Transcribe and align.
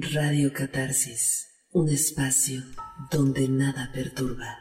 Radio 0.00 0.52
Catarsis, 0.52 1.54
un 1.70 1.88
espacio 1.88 2.62
donde 3.12 3.48
nada 3.48 3.92
perturba. 3.92 4.58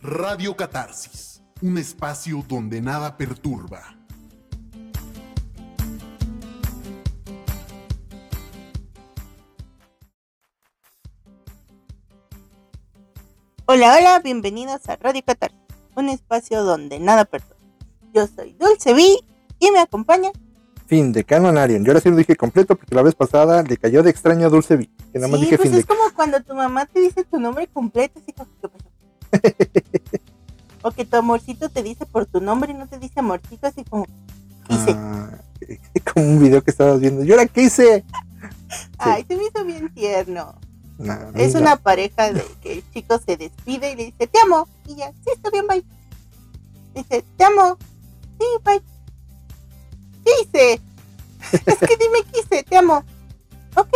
Radio 0.00 0.56
Catarsis, 0.56 1.42
un 1.62 1.78
espacio 1.78 2.44
donde 2.46 2.80
nada 2.80 3.16
perturba. 3.16 3.96
Hola, 13.64 13.96
hola, 13.96 14.20
bienvenidos 14.20 14.88
a 14.88 14.94
Radio 14.94 15.24
Catarsis, 15.26 15.58
un 15.96 16.08
espacio 16.08 16.62
donde 16.62 17.00
nada 17.00 17.24
perturba. 17.24 17.56
Yo 18.14 18.28
soy 18.28 18.52
Dulce 18.52 18.94
Vi 18.94 19.24
y 19.58 19.70
me 19.70 19.80
acompaña. 19.80 20.30
Fin 20.86 21.12
de 21.12 21.24
Canon 21.24 21.58
Arian. 21.58 21.84
Yo 21.84 21.92
ahora 21.92 22.00
sí 22.00 22.08
lo 22.08 22.16
dije 22.16 22.34
completo 22.34 22.74
porque 22.76 22.94
la 22.94 23.02
vez 23.02 23.14
pasada 23.14 23.62
le 23.62 23.76
cayó 23.76 24.02
de 24.02 24.10
extraño 24.10 24.46
a 24.46 24.50
Dulce 24.50 24.76
Vi. 24.76 24.86
Que 25.12 25.18
nada 25.18 25.28
más 25.28 25.40
sí, 25.40 25.44
dije 25.46 25.58
pues 25.58 25.68
fin 25.68 25.78
es 25.78 25.86
de 25.86 25.94
como 25.94 26.14
cuando 26.14 26.42
tu 26.42 26.54
mamá 26.54 26.86
te 26.86 27.00
dice 27.00 27.24
tu 27.24 27.38
nombre 27.38 27.66
completo, 27.66 28.20
así 28.20 28.32
como 28.32 28.48
o 30.82 30.90
que 30.92 31.04
tu 31.04 31.16
amorcito 31.16 31.68
te 31.68 31.82
dice 31.82 32.06
por 32.06 32.24
tu 32.24 32.40
nombre 32.40 32.72
y 32.72 32.74
no 32.74 32.86
te 32.86 32.98
dice 32.98 33.20
amorcito, 33.20 33.66
así 33.66 33.84
como 33.84 34.06
¿qué 34.66 34.74
hice? 34.74 34.94
Ah, 34.96 35.30
como 36.12 36.26
un 36.26 36.40
video 36.40 36.62
que 36.62 36.70
estabas 36.70 37.00
viendo. 37.00 37.22
¿Y 37.22 37.30
ahora 37.32 37.46
qué 37.46 37.62
hice? 37.62 38.04
Ay, 38.98 39.24
se 39.28 39.36
me 39.36 39.44
hizo 39.44 39.64
bien 39.64 39.92
tierno. 39.92 40.54
Nah, 40.98 41.30
Es 41.34 41.54
una 41.54 41.76
pareja 41.76 42.32
de 42.32 42.42
que 42.60 42.72
el 42.72 42.90
chico 42.92 43.18
se 43.18 43.36
despide 43.36 43.92
y 43.92 43.96
le 43.96 44.04
dice, 44.06 44.26
te 44.26 44.40
amo. 44.40 44.68
Y 44.86 44.96
ya, 44.96 45.12
sí, 45.12 45.30
está 45.32 45.50
bien, 45.50 45.66
bye. 45.66 45.84
Dice, 46.94 47.24
te 47.36 47.44
amo. 47.44 47.78
Sí, 48.38 48.46
bye. 48.64 48.82
¿Qué 50.28 50.42
hice? 50.42 50.80
es 51.52 51.78
que 51.78 51.96
dime 51.96 52.18
qué 52.32 52.40
hice, 52.40 52.62
te 52.64 52.76
amo. 52.76 53.04
Ok. 53.76 53.88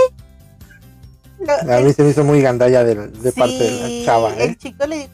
Lo- 1.40 1.52
A 1.72 1.78
el- 1.78 1.84
mí 1.86 1.92
se 1.92 2.04
me 2.04 2.10
hizo 2.10 2.24
muy 2.24 2.40
gandalla 2.40 2.84
de, 2.84 2.94
de 3.08 3.32
parte 3.32 3.58
de 3.58 3.70
la 3.98 4.04
chava, 4.06 4.32
¿eh? 4.36 4.44
El 4.44 4.56
chico 4.58 4.84
le, 4.86 5.08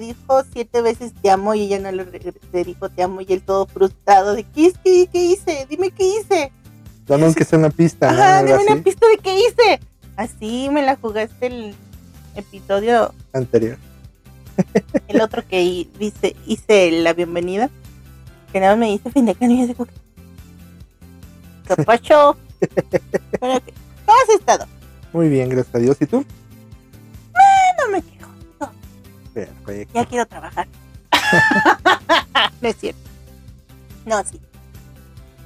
dijo 0.00 0.42
siete 0.52 0.80
veces 0.80 1.12
te 1.20 1.30
amo 1.30 1.54
y 1.54 1.62
ella 1.62 1.78
no 1.78 1.92
le, 1.92 2.06
le 2.52 2.64
dijo 2.64 2.88
te 2.88 3.02
amo 3.02 3.20
y 3.20 3.26
él 3.32 3.42
todo 3.42 3.66
frustrado 3.66 4.34
de 4.34 4.44
¿qué, 4.44 4.72
que- 4.82 5.08
qué 5.12 5.24
hice? 5.24 5.66
Dime 5.68 5.90
qué 5.90 6.04
hice. 6.06 6.52
Dame 7.06 7.24
aunque 7.26 7.44
sea 7.44 7.58
una 7.58 7.68
pista. 7.70 8.08
Ajá, 8.10 8.42
dime 8.42 8.58
una 8.62 8.72
así, 8.74 8.82
pista 8.82 9.06
de 9.08 9.18
qué 9.18 9.38
hice. 9.38 9.80
Así 10.16 10.68
me 10.72 10.82
la 10.82 10.96
jugaste 10.96 11.46
el 11.46 11.74
episodio 12.34 13.12
anterior. 13.34 13.76
el 15.08 15.20
otro 15.20 15.46
que 15.46 15.86
dice, 15.98 16.34
hice 16.46 16.90
la 16.92 17.12
bienvenida, 17.12 17.68
que 18.52 18.60
nada 18.60 18.72
más 18.72 18.78
me 18.80 18.86
dice 18.92 19.10
fin 19.10 19.26
de 19.26 19.36
año 19.38 19.54
y 19.56 19.60
yo 19.62 19.66
digo, 19.66 19.86
que- 21.68 21.84
¿Cómo 24.06 24.18
has 24.22 24.28
estado? 24.38 24.66
Muy 25.12 25.28
bien, 25.28 25.48
gracias 25.48 25.74
a 25.74 25.78
Dios. 25.78 25.96
¿Y 26.00 26.06
tú? 26.06 26.24
No 27.78 27.90
me 27.90 28.02
quejo, 28.02 28.30
Perfecto. 29.32 29.94
ya 29.94 30.04
quiero 30.06 30.26
trabajar. 30.26 30.66
no 32.60 32.68
es 32.68 32.76
cierto. 32.76 33.00
No, 34.06 34.22
sí. 34.24 34.40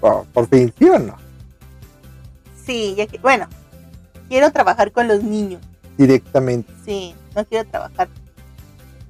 Oh, 0.00 0.24
por 0.32 0.48
fin, 0.48 0.72
¿sí 0.78 0.88
o 0.88 0.98
no? 0.98 1.16
Sí, 2.64 2.94
ya 2.96 3.06
que, 3.06 3.18
bueno, 3.18 3.48
quiero 4.28 4.50
trabajar 4.52 4.92
con 4.92 5.08
los 5.08 5.22
niños. 5.22 5.60
Directamente, 5.96 6.72
Sí, 6.84 7.14
no 7.34 7.44
quiero 7.44 7.68
trabajar 7.68 8.08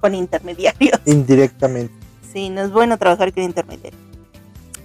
con 0.01 0.15
intermediarios. 0.15 0.99
indirectamente. 1.07 1.93
Sí, 2.33 2.49
no 2.51 2.63
es 2.63 2.71
bueno 2.71 2.97
trabajar 2.99 3.33
con 3.35 3.43
intermediarios. 3.43 4.01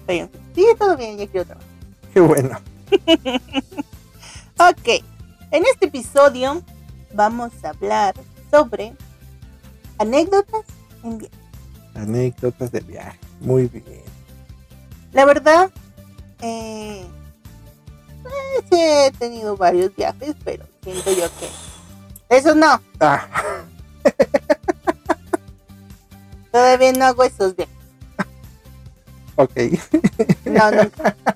Pero, 0.06 0.30
sí, 0.56 0.66
todo 0.78 0.98
bien, 0.98 1.18
ya 1.18 1.28
quiero 1.28 1.46
trabajar. 1.46 1.70
Qué 2.14 2.20
bueno. 2.20 2.60
Ok, 4.60 4.88
en 5.50 5.64
este 5.66 5.88
episodio 5.88 6.62
vamos 7.14 7.52
a 7.64 7.70
hablar 7.70 8.14
sobre 8.52 8.94
anécdotas 9.98 10.62
en 11.04 11.18
viaje. 11.18 11.36
Anécdotas 11.96 12.72
de 12.72 12.80
viaje. 12.82 13.20
Muy 13.42 13.66
bien. 13.68 14.04
La 15.12 15.26
verdad, 15.26 15.72
eh, 16.42 17.04
sí 18.72 18.80
he 18.80 19.12
tenido 19.18 19.58
varios 19.58 19.94
viajes, 19.96 20.36
pero 20.46 20.66
siento 20.84 21.12
yo 21.12 21.26
que 21.40 22.38
eso 22.38 22.54
no, 22.54 22.80
Ah, 23.00 23.28
todavía 26.52 26.92
no 26.94 27.06
hago 27.06 27.24
esos 27.24 27.56
viajes. 27.56 27.76
ok. 29.36 29.52
No, 30.46 30.72
nunca. 30.72 31.16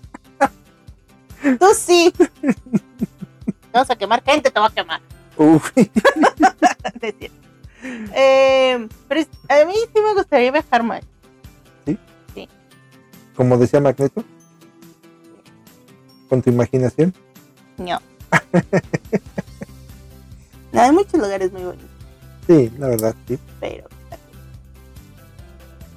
Tú 1.60 1.68
sí. 1.76 2.14
Te 2.18 3.74
vas 3.74 3.90
a 3.90 3.96
quemar 3.96 4.24
gente, 4.24 4.50
te 4.52 4.60
va 4.60 4.68
a 4.68 4.74
quemar. 4.74 5.02
Uf. 5.38 5.72
Eh, 8.14 8.88
pero 9.08 9.22
a 9.50 9.66
mí 9.66 9.74
sí 9.94 10.02
me 10.02 10.14
gustaría 10.16 10.52
viajar 10.52 10.82
más. 10.84 11.02
como 13.36 13.56
decía 13.58 13.80
Magneto. 13.80 14.24
Con 16.28 16.42
tu 16.42 16.50
imaginación. 16.50 17.14
No. 17.78 18.02
no, 20.74 20.82
hay 20.82 20.92
muchos 20.92 21.14
lugares 21.14 21.52
muy 21.54 21.64
bonitos, 21.64 21.90
Sí, 22.48 22.72
la 22.80 22.88
verdad, 22.88 23.16
sí. 23.28 23.38
pero. 23.60 23.88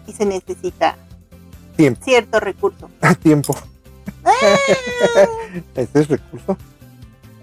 Y 0.07 0.13
se 0.13 0.27
necesita 0.27 0.97
Tiempo. 1.77 2.05
cierto 2.05 2.41
recurso. 2.41 2.91
Tiempo. 3.23 3.57
Ah, 4.43 5.27
Ese 5.75 6.01
es 6.01 6.09
recurso. 6.09 6.57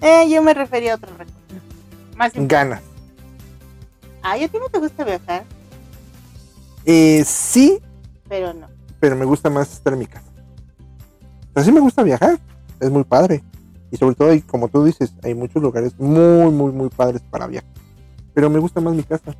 eh, 0.02 0.30
yo 0.30 0.42
me 0.42 0.54
refería 0.54 0.94
a 0.94 0.96
otro 0.96 1.10
recurso. 1.18 1.34
Más. 2.16 2.32
Ganas. 2.36 2.82
Ay, 4.22 4.44
a 4.44 4.48
ti 4.48 4.58
no 4.60 4.68
te 4.70 4.80
gusta 4.80 5.04
viajar, 5.04 5.44
Eh, 6.86 7.24
sí, 7.26 7.80
pero 8.28 8.54
no. 8.54 8.68
pero 9.00 9.16
me 9.16 9.26
gusta 9.26 9.50
más 9.50 9.72
estar 9.74 9.94
en 9.94 10.00
mi 10.00 10.08
casa. 10.08 10.26
Pero 11.54 11.66
sí 11.66 11.72
me 11.72 11.80
gusta 11.80 12.04
viajar. 12.04 12.40
Es 12.80 12.90
muy 12.90 13.04
padre. 13.04 13.44
Y 13.92 13.98
sobre 13.98 14.16
todo, 14.16 14.30
hay, 14.32 14.42
como 14.42 14.68
tú 14.68 14.84
dices, 14.84 15.14
hay 15.24 15.34
muchos 15.34 15.62
lugares 15.62 15.94
muy, 16.00 16.52
muy, 16.52 16.72
muy 16.72 16.90
padres 16.90 17.22
para 17.30 17.48
viajar. 17.48 17.70
Pero 18.34 18.50
me 18.50 18.60
gusta 18.60 18.82
más 18.82 18.94
mi 18.94 19.04
casa. 19.04 19.36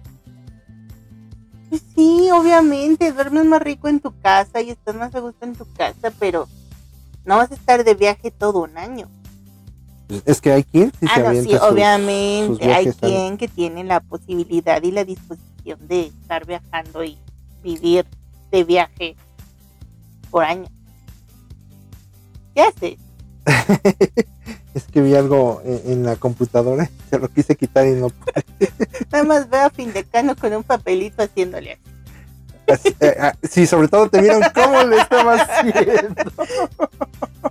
Pues 1.70 1.82
sí, 1.96 2.30
obviamente, 2.32 3.12
duermes 3.12 3.46
más 3.46 3.62
rico 3.62 3.88
en 3.90 4.00
tu 4.00 4.18
casa 4.22 4.62
y 4.62 4.70
estás 4.70 4.96
más 4.96 5.14
a 5.16 5.20
gusto 5.20 5.46
en 5.46 5.54
tu 5.54 5.66
casa, 5.74 6.12
pero 6.18 6.48
no 7.28 7.38
vas 7.38 7.52
a 7.52 7.54
estar 7.56 7.84
de 7.84 7.94
viaje 7.94 8.32
todo 8.32 8.64
un 8.64 8.76
año. 8.78 9.08
Pues, 10.08 10.24
Es 10.26 10.42
que 10.42 10.52
hay 10.54 10.64
quien 10.64 10.92
sí 11.00 11.06
se 11.08 11.14
ah, 11.14 11.20
no, 11.20 11.32
sí, 11.34 11.44
sus- 11.44 11.52
sus 11.52 11.62
obviamente. 11.62 12.74
Hay 12.74 12.88
al- 12.88 12.96
quien 12.96 13.38
que 13.38 13.48
tiene 13.48 13.84
la 13.84 14.00
posibilidad 14.00 14.82
y 14.82 14.92
la 14.92 15.04
disposición 15.04 15.86
de 15.88 16.08
estar 16.08 16.46
viajando 16.48 17.04
y 17.04 17.18
vivir 17.62 18.06
de 18.52 18.64
viaje 18.64 19.16
por 20.32 20.44
año. 20.46 20.70
¿Qué 22.56 22.62
haces? 22.62 22.98
es 24.74 24.84
que 24.92 25.02
vi 25.02 25.14
algo 25.16 25.62
en, 25.66 25.92
en 25.92 26.04
la 26.06 26.16
computadora. 26.16 26.90
Se 27.10 27.20
lo 27.20 27.28
quise 27.28 27.56
quitar 27.56 27.86
y 27.88 27.92
no 27.92 28.10
pude. 28.10 28.44
Nada 29.12 29.24
más 29.26 29.50
veo 29.50 29.66
a 29.66 29.70
Findecano 29.70 30.36
con 30.36 30.54
un 30.54 30.64
papelito 30.64 31.22
haciéndole 31.24 31.74
así. 31.74 31.82
Eh, 33.00 33.18
ah, 33.20 33.34
sí, 33.44 33.66
sobre 33.66 33.88
todo 33.88 34.10
te 34.10 34.20
vieron 34.22 34.42
cómo 34.54 34.84
le 34.84 34.98
estaba 34.98 35.36
haciendo. 35.36 36.16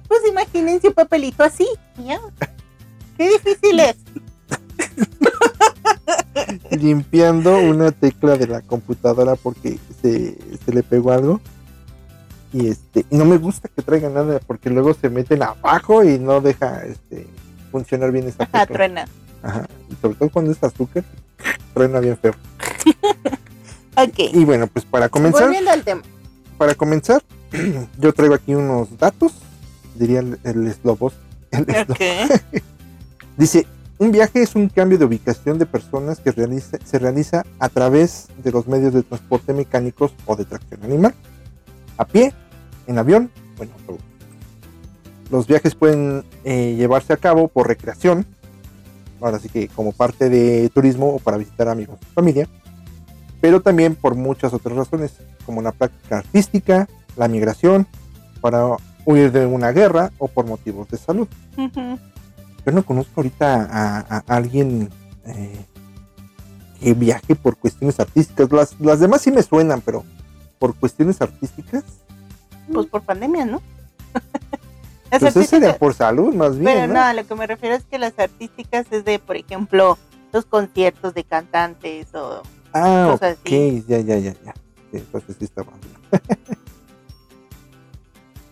Pues 0.09 0.21
imagínense 0.29 0.89
un 0.89 0.95
papelito 0.95 1.43
así. 1.43 1.67
ya. 2.05 2.21
Qué 3.17 3.31
difícil 3.31 3.81
es. 3.81 3.97
limpiando 6.71 7.59
una 7.59 7.93
tecla 7.93 8.37
de 8.37 8.47
la 8.47 8.61
computadora 8.61 9.37
porque 9.37 9.79
se, 10.03 10.37
se 10.65 10.73
le 10.73 10.83
pegó 10.83 11.13
algo. 11.13 11.41
Y 12.53 12.69
este, 12.69 13.05
y 13.11 13.17
no 13.17 13.25
me 13.25 13.39
gusta 13.39 13.69
que 13.75 13.83
traiga 13.83 14.09
nada 14.09 14.39
porque 14.47 14.71
luego 14.71 14.95
se 14.95 15.11
meten 15.11 15.43
abajo 15.43 16.05
y 16.05 16.19
no 16.19 16.41
deja 16.41 16.85
este 16.85 17.27
funcionar 17.73 18.13
bien 18.13 18.29
esa 18.29 18.45
Ajá, 18.45 18.61
tecla. 18.67 18.67
truena. 18.77 19.09
Ajá. 19.43 19.67
Y 19.91 19.95
sobre 20.01 20.15
todo 20.17 20.31
cuando 20.31 20.53
es 20.53 20.63
azúcar, 20.63 21.05
truena 21.75 22.01
bien 22.01 22.17
feo. 22.17 22.35
Ok. 23.97 24.19
Y 24.33 24.45
bueno, 24.45 24.67
pues 24.67 24.85
para 24.85 25.09
comenzar, 25.09 25.45
Volviendo 25.45 25.71
al 25.71 25.83
tema. 25.83 26.03
para 26.59 26.75
comenzar, 26.75 27.23
yo 27.99 28.13
traigo 28.13 28.35
aquí 28.35 28.55
unos 28.55 28.97
datos, 28.99 29.33
diría 29.95 30.21
el, 30.21 30.39
el 30.45 30.67
eslobos. 30.67 31.15
el 31.51 31.67
eslo- 31.67 31.91
Ok. 31.93 32.63
Dice, 33.37 33.67
un 33.99 34.13
viaje 34.13 34.43
es 34.43 34.55
un 34.55 34.69
cambio 34.69 34.99
de 34.99 35.05
ubicación 35.05 35.59
de 35.59 35.67
personas 35.67 36.21
que 36.21 36.33
realiza- 36.33 36.79
se 36.85 36.99
realiza 36.99 37.45
a 37.59 37.69
través 37.69 38.29
de 38.43 38.51
los 38.53 38.67
medios 38.67 38.93
de 38.95 39.03
transporte 39.03 39.53
mecánicos 39.53 40.13
o 40.27 40.37
de 40.37 40.45
tracción 40.45 40.83
animal. 40.85 41.15
A 41.99 42.05
pie, 42.07 42.33
en 42.87 42.99
avión 42.99 43.31
o 43.59 43.63
en 43.63 43.71
autobús. 43.73 44.01
Los 45.31 45.47
viajes 45.47 45.75
pueden 45.75 46.25
eh, 46.45 46.75
llevarse 46.79 47.13
a 47.13 47.17
cabo 47.17 47.49
por 47.49 47.67
recreación, 47.69 48.25
ahora 49.21 49.39
sí 49.39 49.49
que 49.49 49.69
como 49.69 49.93
parte 49.93 50.29
de 50.29 50.69
turismo 50.71 51.15
o 51.15 51.19
para 51.19 51.37
visitar 51.37 51.69
amigos 51.69 51.99
o 52.01 52.15
familia, 52.15 52.49
pero 53.41 53.61
también 53.61 53.95
por 53.95 54.15
muchas 54.15 54.53
otras 54.53 54.77
razones, 54.77 55.15
como 55.45 55.63
la 55.63 55.73
práctica 55.73 56.19
artística, 56.19 56.89
la 57.17 57.29
migración, 57.29 57.87
para 58.41 58.77
huir 59.05 59.33
de 59.33 59.47
una 59.47 59.73
guerra 59.73 60.11
o 60.19 60.29
por 60.29 60.47
motivos 60.47 60.89
de 60.89 60.99
salud. 60.99 61.29
Yo 61.57 62.73
no 62.73 62.85
conozco 62.85 63.13
ahorita 63.17 63.69
a, 63.71 64.17
a 64.17 64.23
alguien 64.27 64.91
eh, 65.27 65.65
que 66.81 66.95
viaje 66.95 67.35
por 67.35 67.57
cuestiones 67.57 67.99
artísticas. 68.01 68.51
Las, 68.53 68.81
las 68.81 69.01
demás 69.01 69.23
sí 69.23 69.31
me 69.31 69.43
suenan, 69.43 69.81
pero 69.81 70.05
por 70.59 70.75
cuestiones 70.75 71.21
artísticas, 71.21 71.85
Pues 72.73 72.87
por 72.87 73.03
pandemia, 73.03 73.45
¿no? 73.45 73.63
Las 75.11 75.21
pues 75.21 75.37
eso 75.37 75.45
sería 75.45 75.79
por 75.79 75.95
salud 75.95 76.35
más 76.35 76.59
bien. 76.59 76.65
Pero 76.65 76.87
¿no? 76.89 76.95
no, 76.95 77.13
lo 77.13 77.27
que 77.27 77.35
me 77.37 77.47
refiero 77.47 77.77
es 77.77 77.85
que 77.85 77.97
las 77.97 78.19
artísticas 78.19 78.87
es 78.91 79.05
de, 79.05 79.21
por 79.21 79.37
ejemplo, 79.37 79.97
los 80.33 80.45
conciertos 80.47 81.15
de 81.15 81.23
cantantes 81.23 82.13
o 82.13 82.43
ah, 82.85 83.13
ok, 83.15 83.23
así. 83.23 83.85
ya, 83.87 84.01
ya, 84.01 84.19
ya, 84.19 84.35
ya. 84.45 84.55
Entonces 84.93 85.37
sí 85.39 85.45
está 85.45 85.65
mal. 85.65 85.79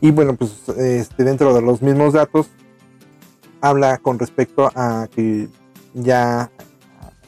y 0.00 0.10
bueno, 0.10 0.34
pues 0.36 0.68
este, 0.76 1.24
dentro 1.24 1.54
de 1.54 1.62
los 1.62 1.82
mismos 1.82 2.12
datos, 2.12 2.48
habla 3.60 3.98
con 3.98 4.18
respecto 4.18 4.70
a 4.74 5.08
que 5.14 5.48
ya 5.94 6.50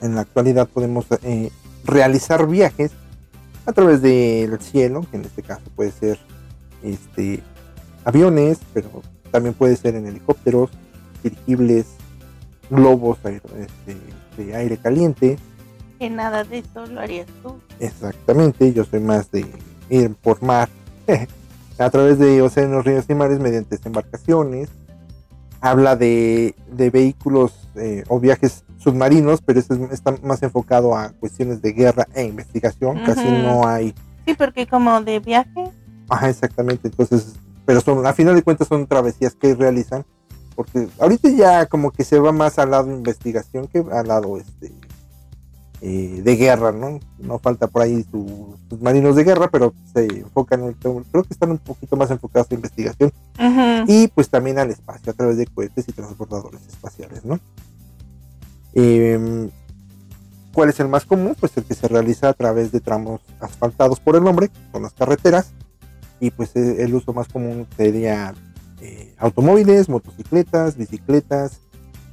en 0.00 0.14
la 0.14 0.22
actualidad 0.22 0.68
podemos 0.68 1.06
eh, 1.22 1.50
realizar 1.84 2.46
viajes 2.46 2.92
a 3.64 3.72
través 3.72 4.02
del 4.02 4.60
cielo, 4.60 5.04
que 5.10 5.16
en 5.16 5.24
este 5.24 5.42
caso 5.42 5.62
puede 5.74 5.90
ser 5.92 6.18
este, 6.82 7.42
aviones, 8.04 8.58
pero 8.72 9.02
también 9.30 9.54
puede 9.54 9.76
ser 9.76 9.96
en 9.96 10.06
helicópteros, 10.06 10.70
dirigibles, 11.22 11.86
globos 12.70 13.18
este, 13.24 13.96
de 14.42 14.54
aire 14.54 14.76
caliente. 14.76 15.38
Que 15.98 16.10
nada 16.10 16.44
de 16.44 16.58
eso 16.58 16.86
lo 16.86 17.00
harías 17.00 17.26
tú. 17.42 17.56
Exactamente, 17.80 18.72
yo 18.72 18.84
soy 18.84 19.00
más 19.00 19.30
de 19.30 19.46
ir 19.90 20.14
por 20.16 20.42
mar 20.42 20.68
a 21.78 21.90
través 21.90 22.18
de 22.18 22.42
océanos, 22.42 22.84
ríos 22.84 23.04
y 23.08 23.14
mares 23.14 23.38
mediante 23.40 23.78
embarcaciones. 23.84 24.68
Habla 25.60 25.96
de, 25.96 26.54
de 26.70 26.90
vehículos 26.90 27.52
eh, 27.76 28.04
o 28.08 28.20
viajes 28.20 28.64
submarinos, 28.78 29.40
pero 29.42 29.58
eso 29.58 29.74
es- 29.74 29.90
está 29.92 30.14
más 30.22 30.42
enfocado 30.42 30.94
a 30.96 31.10
cuestiones 31.10 31.62
de 31.62 31.72
guerra 31.72 32.06
e 32.14 32.24
investigación. 32.24 33.00
Casi 33.04 33.28
no 33.28 33.66
hay. 33.66 33.94
Sí, 34.26 34.34
porque 34.34 34.66
como 34.66 35.00
de 35.00 35.18
viaje, 35.20 35.70
Ajá, 36.08 36.28
exactamente. 36.28 36.86
Entonces, 36.88 37.34
pero 37.64 37.80
son, 37.80 38.06
a 38.06 38.12
final 38.12 38.36
de 38.36 38.42
cuentas 38.42 38.68
son 38.68 38.86
travesías 38.86 39.34
que 39.34 39.54
realizan. 39.54 40.04
Porque 40.54 40.88
ahorita 41.00 41.28
ya 41.30 41.66
como 41.66 41.90
que 41.90 42.04
se 42.04 42.18
va 42.20 42.32
más 42.32 42.58
al 42.58 42.70
lado 42.70 42.84
de 42.88 42.94
investigación 42.94 43.66
que 43.66 43.84
al 43.92 44.06
lado 44.08 44.38
este 44.38 44.72
eh, 45.82 46.22
de 46.24 46.36
guerra, 46.36 46.72
¿no? 46.72 47.00
No 47.18 47.38
falta 47.38 47.66
por 47.66 47.82
ahí 47.82 48.04
su- 48.10 48.56
sus 48.68 48.80
marinos 48.80 49.14
de 49.16 49.24
guerra, 49.24 49.48
pero 49.50 49.74
se 49.94 50.06
enfocan, 50.06 50.62
en- 50.64 50.72
creo 50.74 51.22
que 51.22 51.32
están 51.34 51.50
un 51.50 51.58
poquito 51.58 51.96
más 51.96 52.10
enfocados 52.10 52.50
a 52.50 52.54
investigación 52.54 53.12
ujú, 53.38 53.84
y 53.92 54.08
pues 54.08 54.28
también 54.30 54.58
al 54.58 54.70
espacio 54.70 55.12
a 55.12 55.14
través 55.14 55.36
de 55.36 55.46
cohetes 55.46 55.86
y 55.88 55.92
transbordadores 55.92 56.60
espaciales, 56.66 57.24
¿no? 57.24 57.38
Em, 58.74 59.50
¿Cuál 60.52 60.70
es 60.70 60.80
el 60.80 60.88
más 60.88 61.04
común? 61.04 61.36
Pues 61.38 61.54
el 61.58 61.64
que 61.64 61.74
se 61.74 61.86
realiza 61.86 62.30
a 62.30 62.32
través 62.32 62.72
de 62.72 62.80
tramos 62.80 63.20
asfaltados 63.40 64.00
por 64.00 64.16
el 64.16 64.26
hombre, 64.26 64.50
con 64.72 64.82
las 64.82 64.94
carreteras, 64.94 65.48
y 66.18 66.30
pues 66.30 66.56
eh, 66.56 66.76
el 66.82 66.94
uso 66.94 67.12
más 67.12 67.28
común 67.28 67.66
sería 67.76 68.34
eh, 68.80 69.14
automóviles, 69.18 69.90
motocicletas, 69.90 70.78
bicicletas, 70.78 71.60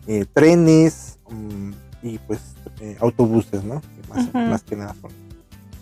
eh, 0.07 0.25
trenes 0.33 1.19
mm, 1.29 1.71
y 2.03 2.17
pues 2.19 2.39
eh, 2.81 2.97
autobuses, 2.99 3.63
¿no? 3.63 3.81
Que 3.81 4.35
más, 4.35 4.63
que 4.63 4.75
nada 4.75 4.95
son. 5.01 5.11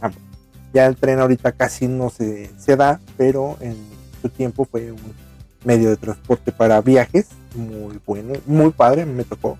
ah, 0.02 0.12
ya 0.74 0.86
el 0.86 0.96
tren 0.96 1.20
ahorita 1.20 1.52
casi 1.52 1.88
no 1.88 2.10
se, 2.10 2.52
se 2.58 2.76
da, 2.78 3.00
pero 3.18 3.58
en 3.60 3.76
su 4.22 4.30
tiempo 4.30 4.66
fue 4.66 4.92
un 4.92 5.02
medio 5.66 5.90
de 5.90 5.98
transporte 5.98 6.52
para 6.52 6.80
viajes 6.82 7.28
muy 7.56 8.00
bueno, 8.06 8.34
muy 8.46 8.70
padre, 8.72 9.06
me 9.06 9.24
tocó. 9.24 9.58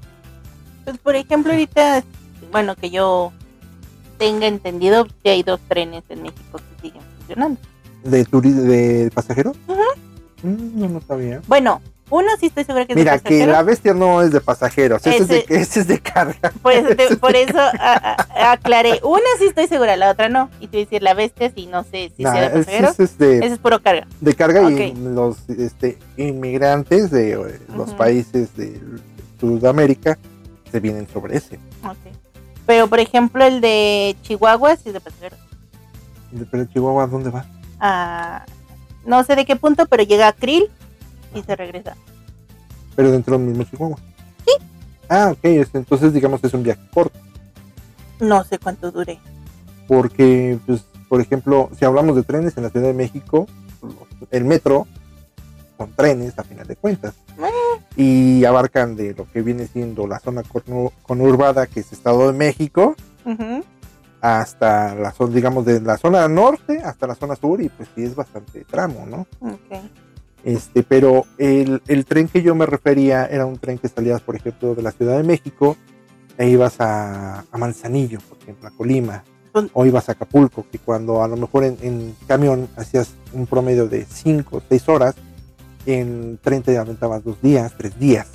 pues 0.86 0.98
por 1.00 1.16
ejemplo 1.16 1.52
ahorita, 1.52 2.04
bueno, 2.52 2.76
que 2.76 2.90
yo 2.90 3.32
tenga 4.18 4.48
entendido, 4.48 5.08
que 5.24 5.32
hay 5.32 5.44
dos 5.44 5.60
trenes 5.68 6.04
en 6.10 6.22
México 6.22 6.60
que 6.60 6.82
siguen 6.88 7.02
funcionando. 7.18 7.60
¿De, 8.04 8.24
de 8.24 9.12
pasajeros? 9.14 9.58
Ujú. 9.68 10.48
Mm, 10.48 10.80
no, 10.80 10.90
no 10.90 11.02
sabía. 11.02 11.42
Bueno, 11.48 11.82
uno 12.12 12.28
sí 12.40 12.46
estoy 12.48 12.64
segura 12.66 12.86
que 12.86 12.94
es 12.94 12.98
Mira, 12.98 13.14
de 13.14 13.18
que 13.20 13.24
pasajeros. 13.24 13.52
la 13.54 13.64
bestia 13.64 13.94
no 13.96 14.22
es 14.22 14.32
de 14.32 14.40
pasajeros, 14.42 15.06
ese, 15.08 15.18
es, 15.18 15.28
de, 15.28 15.38
Ese- 15.40 15.56
ese 15.62 15.80
es 15.80 15.88
de 15.88 16.00
carga. 16.00 16.52
Por 16.62 16.74
eso, 16.74 16.96
te- 16.96 17.16
por 17.18 17.36
eso 17.36 17.58
a- 17.60 18.16
a- 18.36 18.52
aclaré. 18.52 19.00
Una 19.04 19.26
sí 19.40 19.46
estoy 19.46 19.68
segura, 19.68 19.96
la 19.98 20.12
otra 20.12 20.30
no. 20.30 20.50
Y 20.60 20.66
a 20.68 20.70
decir 20.70 21.02
la 21.02 21.14
bestia, 21.16 21.52
si 21.56 21.66
no 21.66 21.84
sé 21.84 22.12
si 22.16 22.24
Nah, 22.24 22.34
sea 22.34 22.50
de 22.50 22.60
pasajeros. 22.60 22.92
ese 22.92 23.04
es 23.04 23.18
de, 23.18 23.38
Ese 23.40 23.48
es 23.54 23.60
puro 23.60 23.82
carga. 23.82 24.06
de 24.20 24.36
carga 24.36 24.70
y 24.70 24.94
los 24.96 25.50
este, 25.50 25.98
inmigrantes 26.18 27.10
de 27.10 27.32
eh, 27.34 27.60
los 27.76 27.94
países 27.96 28.56
de 28.56 28.80
Sudamérica 29.40 30.18
se 30.72 30.80
vienen 30.80 31.08
sobre 31.12 31.38
ese. 31.38 31.56
Ok. 31.84 31.98
Pero 32.66 32.88
por 32.88 33.00
ejemplo, 33.00 33.44
el 33.44 33.60
de 33.62 34.16
Chihuahua 34.22 34.76
sí 34.76 34.84
es 34.90 34.94
de 34.94 35.00
pasajeros. 35.00 35.40
Pero 36.52 36.66
Chihuahua, 36.66 37.08
¿dónde 37.08 37.30
va? 37.30 37.46
Ah, 37.80 38.46
no 39.06 39.24
sé 39.24 39.36
de 39.36 39.46
qué 39.46 39.56
punto, 39.56 39.86
pero 39.88 40.04
llega 40.04 40.28
a 40.28 40.34
Krill 40.34 40.70
y 41.36 41.42
se 41.44 41.56
regresa. 41.56 41.96
Pero 42.96 43.12
dentro 43.12 43.38
del 43.38 43.48
mismo 43.48 43.64
Chihuahua. 43.64 43.98
Sí. 44.46 44.52
Ah, 45.10 45.30
ok, 45.32 45.40
es- 45.44 45.74
entonces 45.74 46.14
digamos 46.14 46.44
es 46.44 46.54
un 46.54 46.64
viaje 46.64 46.82
corto. 46.94 47.18
No 48.20 48.44
sé 48.44 48.60
cuánto 48.60 48.92
dure. 48.92 49.20
porque, 49.88 50.58
pues, 50.66 50.86
por 51.10 51.20
ejemplo, 51.20 51.70
si 51.78 51.84
hablamos 51.84 52.16
de 52.16 52.24
trenes 52.24 52.56
en 52.56 52.64
la 52.64 52.70
Ciudad 52.70 52.88
de 52.88 52.94
México, 52.94 53.46
el 54.30 54.46
metro 54.46 54.88
son 55.78 55.92
trenes 55.96 56.38
a 56.40 56.44
final 56.44 56.66
de 56.66 56.76
cuentas 56.78 57.14
y 57.98 58.46
abarcan 58.46 58.96
de 58.96 59.14
lo 59.14 59.30
que 59.30 59.42
viene 59.42 59.68
siendo 59.68 60.08
la 60.08 60.20
zona 60.20 60.44
conurbada 61.04 61.68
que 61.68 61.82
es 61.82 61.92
Estado 61.92 62.32
de 62.32 62.38
México 62.38 62.96
hasta 64.22 64.94
la 64.96 65.12
zona, 65.12 65.34
digamos, 65.34 65.66
de 65.66 65.82
la 65.82 65.98
zona 65.98 66.28
norte 66.30 66.78
hasta 66.84 67.08
la 67.08 67.16
zona 67.16 67.36
sur 67.36 67.60
y 67.62 67.68
pues 67.70 67.90
sí 67.96 68.04
es 68.04 68.16
bastante 68.16 68.64
tramo, 68.64 69.06
¿no? 69.08 69.28
Ok. 69.42 69.82
Este, 70.44 70.82
pero 70.84 71.26
el, 71.38 71.82
el 71.88 72.06
tren 72.06 72.28
que 72.28 72.42
yo 72.42 72.56
me 72.56 72.66
refería 72.66 73.26
era 73.26 73.46
un 73.46 73.58
tren 73.58 73.78
que 73.78 73.88
salías, 73.88 74.22
por 74.22 74.36
ejemplo, 74.36 74.74
de 74.74 74.82
la 74.82 74.92
Ciudad 74.92 75.18
de 75.18 75.24
México 75.24 75.78
e 76.38 76.50
ibas 76.50 76.80
a, 76.82 77.42
a 77.52 77.58
Manzanillo, 77.58 78.20
por 78.28 78.38
ejemplo, 78.42 78.68
a 78.68 78.72
Colima, 78.72 79.24
o 79.74 79.86
ibas 79.86 80.10
a 80.10 80.14
Acapulco, 80.14 80.66
que 80.72 80.80
cuando 80.80 81.22
a 81.24 81.28
lo 81.28 81.36
mejor 81.38 81.66
en, 81.66 81.78
en 81.82 82.16
camión 82.28 82.68
hacías 82.78 83.10
un 83.34 83.46
promedio 83.46 83.88
de 83.88 84.06
5 84.06 84.58
o 84.58 84.62
6 84.68 84.90
horas, 84.90 85.16
en 85.86 86.40
tren 86.42 86.64
te 86.64 86.78
aventabas 86.78 87.24
dos 87.24 87.40
días, 87.42 87.74
tres 87.78 88.00
días, 88.00 88.28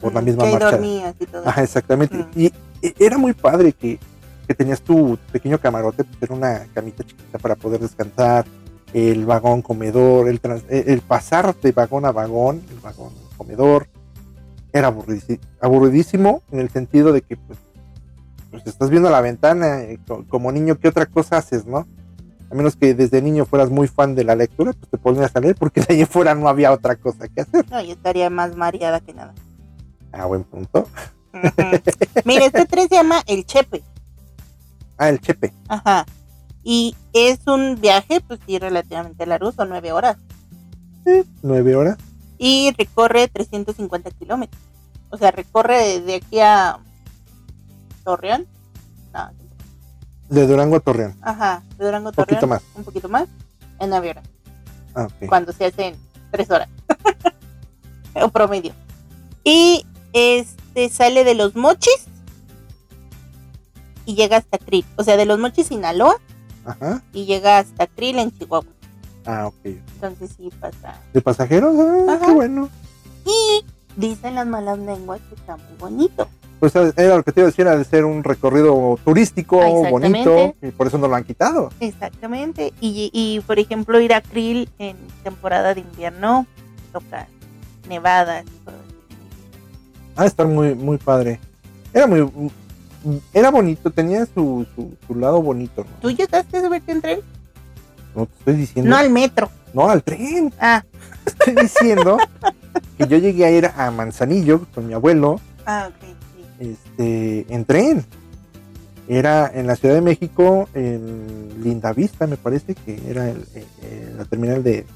por 0.00 0.12
la 0.12 0.20
Mm, 0.20 0.24
misma 0.24 0.44
que 0.44 0.50
marcha. 0.52 0.70
dormías 0.72 1.14
y 1.18 1.26
todo. 1.26 1.48
Ajá, 1.48 1.62
exactamente. 1.62 2.16
Mm. 2.16 2.28
Y 2.36 2.52
era 2.98 3.16
muy 3.18 3.32
padre 3.32 3.72
que, 3.72 3.98
que 4.46 4.54
tenías 4.54 4.82
tu 4.82 5.16
pequeño 5.32 5.58
camarote, 5.58 6.04
pues 6.04 6.16
era 6.20 6.34
una 6.34 6.66
camita 6.74 7.04
chiquita 7.04 7.38
para 7.38 7.54
poder 7.56 7.80
descansar, 7.80 8.44
el 8.94 9.24
vagón 9.26 9.62
comedor, 9.62 10.28
el, 10.28 10.40
trans- 10.40 10.64
el 10.68 11.00
pasar 11.00 11.54
de 11.56 11.72
vagón 11.72 12.04
a 12.04 12.12
vagón, 12.12 12.62
el 12.70 12.78
vagón 12.80 13.12
comedor, 13.36 13.88
era 14.72 14.94
aburridísimo 15.60 16.42
en 16.50 16.60
el 16.60 16.70
sentido 16.70 17.12
de 17.12 17.22
que 17.22 17.36
pues, 17.36 17.58
pues 18.50 18.66
estás 18.66 18.90
viendo 18.90 19.10
la 19.10 19.20
ventana, 19.20 19.82
eh, 19.82 19.98
co- 20.06 20.24
como 20.28 20.50
niño, 20.52 20.78
¿qué 20.78 20.88
otra 20.88 21.06
cosa 21.06 21.38
haces, 21.38 21.66
no? 21.66 21.86
A 22.50 22.54
menos 22.54 22.76
que 22.76 22.92
desde 22.94 23.22
niño 23.22 23.46
fueras 23.46 23.70
muy 23.70 23.88
fan 23.88 24.14
de 24.14 24.24
la 24.24 24.34
lectura, 24.36 24.72
pues 24.74 24.90
te 24.90 24.98
ponías 24.98 25.34
a 25.34 25.40
leer, 25.40 25.56
porque 25.56 25.80
de 25.80 25.94
ahí 25.94 26.04
fuera 26.04 26.34
no 26.34 26.48
había 26.48 26.70
otra 26.72 26.96
cosa 26.96 27.26
que 27.28 27.40
hacer. 27.42 27.64
No, 27.70 27.80
yo 27.82 27.92
estaría 27.92 28.28
más 28.28 28.56
mareada 28.56 29.00
que 29.00 29.14
nada. 29.14 29.32
Ah, 30.12 30.26
buen 30.26 30.44
punto. 30.44 30.86
Ujú. 31.32 31.80
Mira, 32.26 32.44
este 32.44 32.66
tren 32.66 32.88
se 32.90 32.96
llama 32.96 33.22
El 33.26 33.46
Chepe. 33.46 33.82
Ah, 34.98 35.08
el 35.08 35.18
chepe. 35.18 35.50
Ajá. 35.68 36.04
Y 36.64 36.94
es 37.12 37.40
un 37.46 37.80
viaje, 37.80 38.20
pues 38.20 38.40
sí, 38.46 38.58
relativamente 38.58 39.26
largo, 39.26 39.52
son 39.52 39.68
nueve 39.68 39.92
horas. 39.92 40.16
Nueve 41.42 41.74
horas. 41.74 41.98
Y 42.38 42.72
recorre 42.78 43.28
350 43.28 44.10
kilómetros. 44.12 44.60
O 45.10 45.16
sea, 45.18 45.30
recorre 45.30 46.00
de 46.00 46.14
aquí 46.16 46.38
a 46.40 46.78
Torreón. 48.04 48.46
No, 49.12 49.30
De 50.28 50.46
Durango 50.46 50.76
a 50.76 50.80
Torreón. 50.80 51.16
ajá, 51.20 51.62
de 51.78 51.84
Durango 51.84 52.08
a 52.08 52.10
Un 52.10 52.14
poquito 52.16 52.40
Torreón. 52.40 52.50
más. 52.50 52.62
Un 52.74 52.84
poquito 52.84 53.08
más. 53.08 53.28
En 53.80 53.90
nueve 53.90 54.10
horas. 54.10 54.24
Ah, 54.94 55.04
ok. 55.04 55.28
Cuando 55.28 55.52
se 55.52 55.66
hacen 55.66 55.96
tres 56.30 56.50
horas. 56.50 56.68
o 58.14 58.28
promedio. 58.28 58.72
Y 59.44 59.84
este 60.12 60.88
sale 60.88 61.24
de 61.24 61.34
los 61.34 61.56
mochis. 61.56 62.06
Y 64.04 64.14
llega 64.14 64.36
hasta 64.38 64.58
Krill. 64.58 64.84
O 64.96 65.04
sea, 65.04 65.16
de 65.16 65.26
los 65.26 65.38
mochis 65.38 65.66
Sinaloa. 65.68 66.16
Ajá. 66.64 67.02
Y 67.12 67.24
llega 67.26 67.58
hasta 67.58 67.86
Krill 67.86 68.18
en 68.18 68.30
Chihuahua. 68.36 68.70
Ah, 69.26 69.46
ok. 69.46 69.64
Entonces 69.64 70.30
sí 70.36 70.50
pasa. 70.60 71.00
¿De 71.12 71.20
pasajeros? 71.20 71.74
Ah, 72.08 72.14
Ajá. 72.14 72.26
qué 72.26 72.32
bueno. 72.32 72.68
Y 73.24 73.64
dicen 73.96 74.34
las 74.34 74.46
malas 74.46 74.78
lenguas 74.78 75.20
que 75.28 75.34
está 75.34 75.56
muy 75.56 75.76
bonito. 75.78 76.28
Pues 76.60 76.74
era 76.76 77.16
lo 77.16 77.24
que 77.24 77.32
te 77.32 77.40
iba 77.40 77.48
a 77.48 77.50
decir, 77.50 77.66
era 77.66 77.76
de 77.76 77.84
ser 77.84 78.04
un 78.04 78.22
recorrido 78.22 78.96
turístico, 79.04 79.60
Exactamente. 79.62 80.28
bonito, 80.28 80.54
y 80.62 80.70
por 80.70 80.86
eso 80.86 80.96
no 80.98 81.08
lo 81.08 81.16
han 81.16 81.24
quitado. 81.24 81.70
Exactamente. 81.80 82.72
Y, 82.80 83.10
y, 83.12 83.40
por 83.40 83.58
ejemplo, 83.58 84.00
ir 84.00 84.14
a 84.14 84.20
Krill 84.20 84.68
en 84.78 84.96
temporada 85.24 85.74
de 85.74 85.80
invierno, 85.80 86.46
toca 86.92 87.26
nevadas. 87.88 88.44
y 88.46 88.64
todo 88.64 88.76
eso. 88.76 89.16
Ah, 90.14 90.26
estar 90.26 90.46
muy, 90.46 90.74
muy 90.76 90.98
padre. 90.98 91.40
Era 91.92 92.06
muy, 92.06 92.20
era 93.32 93.50
bonito, 93.50 93.90
tenía 93.90 94.26
su, 94.26 94.66
su, 94.74 94.94
su 95.06 95.14
lado 95.14 95.42
bonito, 95.42 95.84
¿no? 95.84 95.90
¿Tú 96.00 96.10
llegaste 96.10 96.58
a 96.58 96.62
subirte 96.62 96.92
en 96.92 97.00
tren? 97.00 97.20
No 98.14 98.26
te 98.26 98.32
estoy 98.38 98.54
diciendo. 98.56 98.90
No 98.90 98.96
al 98.96 99.10
metro. 99.10 99.50
No, 99.74 99.88
al 99.88 100.02
tren. 100.02 100.52
Ah, 100.60 100.84
Estoy 101.26 101.54
diciendo 101.54 102.18
que 102.98 103.06
yo 103.06 103.18
llegué 103.18 103.44
a 103.46 103.50
ir 103.50 103.66
a 103.74 103.90
Manzanillo 103.90 104.66
con 104.74 104.86
mi 104.86 104.92
abuelo, 104.94 105.40
ah, 105.66 105.88
ok. 105.88 106.08
sí. 106.58 106.66
este, 106.70 107.46
en 107.54 107.64
tren. 107.64 108.04
Era 109.08 109.50
en 109.52 109.66
la 109.66 109.74
Ciudad 109.76 109.94
de 109.96 110.00
México, 110.00 110.68
en 110.74 111.62
Lindavista, 111.62 112.26
me 112.26 112.36
parece 112.36 112.74
que 112.74 113.00
era 113.08 113.28
el- 113.30 113.44
eh, 113.54 113.64
eh, 113.82 114.14
la 114.16 114.24
terminal 114.24 114.62
de, 114.62 114.86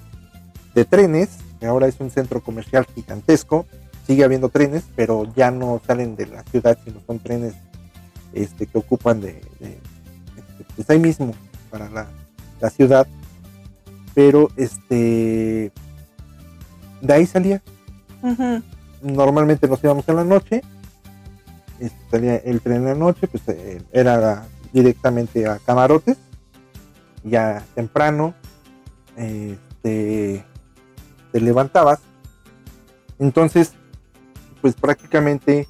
de 0.75 0.85
trenes, 0.85 1.31
que 1.59 1.67
ahora 1.67 1.87
es 1.89 1.97
un 1.99 2.11
centro 2.11 2.41
comercial 2.41 2.87
gigantesco. 2.95 3.67
Sigue 4.07 4.23
habiendo 4.23 4.49
trenes, 4.49 4.85
pero 4.95 5.25
ya 5.35 5.51
no 5.51 5.81
salen 5.85 6.15
de 6.15 6.27
la 6.27 6.45
ciudad, 6.45 6.79
sino 6.85 7.01
son 7.05 7.19
trenes 7.19 7.55
este, 8.43 8.67
que 8.67 8.79
ocupan 8.79 9.21
de, 9.21 9.33
de- 9.61 9.79
pues 10.75 10.89
ahí 10.91 10.99
mismo 10.99 11.35
para 11.71 11.89
la, 11.91 12.07
la 12.61 12.71
ciudad. 12.71 13.07
Pero 14.15 14.49
este 14.57 15.73
de 17.03 17.13
ahí 17.13 17.27
salía. 17.27 17.63
Normalmente 19.03 19.69
nos 19.69 19.83
íbamos 19.85 20.09
en 20.09 20.17
la 20.17 20.25
noche, 20.25 20.63
este, 21.79 21.99
salía 22.11 22.37
el 22.37 22.61
tren 22.61 22.77
en 22.79 22.85
la 22.87 22.95
noche, 22.95 23.29
pues 23.29 23.43
eh, 23.49 23.83
era 23.93 24.47
directamente 24.73 25.47
a 25.47 25.59
camarotes, 25.59 26.17
ya 27.23 27.63
temprano, 27.75 28.35
este, 29.17 30.45
te 31.33 31.41
levantabas, 31.41 32.01
entonces, 33.19 33.73
pues 34.63 34.75
prácticamente 34.75 35.69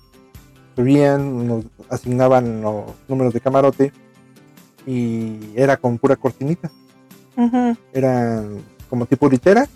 subían, 0.76 1.49
nos 1.49 1.64
asignaban 1.88 2.61
los 2.61 2.85
números 3.09 3.33
de 3.33 3.40
camarote 3.40 3.92
y 4.87 5.38
era 5.56 5.78
con 5.78 5.99
pura 5.99 6.14
cortinita, 6.16 6.71
Ujú. 7.37 7.76
era 7.92 8.45
como 8.88 9.06
tipo 9.06 9.28
litera, 9.28 9.66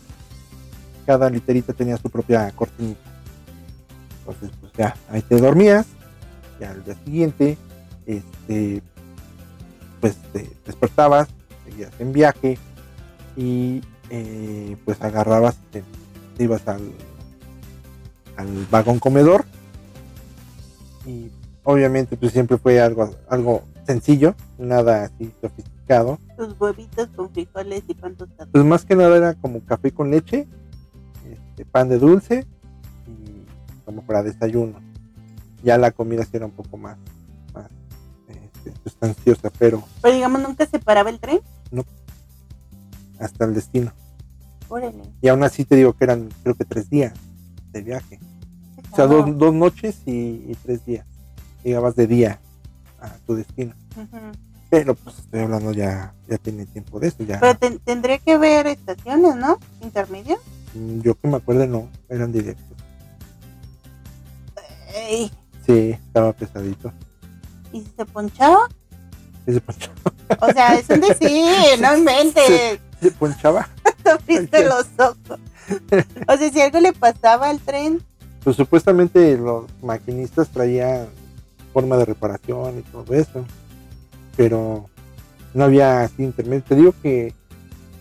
cada 1.06 1.28
literita 1.30 1.72
tenía 1.72 1.96
su 1.96 2.10
propia 2.10 2.50
cortinita. 2.52 3.00
Entonces, 4.20 4.50
pues 4.60 4.72
ya, 4.74 4.94
ahí 5.10 5.22
te 5.22 5.36
dormías, 5.40 5.86
ya 6.60 6.70
al 6.70 6.84
día 6.84 6.94
siguiente, 7.04 7.58
este, 8.06 8.82
pues 10.00 10.16
te 10.32 10.48
despertabas, 10.66 11.28
seguías 11.64 11.92
en 11.98 12.12
viaje 12.12 12.58
y 13.36 13.80
eh, 14.10 14.76
pues 14.84 15.00
agarrabas, 15.00 15.56
te, 15.72 15.82
te 16.36 16.44
ibas 16.44 16.68
al, 16.68 16.92
al 18.36 18.66
vagón 18.70 18.98
comedor 18.98 19.44
y 21.06 21.30
obviamente 21.64 22.16
pues 22.16 22.32
siempre 22.32 22.58
fue 22.58 22.80
algo, 22.80 23.14
algo 23.28 23.62
sencillo, 23.86 24.34
nada 24.58 25.04
así 25.04 25.32
sofisticado. 25.40 26.18
Tus 26.36 26.58
huevitos 26.60 27.08
con 27.16 27.30
frijoles 27.30 27.82
y 27.88 27.94
pan 27.94 28.14
tostado. 28.14 28.50
Pues 28.50 28.64
más 28.64 28.84
que 28.84 28.96
nada 28.96 29.16
era 29.16 29.34
como 29.34 29.60
café 29.64 29.92
con 29.92 30.10
leche, 30.10 30.46
este, 31.30 31.64
pan 31.64 31.88
de 31.88 31.98
dulce 31.98 32.46
y 33.06 33.44
como 33.84 34.02
para 34.02 34.22
desayuno. 34.22 34.80
Ya 35.62 35.76
la 35.76 35.90
comida 35.90 36.24
sí 36.24 36.30
era 36.34 36.46
un 36.46 36.52
poco 36.52 36.76
más, 36.76 36.96
más 37.52 37.66
este, 38.28 38.72
sustanciosa, 38.82 39.50
pero 39.58 39.82
Pero 40.00 40.14
digamos, 40.14 40.40
nunca 40.40 40.66
se 40.66 40.78
paraba 40.78 41.10
el 41.10 41.18
tren. 41.20 41.40
hasta 43.18 43.44
el 43.44 43.54
destino. 43.54 43.92
Órale. 44.68 45.02
Y 45.20 45.28
aún 45.28 45.42
así 45.42 45.64
te 45.64 45.74
digo 45.76 45.92
que 45.94 46.04
eran 46.04 46.28
creo 46.42 46.54
que 46.54 46.64
tres 46.64 46.88
días 46.88 47.12
de 47.72 47.82
viaje. 47.82 48.20
O 48.92 48.96
sea, 48.96 49.04
Ah. 49.04 49.08
dos, 49.08 49.38
dos 49.38 49.54
noches 49.54 49.96
y, 50.06 50.10
y 50.12 50.56
tres 50.62 50.84
días. 50.84 51.06
Llegabas 51.64 51.94
de 51.96 52.06
día 52.06 52.40
a 53.00 53.08
tu 53.26 53.34
destino. 53.36 53.74
Pero 54.70 54.94
pues 54.94 55.18
estoy 55.18 55.40
hablando 55.40 55.72
ya, 55.72 56.14
ya 56.28 56.38
tiene 56.38 56.64
tiempo 56.66 57.00
de 57.00 57.08
eso. 57.08 57.22
Ya, 57.24 57.40
Pero 57.40 57.56
ten- 57.58 57.78
tendría 57.80 58.18
que 58.18 58.36
ver 58.38 58.66
estaciones, 58.68 59.34
¿no? 59.36 59.58
Intermedio. 59.82 60.38
Mm, 60.74 61.00
yo 61.00 61.14
que 61.18 61.28
me 61.28 61.36
acuerdo 61.36 61.66
no, 61.66 61.88
eran 62.08 62.32
directos. 62.32 62.64
Ey, 64.94 65.30
Sí, 65.66 65.90
estaba 65.90 66.32
pesadito. 66.32 66.92
¿Y 67.72 67.80
si 67.82 67.92
se 67.96 68.04
ponchaba? 68.06 68.68
Sí, 69.46 69.52
se 69.54 69.60
ponchaba. 69.60 69.94
O 70.40 70.52
sea, 70.52 70.74
es 70.74 70.88
un 70.88 71.00
decir, 71.00 71.80
no 71.80 71.96
inventes. 71.96 72.80
Se 73.00 73.10
ponchaba. 73.12 73.68
Abriste 74.04 74.64
los 74.64 74.86
ojos. 74.98 75.38
O 76.26 76.36
sea, 76.36 76.50
si 76.50 76.60
algo 76.60 76.80
le 76.80 76.92
pasaba 76.92 77.50
al 77.50 77.60
tren, 77.60 78.02
Pues 78.42 78.56
supuestamente 78.56 79.36
los 79.36 79.64
maquinistas 79.82 80.48
traían 80.48 81.06
forma 81.72 81.96
de 81.96 82.06
reparación 82.06 82.78
y 82.78 82.82
todo 82.82 83.14
eso. 83.14 83.44
Pero 84.36 84.88
no 85.54 85.64
había 85.64 86.02
así 86.02 86.22
intermedio. 86.22 86.64
Te 86.66 86.74
digo 86.74 86.94
que 87.02 87.34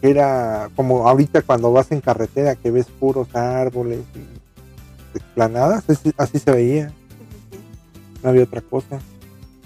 era 0.02 0.70
como 0.76 1.08
ahorita 1.08 1.42
cuando 1.42 1.72
vas 1.74 1.92
en 1.92 2.02
carretera 2.02 2.56
que 2.56 2.72
ves 2.72 2.88
puros 2.88 3.36
árboles 3.36 4.00
y 4.16 5.18
explanadas, 5.18 5.84
así, 6.18 6.40
se 6.40 6.52
veía. 6.52 6.94
No 8.24 8.30
había 8.30 8.44
otra 8.44 8.62
cosa. 8.62 9.00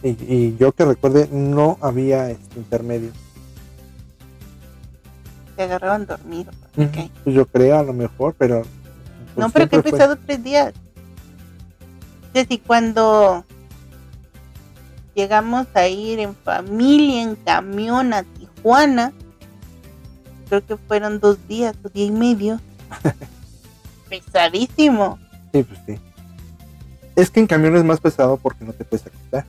Y, 0.01 0.09
y 0.27 0.57
yo 0.59 0.71
que 0.71 0.85
recuerde, 0.85 1.29
no 1.31 1.77
había 1.81 2.29
este 2.31 2.59
intermedio. 2.59 3.11
te 5.55 5.63
agarraban 5.63 6.05
dormido. 6.05 6.51
Ok. 6.77 7.09
Pues 7.23 7.35
yo 7.35 7.45
creo 7.45 7.77
a 7.79 7.83
lo 7.83 7.93
mejor, 7.93 8.35
pero... 8.37 8.63
pues, 9.33 9.37
No, 9.37 9.49
pero 9.49 9.69
que 9.69 9.77
he 9.77 9.83
pesado 9.83 10.17
tres 10.17 10.43
días. 10.43 10.73
Desde 12.33 12.59
cuando 12.59 13.45
llegamos 15.15 15.67
a 15.73 15.87
ir 15.87 16.19
en 16.19 16.35
familia, 16.35 17.23
en 17.23 17.35
camión 17.35 18.13
a 18.13 18.23
Tijuana, 18.23 19.13
creo 20.49 20.65
que 20.65 20.77
fueron 20.77 21.19
dos 21.19 21.37
días, 21.47 21.75
o 21.83 21.89
día 21.89 22.05
y 22.05 22.11
medio. 22.11 22.59
Pesadísimo. 24.09 25.19
Sí, 25.51 25.63
pues 25.63 25.79
sí. 25.85 25.99
Es 27.15 27.29
que 27.29 27.39
en 27.39 27.47
camión 27.47 27.75
es 27.75 27.83
más 27.83 27.99
pesado 27.99 28.37
porque 28.37 28.65
no 28.65 28.73
te 28.73 28.85
puedes 28.85 29.05
acostar. 29.05 29.45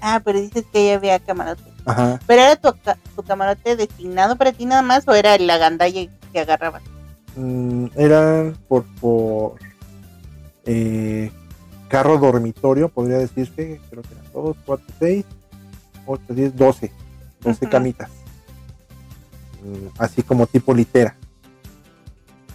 Ah, 0.00 0.20
pero 0.24 0.40
dices 0.40 0.64
que 0.72 0.86
ya 0.86 0.94
había 0.94 1.18
camarote. 1.18 1.62
Ajá. 1.86 2.18
¿Pero 2.26 2.42
era 2.42 2.56
tu, 2.56 2.74
tu 3.16 3.22
camarote 3.22 3.76
designado 3.76 4.36
para 4.36 4.52
ti 4.52 4.64
nada 4.64 4.82
más 4.82 5.06
o 5.06 5.14
era 5.14 5.36
la 5.38 5.58
gandalla 5.58 6.08
que 6.32 6.40
agarrabas? 6.40 6.82
Mm, 7.36 7.86
eran 7.96 8.56
por, 8.68 8.84
por 9.00 9.54
eh, 10.66 11.30
carro 11.88 12.18
dormitorio, 12.18 12.88
podría 12.88 13.18
decirse. 13.18 13.80
Creo 13.90 14.02
que 14.02 14.12
eran 14.12 14.32
2, 14.32 14.56
4, 14.64 14.86
6, 14.98 15.24
8, 16.06 16.22
10, 16.28 16.56
12. 16.56 16.92
12 17.40 17.64
Ujú. 17.64 17.70
camitas. 17.70 18.10
Mm, 19.62 19.88
así 19.98 20.22
como 20.22 20.46
tipo 20.46 20.74
litera. 20.74 21.16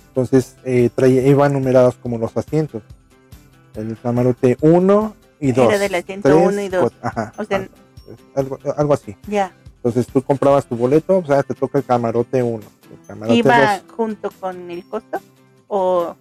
Entonces 0.09 0.55
eh, 0.65 0.89
traía, 0.93 1.25
iban 1.27 1.53
numerados 1.53 1.95
como 1.95 2.17
los 2.17 2.35
asientos. 2.35 2.83
El 3.75 3.97
camarote 4.01 4.57
1 4.61 5.15
y 5.39 5.51
2. 5.51 5.69
Era 5.69 5.79
del 5.79 5.95
asiento 5.95 6.37
uno 6.37 6.61
y 6.61 6.67
dos. 6.69 6.91
Ajá. 7.01 7.31
O 7.37 7.43
sea, 7.45 7.67
algo, 8.35 8.59
algo 8.75 8.93
así. 8.93 9.15
Ya. 9.27 9.53
Entonces 9.83 10.07
tú 10.07 10.21
comprabas 10.21 10.65
tu 10.65 10.75
boleto, 10.75 11.19
o 11.19 11.25
sea, 11.25 11.41
te 11.43 11.53
toca 11.53 11.77
el 11.79 11.85
camarote 11.85 12.43
1. 12.43 12.55
El 12.91 13.07
camarote 13.07 13.35
¿Iba 13.37 13.77
dos- 13.77 13.83
junto 13.95 14.31
con 14.31 14.69
el 14.69 14.83
costo? 14.87 15.19
¿O 15.67 16.15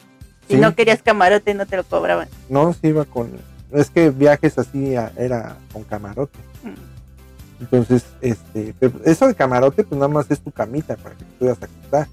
si 0.46 0.54
Sí. 0.54 0.60
no 0.60 0.74
querías 0.74 1.02
camarote 1.02 1.54
no 1.54 1.66
te 1.66 1.76
lo 1.76 1.84
cobraban? 1.84 2.28
No, 2.48 2.72
sí 2.72 2.88
iba 2.88 3.04
con. 3.04 3.30
Es 3.72 3.90
que 3.90 4.10
viajes 4.10 4.58
así 4.58 4.94
a- 4.94 5.12
era 5.16 5.56
con 5.72 5.82
camarote. 5.84 6.38
Mm. 6.62 7.62
Entonces, 7.62 8.04
este, 8.20 8.74
eso 9.04 9.26
de 9.26 9.34
camarote, 9.34 9.82
pues 9.82 9.98
nada 9.98 10.12
más 10.12 10.30
es 10.30 10.40
tu 10.40 10.52
camita 10.52 10.96
para 10.96 11.16
que 11.16 11.24
te 11.24 11.32
puedas 11.38 11.60
acostar. 11.60 12.06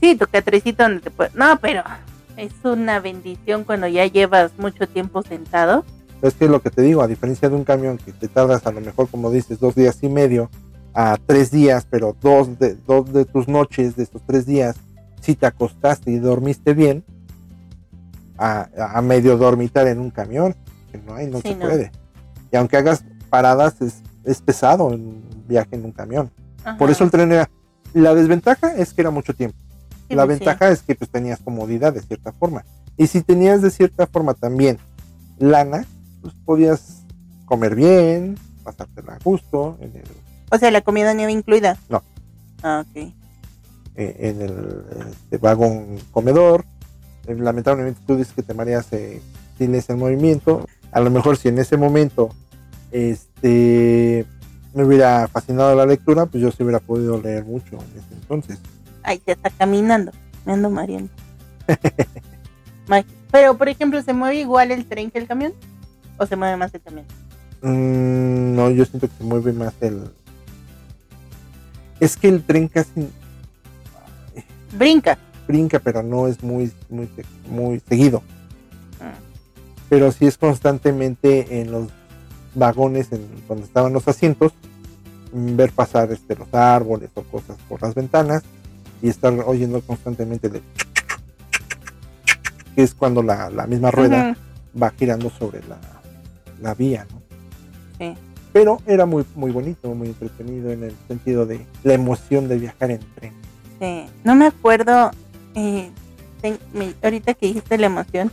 Sí, 0.00 0.16
tu 0.16 0.26
catrecito 0.26 0.82
donde 0.82 1.00
te 1.00 1.10
puedes... 1.10 1.34
No, 1.36 1.58
pero 1.60 1.82
es 2.36 2.52
una 2.64 2.98
bendición 2.98 3.62
cuando 3.64 3.86
ya 3.86 4.04
llevas 4.06 4.50
mucho 4.58 4.88
tiempo 4.88 5.22
sentado. 5.22 5.84
Es 6.26 6.34
que 6.34 6.48
lo 6.48 6.60
que 6.62 6.70
te 6.70 6.82
digo, 6.82 7.02
a 7.02 7.06
diferencia 7.06 7.48
de 7.48 7.56
un 7.56 7.64
camión 7.64 7.98
que 7.98 8.12
te 8.12 8.28
tardas 8.28 8.66
a 8.66 8.72
lo 8.72 8.80
mejor, 8.80 9.08
como 9.08 9.30
dices, 9.30 9.58
dos 9.60 9.74
días 9.74 9.98
y 10.02 10.08
medio 10.08 10.50
a 10.94 11.18
tres 11.24 11.50
días, 11.50 11.86
pero 11.88 12.16
dos 12.20 12.58
de, 12.58 12.74
dos 12.86 13.12
de 13.12 13.24
tus 13.24 13.48
noches 13.48 13.96
de 13.96 14.02
estos 14.02 14.22
tres 14.26 14.46
días, 14.46 14.76
si 15.20 15.34
te 15.34 15.46
acostaste 15.46 16.10
y 16.10 16.18
dormiste 16.18 16.72
bien, 16.74 17.04
a, 18.38 18.68
a 18.98 19.02
medio 19.02 19.36
dormitar 19.36 19.86
en 19.88 19.98
un 19.98 20.10
camión, 20.10 20.54
que 20.92 20.98
no 20.98 21.14
hay, 21.14 21.26
no 21.28 21.38
Sí, 21.40 21.48
se 21.48 21.54
no. 21.56 21.60
puede. 21.66 21.90
Y 22.52 22.56
aunque 22.56 22.76
hagas 22.76 23.04
paradas, 23.30 23.80
es, 23.80 23.96
es 24.24 24.40
pesado 24.40 24.86
un 24.86 25.22
viaje 25.48 25.76
en 25.76 25.84
un 25.84 25.92
camión. 25.92 26.30
Por 26.78 26.90
eso 26.90 27.04
el 27.04 27.10
tren 27.10 27.30
era. 27.32 27.48
La 27.94 28.14
desventaja 28.14 28.74
es 28.74 28.92
que 28.92 29.00
era 29.02 29.10
mucho 29.10 29.32
tiempo. 29.34 29.56
Sí, 30.08 30.14
la 30.14 30.24
pues, 30.26 30.38
sí. 30.38 30.44
ventaja 30.44 30.70
es 30.70 30.82
que 30.82 30.94
pues 30.94 31.10
tenías 31.10 31.40
comodidad 31.40 31.92
de 31.92 32.02
cierta 32.02 32.32
forma. 32.32 32.64
Y 32.96 33.06
si 33.06 33.22
tenías 33.22 33.62
de 33.62 33.70
cierta 33.70 34.06
forma 34.06 34.34
también 34.34 34.78
lana, 35.38 35.84
pues 36.26 36.44
podías 36.44 37.02
comer 37.44 37.76
bien, 37.76 38.36
pasártela 38.64 39.14
a 39.14 39.18
gusto 39.22 39.78
en 39.80 39.94
el, 39.94 40.02
O 40.50 40.58
sea, 40.58 40.70
la 40.72 40.80
comida 40.80 41.14
no 41.14 41.22
iba 41.22 41.30
incluida. 41.30 41.76
No. 41.88 42.02
Ah, 42.62 42.84
ok. 42.84 42.96
eh, 42.96 44.16
en 44.18 44.42
el 44.42 44.84
este, 45.08 45.38
vagón 45.38 45.98
comedor. 46.10 46.64
Eh, 47.28 47.34
lamentablemente 47.36 48.00
tú 48.06 48.16
dices 48.16 48.32
que 48.34 48.42
te 48.42 48.54
mareas 48.54 48.92
eh, 48.92 49.22
sin 49.56 49.74
ese 49.74 49.94
movimiento. 49.94 50.66
A 50.90 51.00
lo 51.00 51.10
mejor 51.10 51.36
si 51.36 51.48
en 51.48 51.58
ese 51.58 51.76
momento 51.76 52.30
este 52.90 54.26
me 54.74 54.84
hubiera 54.84 55.28
fascinado 55.28 55.74
la 55.76 55.86
lectura, 55.86 56.26
pues 56.26 56.42
yo 56.42 56.50
sí 56.50 56.62
hubiera 56.62 56.80
podido 56.80 57.20
leer 57.20 57.44
mucho 57.44 57.76
en 57.76 58.00
ese 58.02 58.14
entonces. 58.14 58.58
Ay, 59.02 59.22
ya 59.24 59.34
está 59.34 59.50
caminando. 59.50 60.10
Me 60.44 60.52
ando 60.54 60.70
mareando. 60.70 61.10
Pero, 63.30 63.58
por 63.58 63.68
ejemplo, 63.68 64.00
¿se 64.02 64.12
mueve 64.14 64.36
igual 64.36 64.70
el 64.70 64.86
tren 64.86 65.10
que 65.10 65.18
el 65.18 65.26
camión? 65.26 65.52
¿O 66.18 66.26
se 66.26 66.36
mueve 66.36 66.56
más 66.56 66.72
el 66.74 66.80
camión? 66.80 67.04
Mm, 67.62 68.54
no, 68.54 68.70
yo 68.70 68.84
siento 68.84 69.08
que 69.08 69.14
se 69.16 69.24
mueve 69.24 69.52
más 69.52 69.74
el... 69.80 70.10
Es 72.00 72.16
que 72.16 72.28
el 72.28 72.42
tren 72.44 72.68
casi 72.68 73.08
Brinca. 74.72 75.18
brinca, 75.48 75.78
pero 75.78 76.02
no 76.02 76.26
es 76.26 76.42
muy, 76.42 76.72
muy, 76.90 77.08
muy 77.48 77.80
seguido. 77.80 78.22
Ah. 79.00 79.14
Pero 79.88 80.12
sí 80.12 80.26
es 80.26 80.36
constantemente 80.36 81.60
en 81.60 81.70
los 81.70 81.88
vagones, 82.54 83.12
en 83.12 83.26
donde 83.48 83.64
estaban 83.64 83.92
los 83.92 84.06
asientos, 84.08 84.52
mm, 85.32 85.56
ver 85.56 85.72
pasar 85.72 86.12
este, 86.12 86.36
los 86.36 86.52
árboles 86.52 87.10
o 87.14 87.22
cosas 87.22 87.56
por 87.68 87.80
las 87.82 87.94
ventanas 87.94 88.42
y 89.00 89.08
estar 89.08 89.32
oyendo 89.46 89.80
constantemente 89.80 90.48
de... 90.48 90.62
que 92.74 92.82
es 92.82 92.94
cuando 92.94 93.22
la, 93.22 93.48
la 93.50 93.66
misma 93.66 93.90
rueda 93.90 94.36
va 94.80 94.90
girando 94.90 95.30
sobre 95.30 95.60
la, 95.66 95.78
la 96.60 96.74
vía, 96.74 97.06
¿no? 97.12 97.22
Sí. 97.98 98.14
Pero 98.52 98.80
era 98.86 99.04
muy, 99.06 99.24
muy 99.34 99.50
bonito, 99.50 99.94
muy 99.94 100.08
entretenido 100.08 100.70
en 100.70 100.84
el 100.84 100.94
sentido 101.08 101.44
de 101.46 101.66
la 101.84 101.94
emoción 101.94 102.48
de 102.48 102.58
viajar 102.58 102.90
en 102.90 103.00
tren. 103.14 103.32
Sí, 103.80 104.06
no 104.24 104.34
me 104.34 104.46
acuerdo, 104.46 105.10
eh, 105.54 105.90
ten- 106.40 106.58
me- 106.72 106.94
ahorita 107.02 107.34
que 107.34 107.46
dijiste 107.48 107.76
la 107.76 107.86
emoción, 107.86 108.30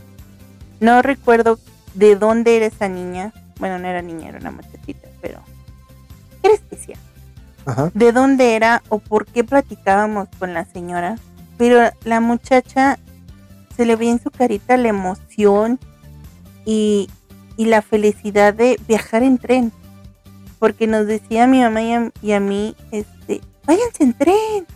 no 0.80 1.02
recuerdo 1.02 1.58
de 1.94 2.16
dónde 2.16 2.56
era 2.56 2.66
esa 2.66 2.88
niña, 2.88 3.32
bueno, 3.58 3.78
no 3.78 3.86
era 3.86 4.00
niña, 4.02 4.28
era 4.30 4.38
una 4.38 4.50
muchachita, 4.50 5.08
pero 5.20 5.40
era 6.42 6.54
especial, 6.54 6.98
Ajá. 7.66 7.90
de 7.94 8.12
dónde 8.12 8.56
era 8.56 8.82
o 8.88 8.98
por 8.98 9.26
qué 9.26 9.44
platicábamos 9.44 10.28
con 10.38 10.54
la 10.54 10.64
señora, 10.64 11.18
pero 11.58 11.90
la 12.04 12.20
muchacha 12.20 12.98
se 13.76 13.84
le 13.84 13.96
veía 13.96 14.12
en 14.12 14.22
su 14.22 14.30
carita 14.30 14.76
la 14.78 14.88
emoción 14.88 15.78
y, 16.64 17.08
y 17.56 17.66
la 17.66 17.82
felicidad 17.82 18.54
de 18.54 18.78
viajar 18.86 19.22
en 19.22 19.38
tren, 19.38 19.72
porque 20.58 20.86
nos 20.86 21.06
decía 21.06 21.44
a 21.44 21.46
mi 21.46 21.60
mamá 21.60 21.82
y 21.82 21.92
a, 21.92 22.12
y 22.22 22.32
a 22.32 22.40
mí, 22.40 22.74
este, 22.90 23.40
váyanse 23.64 24.04
en 24.04 24.12
tren, 24.14 24.66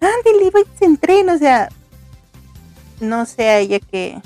ándale, 0.00 0.50
váyanse 0.50 0.84
en 0.84 0.96
tren, 0.96 1.28
o 1.30 1.38
sea, 1.38 1.68
no 3.00 3.26
sé 3.26 3.48
a 3.48 3.58
ella 3.58 3.78
qué, 3.80 4.20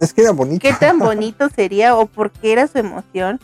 Es 0.00 0.12
que 0.12 0.22
era 0.22 0.32
bonito. 0.32 0.60
qué 0.60 0.72
tan 0.74 0.98
bonito 0.98 1.48
sería 1.48 1.96
o 1.96 2.06
por 2.06 2.30
qué 2.30 2.52
era 2.52 2.66
su 2.66 2.78
emoción, 2.78 3.40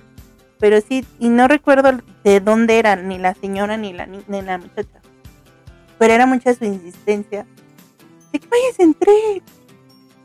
pero 0.59 0.81
sí, 0.81 1.05
y 1.19 1.29
no 1.29 1.49
recuerdo 1.49 1.91
de 2.23 2.41
dónde 2.41 2.79
era, 2.79 2.97
ni 2.97 3.19
la 3.19 3.35
señora 3.35 3.77
ni 3.77 3.93
la, 3.93 4.07
ni, 4.07 4.23
ni 4.29 4.43
la 4.43 4.59
muchacha, 4.59 5.01
pero 5.99 6.13
era 6.13 6.27
mucha 6.27 6.55
su 6.55 6.65
insistencia, 6.65 7.47
de 8.33 8.39
que 8.39 8.49
váyanse 8.49 8.83
en 8.83 8.95
tren, 8.95 9.43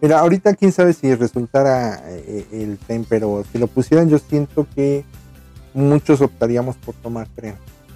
Mira, 0.02 0.20
ahorita 0.20 0.56
quién 0.56 0.72
sabe 0.72 0.94
si 0.94 1.14
resultara 1.14 2.02
eh, 2.06 2.46
el 2.52 2.78
tren, 2.78 3.06
pero 3.08 3.44
si 3.52 3.58
lo 3.58 3.68
pusieran 3.68 4.10
yo 4.10 4.18
siento 4.18 4.66
que 4.74 5.04
muchos 5.74 6.22
optaríamos 6.22 6.78
por 6.78 6.96
tomar 6.96 7.28
tren. 7.36 7.56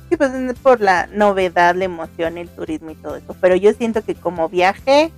sí, 0.10 0.18
pues 0.18 0.34
es 0.34 0.60
por 0.60 0.82
la 0.82 1.08
novedad, 1.08 1.76
la 1.76 1.86
emoción, 1.86 2.38
el 2.38 2.50
turismo 2.50 2.92
y 2.92 2.96
todo 2.96 3.16
eso, 3.16 3.36
pero 3.40 3.56
yo 3.56 3.72
siento 3.74 4.04
que 4.04 4.16
como 4.16 4.50
viaje, 4.50 5.12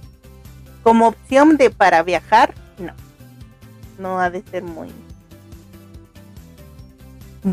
como 0.83 1.07
opción 1.07 1.57
de 1.57 1.71
para 1.71 2.03
viajar, 2.03 2.53
no, 2.77 2.93
no 3.97 4.19
ha 4.19 4.29
de 4.29 4.43
ser 4.43 4.63
muy 4.63 4.89
bueno. 4.89 5.05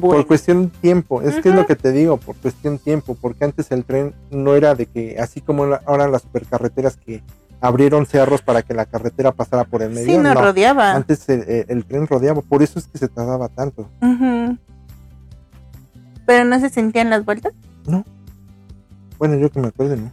Por 0.00 0.26
cuestión 0.26 0.70
tiempo, 0.70 1.20
es 1.20 1.40
que 1.40 1.50
es 1.50 1.54
lo 1.54 1.66
que 1.66 1.76
te 1.76 1.92
digo, 1.92 2.16
por 2.16 2.34
cuestión 2.36 2.78
tiempo, 2.78 3.14
porque 3.14 3.44
antes 3.44 3.70
el 3.72 3.84
tren 3.84 4.14
no 4.30 4.54
era 4.54 4.74
de 4.74 4.86
que, 4.86 5.18
así 5.18 5.42
como 5.42 5.64
ahora 5.84 6.08
las 6.08 6.22
supercarreteras 6.22 6.96
que 6.96 7.22
abrieron 7.62 8.04
cerros 8.06 8.42
para 8.42 8.62
que 8.62 8.74
la 8.74 8.84
carretera 8.86 9.32
pasara 9.32 9.64
por 9.64 9.82
el 9.82 9.90
medio, 9.90 10.06
Sí, 10.06 10.18
nos 10.18 10.34
no. 10.34 10.42
rodeaba. 10.42 10.92
Antes 10.94 11.26
el, 11.28 11.84
tren 11.86 12.06
rodeaba, 12.08 12.42
por 12.42 12.62
eso 12.62 12.78
es 12.78 12.86
que 12.88 12.98
se 12.98 13.08
tardaba 13.08 13.48
tanto. 13.48 13.88
Ujú. 14.02 14.58
Pero 16.26 16.44
no 16.44 16.58
se 16.60 16.68
sentían 16.68 17.08
las 17.08 17.24
vueltas. 17.24 17.52
Bueno, 19.18 19.36
yo 19.36 19.50
que 19.50 19.60
me 19.60 19.68
acuerdo, 19.68 19.96
¿no? 19.96 20.10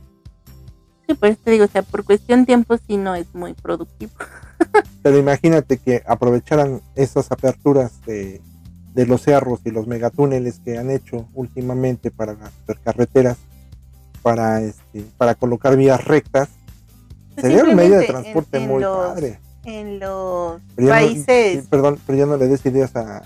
Sí, 1.07 1.15
pues 1.15 1.39
te 1.39 1.49
digo, 1.49 1.65
o 1.65 1.67
sea, 1.67 1.81
por 1.81 2.03
cuestión 2.03 2.45
tiempo 2.45 2.77
sí 2.87 2.97
no 2.97 3.15
es 3.15 3.33
muy 3.33 3.53
productivo. 3.55 4.11
Pero 5.01 5.17
imagínate 5.17 5.77
que 5.77 6.03
aprovecharan 6.05 6.81
esas 6.93 7.31
aperturas 7.31 7.99
de, 8.05 8.41
de 8.93 9.05
los 9.07 9.23
cerros 9.23 9.61
y 9.65 9.71
los 9.71 9.87
megatúneles 9.87 10.59
que 10.59 10.77
han 10.77 10.91
hecho 10.91 11.27
últimamente 11.33 12.11
para 12.11 12.33
las 12.33 12.51
supercarreteras, 12.53 13.37
para 14.21 14.61
este, 14.61 15.03
para 15.17 15.33
colocar 15.33 15.75
vías 15.75 16.03
rectas, 16.05 16.49
sería 17.41 17.63
un 17.63 17.75
medio 17.75 17.97
de 17.99 18.05
transporte 18.07 18.57
en- 18.57 18.63
en 18.63 18.69
muy 18.69 18.81
los- 18.81 19.07
padre. 19.07 19.39
En 19.65 19.99
los 19.99 20.61
no- 20.77 20.89
países, 20.89 21.65
perdón, 21.67 21.99
pero 22.05 22.17
ya 22.17 22.25
no 22.25 22.37
le 22.37 22.47
des 22.47 22.65
ideas 22.65 22.95
a, 22.95 23.17
a- 23.17 23.23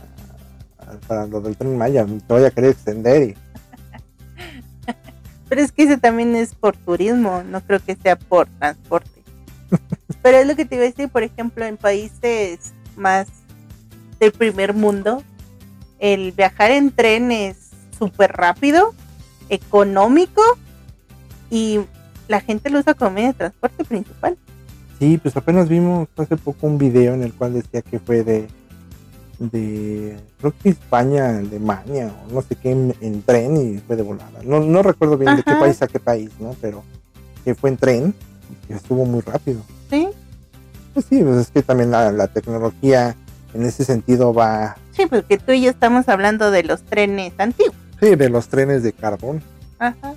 para 1.08 1.28
lo 1.28 1.40
del 1.42 1.56
tren 1.56 1.78
Maya, 1.78 2.06
te 2.06 2.34
vaya 2.34 2.48
a 2.48 2.52
querer 2.52 2.72
extender 2.72 3.24
y 3.24 3.36
pero 5.50 5.62
es 5.62 5.72
que 5.72 5.84
ese 5.84 5.98
también 5.98 6.36
es 6.36 6.54
por 6.56 6.76
turismo, 6.76 7.44
no 7.44 7.62
creo 7.62 7.80
que 7.80 7.96
sea 7.96 8.16
por 8.18 8.48
transporte. 8.60 9.22
pero 10.22 10.38
es 10.38 10.48
lo 10.48 10.56
que 10.56 10.66
te 10.66 10.76
iba 10.76 10.84
a 10.84 10.88
decir, 10.88 11.10
por 11.10 11.24
ejemplo, 11.24 11.66
en 11.66 11.78
países 11.78 12.60
más 12.96 13.28
del 14.20 14.32
primer 14.32 14.74
mundo, 14.74 15.24
el 16.00 16.32
viajar 16.32 16.72
en 16.72 16.92
tren 16.92 17.32
es 17.32 17.70
súper 17.98 18.32
rápido, 18.34 18.94
económico 19.50 20.42
y 21.50 21.80
la 22.28 22.40
gente 22.42 22.70
lo 22.70 22.80
usa 22.80 22.94
como 22.94 23.12
medio 23.12 23.28
de 23.30 23.34
transporte 23.34 23.84
principal. 23.84 24.38
Sí, 25.00 25.18
pues 25.18 25.36
apenas 25.36 25.68
vimos 25.70 26.08
hace 26.18 26.38
poco 26.38 26.68
un 26.68 26.78
video 26.78 27.14
en 27.14 27.24
el 27.24 27.34
cual 27.34 27.54
decía 27.54 27.82
que 27.82 28.00
fue 28.00 28.24
de, 28.24 28.48
de 29.40 30.18
creo 30.40 30.54
que 30.62 30.70
España, 30.70 31.38
Alemania 31.40 32.14
o 32.30 32.34
no 32.34 32.42
sé 32.42 32.56
qué, 32.56 32.72
en, 32.72 32.96
en 33.02 33.22
tren 33.24 33.58
y 33.58 33.80
fue 33.80 33.96
de 33.96 34.04
volada. 34.04 34.40
No, 34.44 34.60
no 34.62 34.82
recuerdo 34.84 35.18
bien 35.18 35.36
de 35.36 35.44
qué 35.44 35.56
país 35.56 35.82
a 35.82 35.88
qué 35.88 36.00
país, 36.00 36.30
¿no? 36.40 36.56
Pero 36.62 36.84
que 37.44 37.56
fue 37.56 37.70
en 37.72 37.78
tren 37.78 38.14
y 38.52 38.68
que 38.68 38.74
estuvo 38.76 39.06
muy 39.06 39.22
rápido. 39.22 39.62
¿Sí? 39.90 40.08
Pues 40.94 41.06
sí, 41.10 41.22
pues 41.24 41.38
es 41.38 41.50
que 41.50 41.64
también 41.64 41.92
la, 41.92 42.12
la 42.12 42.28
tecnología 42.28 43.16
en 43.54 43.64
ese 43.66 43.84
sentido 43.84 44.34
va, 44.34 44.78
Sí, 44.96 45.06
porque 45.08 45.38
tú 45.38 45.52
y 45.52 45.62
yo 45.64 45.72
estamos 45.72 46.08
hablando 46.08 46.52
de 46.52 46.64
los 46.64 46.84
trenes 46.84 47.34
antiguos. 47.40 47.76
sí, 48.00 48.16
de 48.16 48.30
los 48.30 48.48
trenes 48.48 48.84
de 48.84 48.94
carbón, 48.94 49.42
Ajá. 49.80 50.14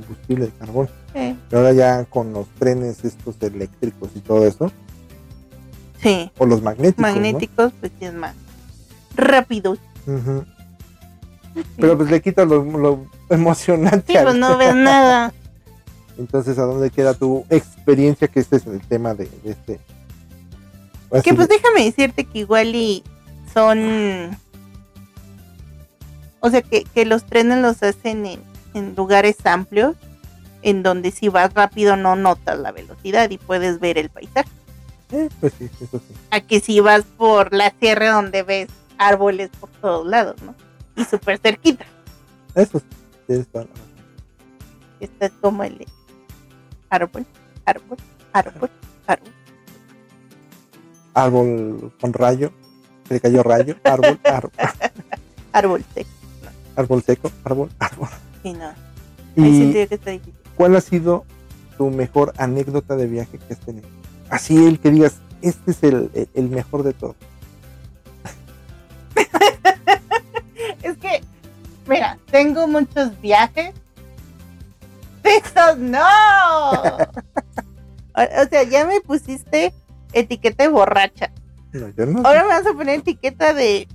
Combustible 0.00 0.46
de 0.46 0.52
carbón. 0.52 0.88
Sí. 1.14 1.36
Pero 1.48 1.62
ahora 1.62 1.72
ya 1.72 2.04
con 2.04 2.32
los 2.32 2.46
trenes 2.58 3.04
estos 3.04 3.36
eléctricos 3.40 4.10
y 4.14 4.20
todo 4.20 4.46
eso, 4.46 4.70
Sí. 6.02 6.30
o 6.38 6.46
los 6.46 6.62
magnéticos, 6.62 7.02
¿no? 7.02 7.08
Magnéticos, 7.14 7.72
pues 7.80 7.92
sí 7.98 8.04
es 8.04 8.14
más 8.14 8.34
rápido. 9.16 9.76
Pero 11.78 11.96
pues 11.96 12.10
le 12.10 12.20
quita 12.20 12.44
lo, 12.44 12.62
lo 12.64 13.06
emocionante. 13.30 14.12
Sí, 14.12 14.18
pues 14.22 14.34
no 14.36 14.56
ves 14.58 14.74
nada. 14.74 15.32
Entonces, 16.18 16.58
¿a 16.58 16.62
dónde 16.62 16.90
queda 16.90 17.14
tu 17.14 17.44
experiencia? 17.50 18.28
Que 18.28 18.40
este 18.40 18.56
es 18.56 18.66
el 18.66 18.80
tema 18.80 19.14
de, 19.14 19.24
de 19.42 19.50
este. 19.52 19.80
Que 21.22 21.34
pues 21.34 21.48
de- 21.48 21.56
déjame 21.56 21.84
decirte 21.84 22.24
que 22.24 22.40
igual 22.40 22.74
y 22.74 23.02
son... 23.54 24.36
O 26.40 26.50
sea, 26.50 26.62
que, 26.62 26.84
que 26.84 27.04
los 27.06 27.24
trenes 27.24 27.58
los 27.62 27.82
hacen 27.82 28.26
en, 28.26 28.40
en 28.76 28.94
lugares 28.94 29.36
amplios, 29.44 29.96
en 30.62 30.82
donde 30.82 31.10
si 31.10 31.28
vas 31.28 31.52
rápido 31.54 31.96
no 31.96 32.16
notas 32.16 32.58
la 32.58 32.72
velocidad 32.72 33.30
y 33.30 33.38
puedes 33.38 33.80
ver 33.80 33.98
el 33.98 34.10
paisaje. 34.10 34.48
eh, 35.12 35.28
pues 35.40 35.52
sí, 35.58 35.68
eso 35.80 35.98
sí. 35.98 36.14
A 36.30 36.40
que 36.40 36.60
si 36.60 36.80
vas 36.80 37.04
por 37.16 37.52
la 37.54 37.72
sierra 37.80 38.10
donde 38.12 38.42
ves 38.42 38.68
árboles 38.98 39.50
por 39.60 39.70
todos 39.70 40.06
lados, 40.06 40.40
¿no? 40.42 40.54
Y 40.96 41.04
súper 41.04 41.38
cerquita. 41.38 41.84
Eso 42.54 42.80
sí. 43.28 43.44
razón. 43.52 43.68
Está 45.00 45.28
como 45.40 45.62
el 45.62 45.86
árbol, 46.88 47.26
árbol, 47.66 47.98
árbol, 48.32 48.70
árbol. 49.06 49.32
Árbol 51.14 51.92
con 52.00 52.12
rayo. 52.12 52.52
Se 53.08 53.14
le 53.14 53.20
cayó 53.20 53.42
rayo. 53.42 53.76
Árbol, 53.84 54.18
árbol, 54.24 54.50
Árbol 55.52 55.84
seco. 55.94 56.10
árbol 56.76 57.02
seco. 57.02 57.30
Árbol, 57.44 57.70
árbol. 57.78 58.08
Sí, 58.46 58.52
no. 58.52 58.66
Ahí 59.42 59.50
¿Y 59.50 59.58
sentiría 59.58 59.86
que 59.88 59.94
está 59.96 60.10
difícil. 60.12 60.34
cuál 60.56 60.76
ha 60.76 60.80
sido 60.80 61.24
tu 61.76 61.90
mejor 61.90 62.32
anécdota 62.38 62.94
de 62.94 63.06
viaje 63.08 63.38
que 63.38 63.54
has 63.54 63.58
tenido? 63.58 63.88
Así 64.30 64.56
el 64.66 64.78
que 64.78 64.92
digas, 64.92 65.14
este 65.42 65.72
es 65.72 65.82
el, 65.82 66.10
el- 66.14 66.28
el 66.32 66.48
mejor 66.48 66.84
de 66.84 66.92
todos. 66.92 67.16
Es 70.82 70.96
que, 70.98 71.22
mira, 71.88 72.18
tengo 72.30 72.68
muchos 72.68 73.20
viajes. 73.20 73.74
¡Estos 75.24 75.78
no! 75.78 75.98
O, 78.18 78.22
o 78.22 78.48
sea, 78.48 78.62
ya 78.62 78.86
me 78.86 79.00
pusiste 79.02 79.74
etiqueta 80.14 80.62
de 80.64 80.70
borracha. 80.70 81.30
No, 81.72 81.88
yo 81.90 82.06
no, 82.06 82.20
Ahora 82.26 82.44
me 82.44 82.48
vas 82.48 82.66
a 82.66 82.72
poner 82.72 83.00
etiqueta 83.00 83.52
de, 83.52 83.86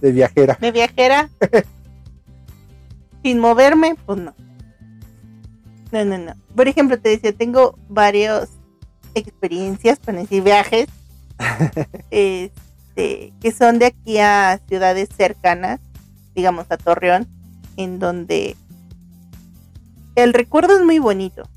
de 0.00 0.12
viajera. 0.12 0.56
de 0.60 0.70
viajera. 0.70 1.28
Sin 3.24 3.38
moverme, 3.38 3.96
pues 4.04 4.18
no. 4.18 4.34
No, 5.92 6.04
no, 6.04 6.18
no. 6.18 6.34
Por 6.54 6.68
ejemplo, 6.68 7.00
te 7.00 7.08
decía, 7.08 7.32
tengo 7.32 7.78
varias 7.88 8.50
experiencias, 9.14 9.98
para 9.98 10.18
decir 10.18 10.42
viajes, 10.42 10.88
este, 12.10 13.32
que 13.40 13.50
son 13.50 13.78
de 13.78 13.86
aquí 13.86 14.18
a 14.18 14.60
ciudades 14.68 15.08
cercanas, 15.16 15.80
digamos 16.34 16.66
a 16.68 16.76
Torreón, 16.76 17.26
en 17.78 17.98
donde 17.98 18.58
el 20.16 20.34
recuerdo 20.34 20.76
es 20.76 20.84
muy 20.84 20.98
bonito. 20.98 21.48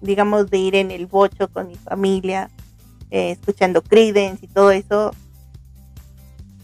Digamos, 0.00 0.50
de 0.50 0.58
ir 0.58 0.74
en 0.74 0.90
el 0.90 1.06
bocho 1.06 1.46
con 1.46 1.68
mi 1.68 1.76
familia, 1.76 2.50
eh, 3.12 3.30
escuchando 3.30 3.80
Creedence 3.80 4.44
y 4.44 4.48
todo 4.48 4.72
eso, 4.72 5.12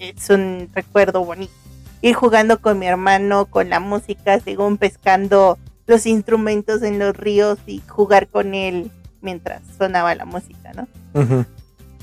es 0.00 0.30
un 0.30 0.68
recuerdo 0.74 1.24
bonito. 1.24 1.63
Ir 2.04 2.14
jugando 2.14 2.60
con 2.60 2.78
mi 2.78 2.86
hermano, 2.86 3.46
con 3.46 3.70
la 3.70 3.80
música, 3.80 4.38
según 4.38 4.76
pescando 4.76 5.58
los 5.86 6.04
instrumentos 6.04 6.82
en 6.82 6.98
los 6.98 7.16
ríos 7.16 7.58
y 7.66 7.80
jugar 7.88 8.28
con 8.28 8.52
él 8.52 8.90
mientras 9.22 9.62
sonaba 9.78 10.14
la 10.14 10.26
música, 10.26 10.74
¿no? 10.74 10.86
Ujú. 11.18 11.46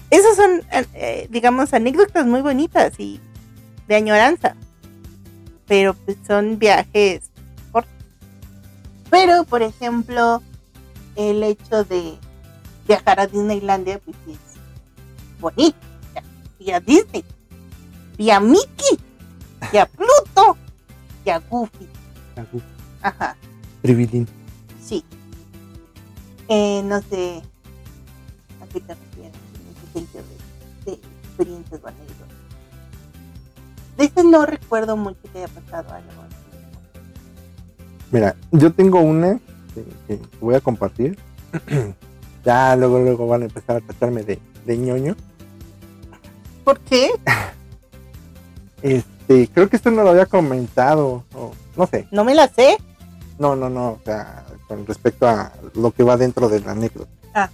Esas 0.10 0.36
son, 0.36 0.64
eh, 0.96 1.28
digamos, 1.30 1.76
anécdotas 1.76 2.26
muy 2.26 2.42
bonitas 2.42 3.00
y 3.00 3.20
de 3.88 3.94
añoranza. 3.94 4.56
Pero 5.68 5.94
pues 5.94 6.18
son 6.26 6.58
viajes 6.58 7.30
cortos. 7.72 7.94
Pero, 9.12 9.44
por 9.44 9.62
ejemplo, 9.62 10.42
el 11.16 11.44
hecho 11.44 11.84
de 11.84 12.18
viajar 12.88 13.20
a 13.20 13.28
Disneylandia, 13.28 14.00
pues 14.00 14.18
es 14.28 15.40
bonito. 15.40 15.78
Fui 16.58 16.72
a 16.72 16.80
Disney, 16.80 17.24
vi 18.18 18.32
a 18.32 18.40
Mickey, 18.40 18.98
y 19.72 19.78
a 19.78 19.86
Pluto, 19.86 20.58
y 21.26 21.30
a 21.30 21.40
Goofy. 21.40 21.88
Algo 22.36 22.62
Ajá, 23.02 23.36
tribilín. 23.82 24.28
sí. 24.84 25.04
Eh, 26.48 26.82
no 26.84 27.02
sé 27.04 27.42
a 28.62 28.66
qué 28.68 28.82
te 28.82 28.94
refieres 28.94 29.34
en 29.96 30.04
ese 30.04 30.18
de, 30.18 30.92
de 30.92 30.94
experiencias 31.24 31.80
o 31.84 31.88
anécdotas. 31.88 32.28
De 33.98 34.06
ese 34.06 34.24
no 34.24 34.46
recuerdo 34.46 34.98
mucho 34.98 35.20
que 35.32 35.38
haya 35.40 35.48
pasado 35.48 35.94
algo. 35.94 36.10
Mira, 38.12 38.36
yo 38.52 38.74
tengo 38.74 39.00
una 39.00 39.40
que, 39.74 39.86
que 40.08 40.22
voy 40.42 40.56
a 40.56 40.60
compartir. 40.62 41.18
ya 42.46 42.76
luego 42.76 43.00
luego 43.00 43.28
van 43.28 43.44
a 43.44 43.46
empezar 43.46 43.78
a 43.78 43.82
tratarme 43.82 44.24
de, 44.24 44.40
de 44.66 44.78
ñoño. 44.78 45.16
¿Por 46.66 46.80
qué? 46.82 47.12
Este, 48.84 49.06
creo 49.54 49.70
que 49.70 49.76
esto 49.76 49.92
no 49.92 50.04
lo 50.04 50.12
había 50.12 50.26
comentado, 50.26 51.24
o 51.34 51.52
no 51.76 51.88
sé. 51.88 52.08
No 52.12 52.24
me 52.24 52.36
la 52.36 52.48
sé. 52.48 52.78
No, 53.40 53.56
no, 53.56 53.70
no, 53.70 53.92
o 53.92 54.00
sea, 54.04 54.46
con 54.68 54.86
respecto 54.86 55.28
a 55.28 55.52
lo 55.76 55.92
que 55.92 56.04
va 56.04 56.18
dentro 56.18 56.50
de 56.50 56.60
la 56.60 56.72
anécdota. 56.72 57.12
Ah. 57.34 57.50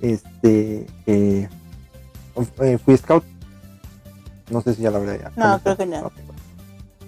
Este, 0.00 0.86
eh, 1.06 1.48
eh, 2.60 2.78
fui 2.84 2.96
scout. 2.96 3.24
No 4.50 4.60
sé 4.60 4.74
si 4.74 4.82
ya 4.82 4.90
lo 4.90 4.98
habría 4.98 5.16
ya 5.16 5.32
No, 5.36 5.58
creo 5.60 5.76
que 5.76 5.86
no. 5.86 6.12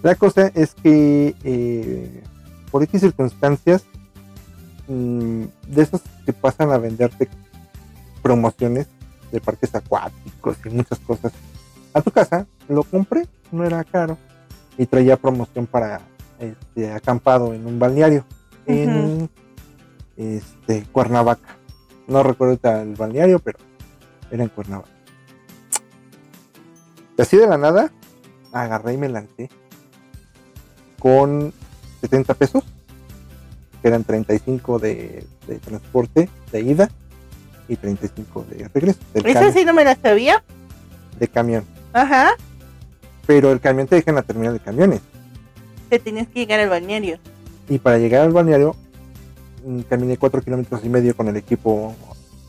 La 0.03 0.15
cosa 0.15 0.51
es 0.55 0.75
que 0.75 1.35
eh, 1.45 2.23
por 2.71 2.83
X 2.83 3.01
circunstancias, 3.01 3.85
mm, 4.89 5.45
de 5.69 5.83
esos 5.83 6.01
que 6.25 6.33
pasan 6.33 6.71
a 6.71 6.79
venderte 6.79 7.29
promociones 8.23 8.87
de 9.33 9.41
parques 9.41 9.75
acuáticos 9.75 10.57
y 10.65 10.69
muchas 10.71 10.99
cosas 11.01 11.33
a 11.97 12.03
tu 12.03 12.11
casa, 12.11 12.47
lo 12.69 12.83
compré, 12.83 13.27
no 13.53 13.65
era 13.65 13.83
caro 13.85 14.19
y 14.77 14.85
traía 14.87 15.17
promoción 15.17 15.67
para 15.67 16.01
este 16.39 16.93
acampado 16.93 17.55
en 17.55 17.67
un 17.67 17.79
balneario 17.79 18.25
en 18.67 19.31
este 20.17 20.85
Cuernavaca. 20.93 21.57
No 22.07 22.23
recuerdo 22.23 22.59
el 22.83 22.95
balneario, 22.95 23.39
pero 23.39 23.59
era 24.31 24.43
en 24.43 24.49
Cuernavaca. 24.51 24.91
Y 27.19 27.23
así 27.23 27.37
de 27.39 27.47
la 27.47 27.57
nada, 27.57 27.91
agarré 28.53 28.93
y 28.95 28.97
me 28.99 29.09
lancé 29.09 29.49
con 30.99 31.53
70 32.03 32.35
pesos, 32.35 32.65
que 33.81 33.89
eran 33.89 34.05
35 34.05 34.79
de, 34.79 35.27
de 35.47 35.59
transporte 35.61 36.29
de 36.53 36.61
ida 36.61 36.91
y 37.69 37.77
35 37.77 38.45
de 38.51 38.69
regreso 38.75 38.99
cami- 39.15 39.53
sí 39.53 39.65
no 39.65 39.73
me 39.73 39.85
la 39.85 39.95
sabía. 39.97 40.45
de 41.19 41.29
camión. 41.29 41.65
Ajá. 41.97 42.31
Pero 43.27 43.51
el 43.53 43.61
camión 43.61 43.87
te 43.89 43.97
deja 43.97 44.11
en 44.11 44.17
la 44.17 44.23
terminal 44.23 44.53
de 44.53 44.61
camiones. 44.61 45.01
Te 45.89 45.99
tenías 45.99 46.29
que 46.29 46.41
llegar 46.41 46.61
al 46.61 46.69
balneario. 46.69 47.19
Y 47.69 47.79
para 47.79 47.97
llegar 47.99 48.23
al 48.23 48.33
balneario, 48.33 48.77
mm, 49.65 49.81
caminé 49.81 50.17
4 50.19 50.43
kilómetros 50.43 50.85
y 50.85 50.89
medio 50.91 51.17
con 51.17 51.29
el 51.29 51.37
equipo 51.37 51.95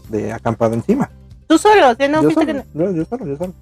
de 0.09 0.33
acampado 0.33 0.73
encima. 0.73 1.09
Tú 1.47 1.57
solo, 1.57 1.95
no 2.09 2.23
yo, 2.23 2.31
solo, 2.31 2.63
yo, 2.73 2.91
yo 2.91 3.05
solo, 3.05 3.25
yo 3.25 3.37
solo. 3.37 3.53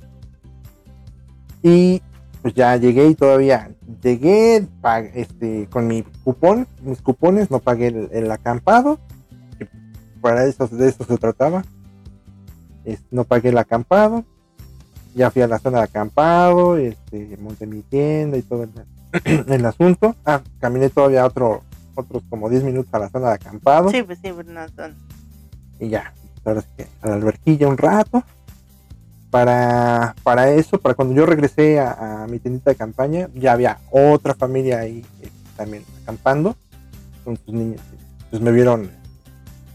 Y 1.62 2.02
pues 2.42 2.54
ya 2.56 2.76
llegué 2.78 3.08
y 3.08 3.16
todavía 3.16 3.72
llegué 4.02 4.68
este, 5.14 5.68
con 5.70 5.88
mi 5.88 6.04
cupón, 6.24 6.68
mis 6.84 7.02
cupones, 7.02 7.50
no 7.52 7.60
pagué 7.60 7.88
el, 7.88 8.10
el 8.12 8.32
acampado. 8.32 9.00
que 9.60 9.68
para 10.20 10.46
eso, 10.46 10.68
de 10.68 10.90
eso 10.90 11.04
se 11.06 11.18
trataba. 11.18 11.64
Es- 12.86 13.04
no 13.12 13.24
pagué 13.24 13.50
el 13.50 13.58
acampado. 13.60 14.26
Ya 15.16 15.32
fui 15.32 15.42
a 15.42 15.48
la 15.48 15.58
zona 15.60 15.78
de 15.80 15.84
acampado, 15.86 16.78
este, 16.78 17.38
monté 17.38 17.66
mi 17.66 17.82
tienda 17.82 18.38
y 18.38 18.42
todo 18.44 18.64
el, 18.64 18.72
el 19.48 19.66
asunto. 19.66 20.16
Ah, 20.26 20.42
caminé 20.60 20.90
todavía 20.90 21.26
otro, 21.26 21.64
otros 21.96 22.22
como 22.30 22.50
10 22.50 22.64
minutos 22.66 22.94
a 22.94 23.00
la 23.00 23.10
zona 23.10 23.30
de 23.30 23.36
acampado 23.36 23.90
Sí, 23.90 24.04
pues 24.04 24.20
sí, 24.22 24.32
pues 24.34 24.46
no 24.46 24.68
son. 24.76 24.94
y 25.80 25.88
ya, 25.90 26.14
ahora 26.44 26.62
sí 26.62 26.68
que 26.78 26.88
a 27.02 27.08
la 27.08 27.16
alberquilla 27.16 27.68
un 27.68 27.78
rato. 27.78 28.24
Para, 29.32 30.16
para 30.24 30.50
eso, 30.52 30.80
para 30.80 30.96
cuando 30.96 31.14
yo 31.14 31.26
regresé 31.26 31.78
a, 31.80 32.24
a 32.24 32.28
mi 32.28 32.40
tiendita 32.40 32.70
de 32.70 32.78
campaña, 32.78 33.28
ya 33.34 33.52
había 33.52 33.80
otra 33.92 34.34
familia 34.34 34.80
ahí 34.80 35.04
eh, 35.22 35.30
también 35.58 35.84
acampando 36.04 36.56
con 37.26 37.36
sus 37.38 37.54
niños. 37.54 37.82
Pues 38.30 38.42
me 38.42 38.52
vieron, 38.54 38.90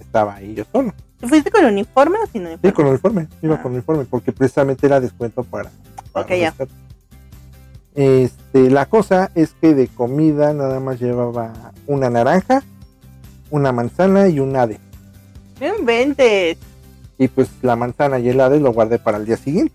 estaba 0.01 0.37
ahí 0.37 0.55
yo 0.55 0.65
solo. 0.73 0.95
¿Tú 1.21 1.29
fuiste 1.29 1.51
con 1.51 1.65
uniforme 1.65 2.17
o 2.23 2.27
sin 2.27 2.43
uniforme? 2.47 2.69
Sí, 2.71 2.75
con 2.75 2.87
uniforme, 2.87 3.29
iba 3.43 3.57
Ah. 3.57 3.63
con 3.63 3.73
uniforme, 3.73 4.05
porque 4.05 4.33
precisamente 4.33 4.87
era 4.87 5.01
descuento 5.01 5.45
para. 5.45 5.71
para 6.13 6.25
Ok, 6.27 6.33
ya. 6.35 6.55
Este, 7.95 8.71
la 8.71 8.87
cosa 8.87 9.31
es 9.35 9.53
que 9.61 9.75
de 9.75 9.89
comida 9.89 10.53
nada 10.55 10.81
más 10.81 11.01
llevaba 11.01 11.53
una 11.87 12.09
naranja, 12.09 12.63
una 13.51 13.73
manzana 13.73 14.29
y 14.29 14.41
un 14.41 14.57
ave. 14.57 14.79
No 15.61 15.77
inventes. 15.79 16.57
y 17.19 17.29
pues 17.29 17.51
la 17.61 17.77
manzana 17.77 18.19
y 18.19 18.31
el 18.31 18.41
ave 18.41 18.59
lo 18.61 18.73
guardé 18.73 18.99
para 18.99 19.19
el 19.19 19.27
día 19.27 19.37
siguiente 19.37 19.75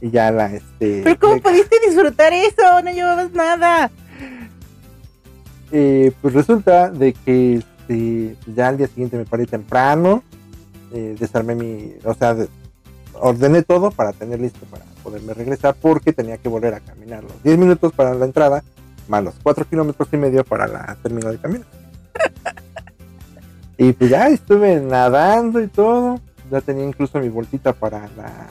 y 0.00 0.08
ya 0.10 0.30
la 0.30 0.46
este 0.54 1.00
¿Pero 1.02 1.18
cómo 1.18 1.40
pudiste 1.42 1.76
disfrutar 1.84 2.32
eso? 2.32 2.80
No 2.84 2.92
llevabas 2.92 3.32
nada. 3.32 3.90
eh, 5.72 6.12
pues 6.22 6.34
resulta 6.34 6.90
de 6.90 7.12
que 7.12 7.60
este, 7.90 8.36
pues 8.44 8.56
ya 8.56 8.68
al 8.68 8.76
día 8.78 8.86
siguiente 8.86 9.16
me 9.16 9.24
paré 9.24 9.46
temprano 9.46 10.22
eh, 10.92 11.16
desarmé 11.18 11.54
mi 11.54 11.92
o 12.04 12.14
sea 12.14 12.34
de- 12.34 12.48
ordené 13.14 13.62
todo 13.62 13.90
para 13.90 14.12
tener 14.12 14.40
listo 14.40 14.64
para 14.70 14.84
poderme 15.02 15.34
regresar 15.34 15.74
porque 15.80 16.12
tenía 16.12 16.38
que 16.38 16.48
volver 16.48 16.74
a 16.74 16.80
caminar 16.80 17.22
los 17.24 17.42
10 17.42 17.58
minutos 17.58 17.92
para 17.92 18.14
la 18.14 18.24
entrada 18.24 18.62
más 19.08 19.24
los 19.24 19.34
4 19.42 19.64
kilómetros 19.68 20.08
y 20.12 20.16
medio 20.16 20.44
para 20.44 20.66
la 20.66 20.96
terminal 21.02 21.32
de 21.32 21.38
camino 21.38 21.64
y 23.76 23.92
pues 23.92 24.10
ya 24.10 24.28
estuve 24.28 24.80
nadando 24.80 25.60
y 25.60 25.66
todo 25.68 26.20
ya 26.50 26.60
tenía 26.60 26.84
incluso 26.84 27.18
mi 27.18 27.28
bolsita 27.28 27.72
para 27.72 28.08
la, 28.16 28.48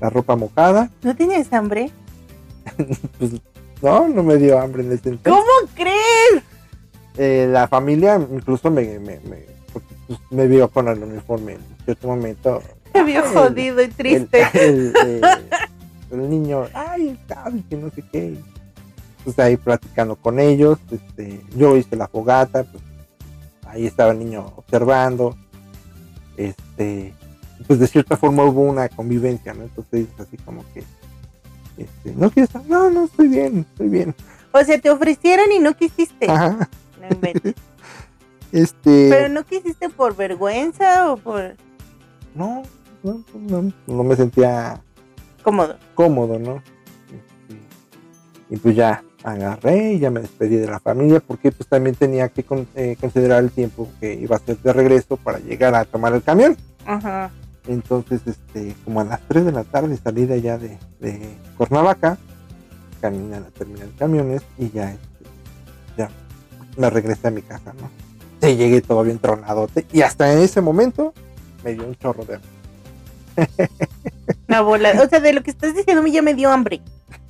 la 0.00 0.10
ropa 0.10 0.36
mojada 0.36 0.90
¿No 1.02 1.14
tienes 1.16 1.52
hambre? 1.52 1.90
pues 3.18 3.32
no, 3.82 4.08
no 4.08 4.22
me 4.22 4.36
dio 4.36 4.60
hambre 4.60 4.84
en 4.84 4.92
ese 4.92 5.08
entonces. 5.08 5.32
¿Cómo 5.32 5.72
crees? 5.74 6.44
Eh, 7.16 7.48
la 7.50 7.68
familia 7.68 8.16
incluso 8.32 8.70
me, 8.70 8.98
me, 8.98 9.20
me, 9.20 9.44
pues, 9.72 9.84
me 10.30 10.46
vio 10.46 10.68
con 10.68 10.88
el 10.88 11.02
uniforme 11.02 11.52
en 11.54 11.60
cierto 11.84 12.08
momento. 12.08 12.62
Te 12.92 13.02
vio 13.02 13.22
jodido 13.24 13.80
y 13.80 13.84
El, 13.84 13.94
triste. 13.94 14.46
el, 14.54 14.92
eh, 15.04 15.20
el 16.10 16.30
niño, 16.30 16.66
ay, 16.74 17.08
el 17.10 17.18
Gaby, 17.28 17.62
que 17.62 17.76
no 17.76 17.90
sé 17.90 18.02
qué. 18.12 18.36
Pues 19.24 19.38
ahí 19.38 19.56
platicando 19.56 20.16
con 20.16 20.40
ellos, 20.40 20.78
este, 20.90 21.40
yo 21.56 21.76
hice 21.76 21.96
la 21.96 22.08
fogata, 22.08 22.64
pues 22.64 22.82
ahí 23.66 23.86
estaba 23.86 24.12
el 24.12 24.18
niño 24.18 24.52
observando. 24.56 25.36
este, 26.36 27.14
pues 27.66 27.78
de 27.78 27.86
cierta 27.86 28.16
forma 28.16 28.44
hubo 28.44 28.62
una 28.62 28.88
convivencia, 28.88 29.54
¿no? 29.54 29.62
Entonces, 29.62 30.06
así 30.18 30.36
como 30.38 30.64
que, 30.74 30.82
este, 31.76 32.12
no 32.16 32.30
quieres, 32.30 32.50
no, 32.66 32.90
no, 32.90 33.04
estoy 33.04 33.28
bien, 33.28 33.66
estoy 33.70 33.88
bien. 33.88 34.14
O 34.52 34.62
sea, 34.64 34.78
te 34.80 34.90
ofrecieron 34.90 35.50
y 35.52 35.60
no 35.60 35.74
quisiste. 35.74 36.28
Ajá. 36.30 36.68
No 37.02 37.14
inventes. 37.14 37.54
Este, 38.52 39.08
Pero 39.10 39.30
no 39.30 39.44
quisiste 39.44 39.88
por 39.88 40.14
vergüenza 40.14 41.10
o 41.10 41.16
por 41.16 41.54
no, 42.34 42.62
no, 43.02 43.24
no, 43.34 43.72
no 43.86 44.04
me 44.04 44.14
sentía 44.14 44.78
cómodo. 45.42 45.78
cómodo, 45.94 46.38
¿no? 46.38 46.62
Y 48.50 48.56
pues 48.58 48.76
ya 48.76 49.02
agarré 49.24 49.94
y 49.94 49.98
ya 50.00 50.10
me 50.10 50.20
despedí 50.20 50.56
de 50.56 50.66
la 50.66 50.80
familia 50.80 51.20
porque 51.26 51.50
pues 51.50 51.66
también 51.66 51.94
tenía 51.96 52.28
que 52.28 52.44
con- 52.44 52.68
eh, 52.74 52.96
considerar 53.00 53.42
el 53.42 53.50
tiempo 53.50 53.88
que 54.00 54.12
iba 54.12 54.36
a 54.36 54.40
ser 54.40 54.58
de 54.58 54.72
regreso 54.74 55.16
para 55.16 55.38
llegar 55.38 55.74
a 55.74 55.86
tomar 55.86 56.12
el 56.12 56.22
camión. 56.22 56.54
Ajá. 56.84 57.30
Entonces, 57.66 58.20
este, 58.26 58.74
como 58.84 59.00
a 59.00 59.04
las 59.04 59.20
3 59.28 59.46
de 59.46 59.52
la 59.52 59.64
tarde 59.64 59.96
salí 59.96 60.26
de 60.26 60.34
allá 60.34 60.58
de, 60.58 60.78
de 61.00 61.34
Cuernavaca, 61.56 62.18
caminé 63.00 63.36
a 63.36 63.40
la 63.40 63.50
terminal 63.50 63.88
de 63.90 63.96
camiones 63.96 64.42
y 64.58 64.68
ya, 64.70 64.90
este, 64.90 65.24
ya 65.96 66.10
me 66.76 66.90
regresé 66.90 67.28
a 67.28 67.30
mi 67.30 67.42
casa, 67.42 67.72
¿no? 67.80 67.90
Sí, 68.40 68.56
llegué 68.56 68.80
todo 68.80 69.02
bien 69.04 69.18
tronadote 69.18 69.86
y 69.92 70.02
hasta 70.02 70.32
en 70.32 70.38
ese 70.40 70.60
momento 70.60 71.12
me 71.64 71.74
dio 71.74 71.86
un 71.86 71.94
chorro 71.96 72.24
de 72.24 72.34
hambre. 72.36 72.50
Una 74.48 74.60
bola. 74.62 74.92
O 75.02 75.08
sea, 75.08 75.20
de 75.20 75.32
lo 75.32 75.42
que 75.42 75.50
estás 75.50 75.74
diciendo 75.74 76.06
ya 76.06 76.22
me 76.22 76.34
dio 76.34 76.50
hambre. 76.50 76.80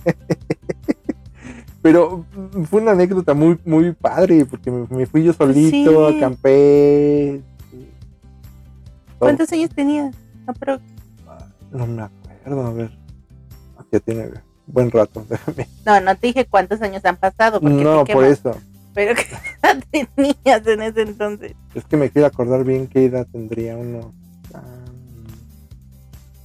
Pero 1.83 2.25
mm, 2.55 2.63
fue 2.65 2.81
una 2.81 2.93
anécdota 2.93 3.35
muy, 3.35 3.59
muy 3.65 3.93
padre 3.93 4.45
porque 4.47 4.71
me, 4.71 4.87
me 4.89 5.07
fui 5.07 5.25
yo 5.25 5.33
solito, 5.33 6.11
Sí. 6.11 6.17
acampé. 6.17 7.43
¿Cuántos 9.19 9.53
años 9.53 9.71
tenías? 9.71 10.15
No, 10.47 10.55
pero 10.55 10.81
No 11.71 11.87
me 11.87 12.03
acuerdo, 12.03 12.67
a 12.67 12.73
ver. 12.73 12.91
Ya 13.91 14.01
tiene 14.01 14.31
buen 14.67 14.91
rato, 14.91 15.25
déjame. 15.29 15.69
no, 15.85 16.01
no 16.01 16.17
te 16.17 16.29
dije 16.29 16.47
cuántos 16.47 16.81
años 16.83 17.05
han 17.05 17.17
pasado. 17.17 17.61
Porque 17.61 17.75
No, 17.85 18.05
por 18.05 18.25
eso. 18.25 18.57
Pero 18.95 19.15
qué 19.17 19.27
edad 19.63 19.83
tenías 19.91 20.67
en 20.67 20.83
ese 20.83 21.03
entonces. 21.03 21.53
Es 21.75 21.85
que 21.85 21.97
me 21.97 22.11
quiero 22.11 22.27
acordar 22.27 22.65
bien 22.65 22.87
qué 22.87 23.07
edad 23.07 23.27
tendría 23.31 23.77
unos 23.77 24.07
ah, 24.55 24.61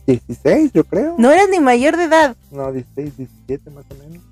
16, 0.07 0.71
yo 0.73 0.83
creo. 0.85 1.15
No 1.17 1.31
eras 1.31 1.47
ni 1.51 1.59
mayor 1.59 1.97
de 1.97 2.05
edad. 2.05 2.35
No, 2.51 2.71
16, 2.71 3.17
17 3.17 3.69
más 3.71 3.85
o 3.89 3.95
menos. 3.95 4.23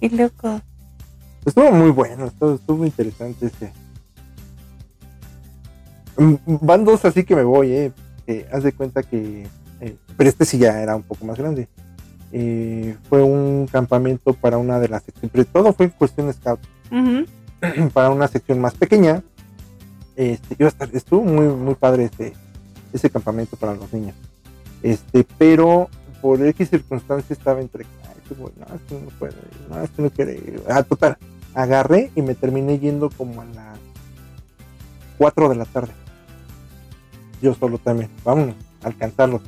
Qué 0.00 0.10
loco. 0.10 0.60
Estuvo 1.44 1.70
muy 1.72 1.90
bueno, 1.90 2.26
estuvo, 2.26 2.54
estuvo 2.54 2.84
interesante. 2.84 3.50
Mm, 6.16 6.34
Van 6.60 6.84
dos 6.84 7.04
así 7.04 7.24
que 7.24 7.36
me 7.36 7.44
voy, 7.44 7.72
eh. 7.72 7.92
haz 8.52 8.64
de 8.64 8.72
cuenta 8.72 9.02
que. 9.02 9.46
eh, 9.80 9.96
pero 10.16 10.28
este 10.28 10.44
sí 10.44 10.58
ya 10.58 10.80
era 10.82 10.96
un 10.96 11.02
poco 11.04 11.24
más 11.24 11.38
grande. 11.38 11.68
Eh, 12.32 12.96
fue 13.08 13.22
un 13.22 13.66
campamento 13.70 14.32
para 14.34 14.58
una 14.58 14.78
de 14.78 14.88
las 14.88 15.02
secciones. 15.04 15.46
Todo 15.48 15.72
fue 15.72 15.86
en 15.86 15.92
cuestión 15.92 16.32
scout. 16.32 16.60
Ujú. 16.90 17.90
para 17.92 18.10
una 18.10 18.28
sección 18.28 18.60
más 18.60 18.74
pequeña. 18.74 19.22
Este, 20.16 20.56
iba 20.58 20.66
a 20.66 20.70
estar, 20.70 20.88
estuvo 20.92 21.22
muy, 21.24 21.46
muy 21.46 21.74
padre 21.74 22.04
ese, 22.12 22.32
ese 22.92 23.10
campamento 23.10 23.56
para 23.56 23.74
los 23.74 23.92
niños. 23.92 24.14
Este, 24.82 25.26
pero 25.38 25.88
por 26.20 26.44
X 26.44 26.70
circunstancia 26.70 27.32
estaba 27.34 27.60
entre, 27.60 27.84
"Ay, 28.04 28.14
qué 28.28 28.34
bueno, 28.34 28.56
no, 28.58 28.74
es 28.74 28.80
que 28.82 28.94
no 28.94 29.10
puedo, 29.18 29.32
ir, 29.34 29.68
no, 29.70 29.82
es 29.82 29.90
que 29.90 30.02
no 30.02 30.10
quiero 30.10 30.32
ir". 30.32 30.62
Ah, 30.68 30.82
total, 30.82 31.18
agarré 31.54 32.10
y 32.14 32.22
me 32.22 32.34
terminé 32.34 32.78
yendo 32.78 33.10
como 33.10 33.42
a 33.42 33.44
las 33.44 33.78
4 35.18 35.48
de 35.48 35.56
la 35.56 35.64
tarde. 35.64 35.92
Yo 37.42 37.54
solo 37.54 37.78
también, 37.78 38.10
vámonos, 38.24 38.56
a 38.82 38.86
alcanzarlos. 38.88 39.42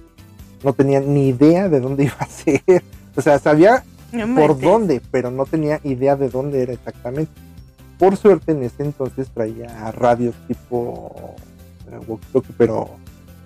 No 0.62 0.72
tenía 0.72 1.00
ni 1.00 1.28
idea 1.28 1.68
de 1.68 1.80
dónde 1.80 2.04
iba 2.04 2.16
a 2.18 2.26
ser. 2.26 2.82
O 3.16 3.22
sea, 3.22 3.38
sabía 3.38 3.84
No 4.12 4.34
por 4.34 4.58
dónde, 4.58 5.00
pero 5.10 5.30
no 5.30 5.46
tenía 5.46 5.80
idea 5.84 6.16
de 6.16 6.28
dónde 6.28 6.62
era 6.62 6.72
exactamente. 6.72 7.32
Por 7.98 8.16
suerte 8.16 8.52
en 8.52 8.62
ese 8.62 8.82
entonces 8.82 9.28
traía 9.28 9.92
radios 9.92 10.34
tipo 10.48 11.34
eh, 11.90 11.98
walkie-talkie, 12.06 12.54
pero 12.56 12.88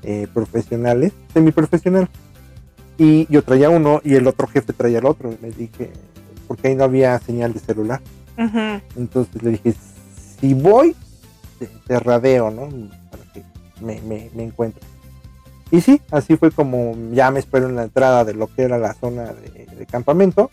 eh, 0.02 0.28
profesionales, 0.32 1.12
semiprofesional. 1.32 2.08
Y 2.96 3.26
yo 3.32 3.42
traía 3.42 3.70
uno 3.70 4.00
y 4.04 4.14
el 4.14 4.26
otro 4.28 4.46
jefe 4.46 4.72
traía 4.72 4.98
el 4.98 5.06
otro. 5.06 5.32
Y 5.32 5.42
le 5.42 5.50
dije, 5.50 5.90
porque 6.46 6.68
ahí 6.68 6.76
no 6.76 6.84
había 6.84 7.18
señal 7.18 7.52
de 7.52 7.60
celular. 7.60 8.00
Entonces 8.96 9.42
le 9.42 9.50
dije, 9.50 9.74
si 10.40 10.54
voy, 10.54 10.94
te, 11.58 11.66
te 11.66 11.98
radeo, 11.98 12.50
¿no? 12.50 12.68
Para 13.10 13.24
que 13.32 13.42
me, 13.80 14.00
me, 14.02 14.30
me 14.34 14.44
encuentre. 14.44 14.82
Y 15.74 15.80
sí, 15.80 16.00
así 16.12 16.36
fue 16.36 16.52
como 16.52 16.94
ya 17.12 17.32
me 17.32 17.40
espero 17.40 17.68
en 17.68 17.74
la 17.74 17.82
entrada 17.82 18.24
de 18.24 18.32
lo 18.34 18.46
que 18.46 18.62
era 18.62 18.78
la 18.78 18.94
zona 18.94 19.32
de, 19.32 19.66
de 19.66 19.86
campamento. 19.86 20.48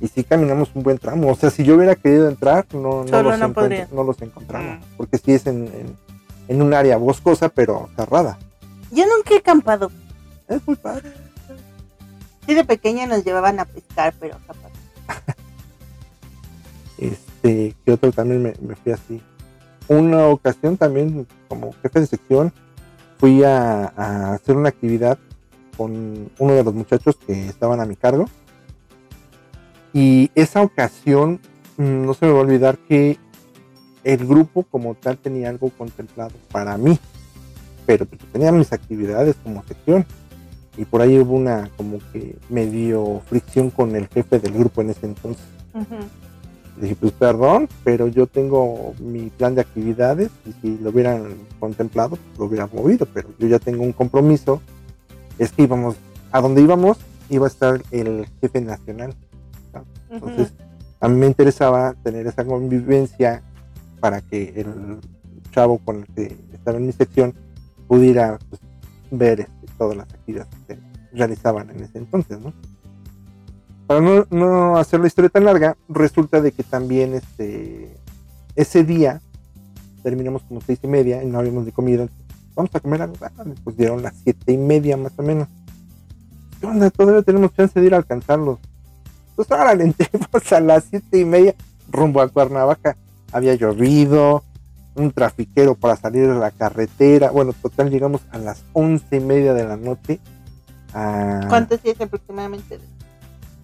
Y 0.00 0.06
sí 0.08 0.22
caminamos 0.22 0.70
un 0.74 0.82
buen 0.84 0.98
tramo. 0.98 1.30
O 1.32 1.34
sea, 1.34 1.50
si 1.50 1.64
yo 1.64 1.74
hubiera 1.74 1.96
querido 1.96 2.28
entrar, 2.28 2.64
no, 2.72 3.02
los, 3.02 3.10
no 3.10 3.46
encuentro- 3.48 3.88
no 3.92 4.04
los 4.04 4.22
encontramos. 4.22 4.78
Mm. 4.78 4.96
Porque 4.96 5.18
sí 5.18 5.32
es 5.32 5.46
en, 5.46 5.66
en, 5.66 5.96
en 6.46 6.62
un 6.62 6.72
área 6.72 6.96
boscosa, 6.98 7.48
pero 7.48 7.88
cerrada. 7.96 8.38
Yo 8.92 9.04
nunca 9.06 9.34
he 9.34 9.38
acampado. 9.38 9.90
Es 10.46 10.64
muy 10.68 10.76
padre. 10.76 11.10
Sí, 12.46 12.54
de 12.54 12.64
pequeña 12.64 13.06
nos 13.06 13.24
llevaban 13.24 13.58
a 13.58 13.64
pescar, 13.64 14.14
pero 14.20 14.36
capaz. 14.46 14.70
Este, 16.98 17.74
que 17.84 17.92
otro 17.92 18.12
también 18.12 18.42
me, 18.42 18.54
me 18.60 18.76
fui 18.76 18.92
así. 18.92 19.20
Una 19.88 20.26
ocasión 20.28 20.76
también, 20.76 21.26
como 21.48 21.72
jefe 21.82 22.00
de 22.00 22.06
sección, 22.06 22.52
fui 23.24 23.42
a, 23.42 24.34
hacer 24.34 24.54
una 24.54 24.68
actividad 24.68 25.18
con 25.78 26.30
uno 26.38 26.52
de 26.52 26.62
los 26.62 26.74
muchachos 26.74 27.16
que 27.26 27.48
estaban 27.48 27.80
a 27.80 27.86
mi 27.86 27.96
cargo. 27.96 28.26
Y 29.94 30.30
esa 30.34 30.60
ocasión, 30.60 31.40
mm, 31.78 32.04
no 32.04 32.12
se 32.12 32.26
me 32.26 32.32
va 32.32 32.40
a 32.40 32.42
olvidar 32.42 32.76
que 32.76 33.16
el 34.02 34.26
grupo 34.26 34.64
como 34.64 34.94
tal 34.94 35.16
tenía 35.16 35.48
algo 35.48 35.70
contemplado 35.70 36.34
para 36.52 36.76
mí. 36.76 36.98
Pero 37.86 38.04
pues, 38.04 38.20
tenía 38.30 38.52
mis 38.52 38.74
actividades 38.74 39.36
como 39.42 39.64
sección. 39.64 40.04
Y 40.76 40.84
por 40.84 41.00
ahí 41.00 41.18
hubo 41.18 41.32
una 41.32 41.70
como 41.78 42.00
que 42.12 42.36
medio 42.50 43.22
fricción 43.24 43.70
con 43.70 43.96
el 43.96 44.06
jefe 44.08 44.38
del 44.38 44.52
grupo 44.52 44.82
en 44.82 44.90
ese 44.90 45.06
entonces. 45.06 45.46
Le 46.76 46.82
dije, 46.82 46.96
pues 46.96 47.12
perdón, 47.12 47.68
pero 47.84 48.08
yo 48.08 48.26
tengo 48.26 48.94
mi 48.98 49.30
plan 49.30 49.54
de 49.54 49.60
actividades 49.60 50.30
y 50.44 50.52
si 50.60 50.78
lo 50.78 50.90
hubieran 50.90 51.34
contemplado, 51.60 52.16
pues, 52.16 52.38
lo 52.38 52.44
hubiera 52.46 52.66
movido, 52.66 53.06
pero 53.12 53.28
yo 53.38 53.46
ya 53.46 53.58
tengo 53.58 53.84
un 53.84 53.92
compromiso. 53.92 54.60
Es 55.38 55.52
que 55.52 55.62
íbamos, 55.62 55.96
a 56.32 56.40
donde 56.40 56.62
íbamos, 56.62 56.98
iba 57.30 57.46
a 57.46 57.48
estar 57.48 57.82
el 57.90 58.26
jefe 58.40 58.60
nacional. 58.60 59.14
Entonces, 60.10 60.52
a 61.00 61.08
mí 61.08 61.16
me 61.16 61.26
interesaba 61.26 61.94
tener 62.02 62.26
esa 62.26 62.44
convivencia 62.44 63.42
para 64.00 64.20
que 64.20 64.52
el 64.56 64.98
chavo 65.50 65.78
con 65.78 66.00
el 66.00 66.06
que 66.14 66.36
estaba 66.52 66.78
en 66.78 66.86
mi 66.86 66.92
sección 66.92 67.34
pudiera 67.86 68.38
pues, 68.48 68.60
ver 69.10 69.40
este, 69.40 69.66
todas 69.78 69.96
las 69.96 70.12
actividades 70.12 70.48
que 70.66 70.74
se 70.74 70.80
realizaban 71.12 71.70
en 71.70 71.82
ese 71.82 71.98
entonces, 71.98 72.40
¿no? 72.40 72.52
Para 74.00 74.26
no, 74.30 74.76
hacer 74.76 75.00
la 75.00 75.06
historia 75.06 75.28
tan 75.28 75.44
larga, 75.44 75.76
resulta 75.88 76.40
de 76.40 76.52
que 76.52 76.62
también 76.62 77.14
este 77.14 77.96
ese 78.56 78.84
día 78.84 79.20
terminamos 80.02 80.42
como 80.42 80.60
seis 80.60 80.78
y 80.82 80.86
media 80.86 81.22
y 81.22 81.26
no 81.26 81.38
habíamos 81.38 81.64
ni 81.64 81.72
comido. 81.72 82.08
Vamos 82.54 82.70
a 82.74 82.80
comer 82.80 83.02
algo. 83.02 83.16
Pues 83.62 83.76
dieron 83.76 84.02
las 84.02 84.14
siete 84.22 84.52
y 84.52 84.56
media 84.56 84.96
más 84.96 85.12
o 85.16 85.22
menos. 85.22 85.48
¿Qué? 86.60 86.90
Todavía 86.90 87.22
tenemos 87.22 87.54
chance 87.54 87.78
de 87.80 87.86
ir 87.86 87.94
a 87.94 87.98
alcanzarlos. 87.98 88.58
Pues 89.36 89.50
ahora 89.50 89.74
le 89.74 89.84
entremos 89.84 90.52
a 90.52 90.60
las 90.60 90.84
siete 90.84 91.18
y 91.18 91.24
media 91.24 91.54
rumbo 91.90 92.20
a 92.20 92.28
Cuernavaca. 92.28 92.96
Había 93.32 93.54
llovido, 93.54 94.44
un 94.94 95.10
trafiquero 95.10 95.74
para 95.74 95.96
salir 95.96 96.26
de 96.32 96.38
la 96.38 96.50
carretera. 96.50 97.30
Bueno, 97.30 97.52
total 97.52 97.90
llegamos 97.90 98.22
a 98.30 98.38
las 98.38 98.62
once 98.72 99.16
y 99.16 99.20
media 99.20 99.54
de 99.54 99.64
la 99.64 99.76
noche. 99.76 100.20
a- 100.92 101.46
¿Cuántos 101.48 101.82
días 101.82 102.00
aproximadamente? 102.00 102.78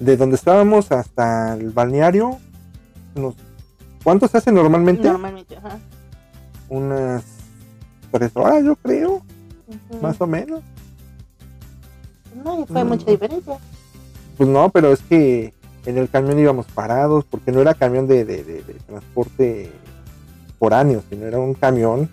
De 0.01 0.17
donde 0.17 0.35
estábamos 0.37 0.91
hasta 0.91 1.55
el 1.55 1.71
balneario, 1.71 2.39
unos, 3.15 3.35
¿cuántos 4.03 4.31
se 4.31 4.39
hace 4.39 4.51
normalmente? 4.51 5.05
Normalmente, 5.05 5.57
ajá. 5.57 5.79
Unas 6.69 7.23
tres 8.11 8.33
horas, 8.35 8.65
yo 8.65 8.75
creo, 8.77 9.23
más 10.03 10.21
o 10.21 10.27
menos. 10.27 10.63
No, 12.45 12.67
fue 12.67 12.83
mucha 12.85 13.11
diferencia. 13.11 13.59
Pues 14.37 14.49
no, 14.49 14.71
pero 14.71 14.93
es 14.93 15.01
que 15.03 15.53
en 15.85 15.99
el 15.99 16.09
camión 16.09 16.39
íbamos 16.39 16.67
parados, 16.67 17.25
porque 17.27 17.53
no 17.53 17.61
era 17.61 17.75
camión 17.75 18.07
de, 18.07 18.25
de- 18.25 18.43
de- 18.45 18.63
de 18.63 18.75
transporte 18.87 19.71
foráneo, 20.59 21.03
sino 21.11 21.27
era 21.27 21.39
un 21.39 21.55
camión 21.55 22.09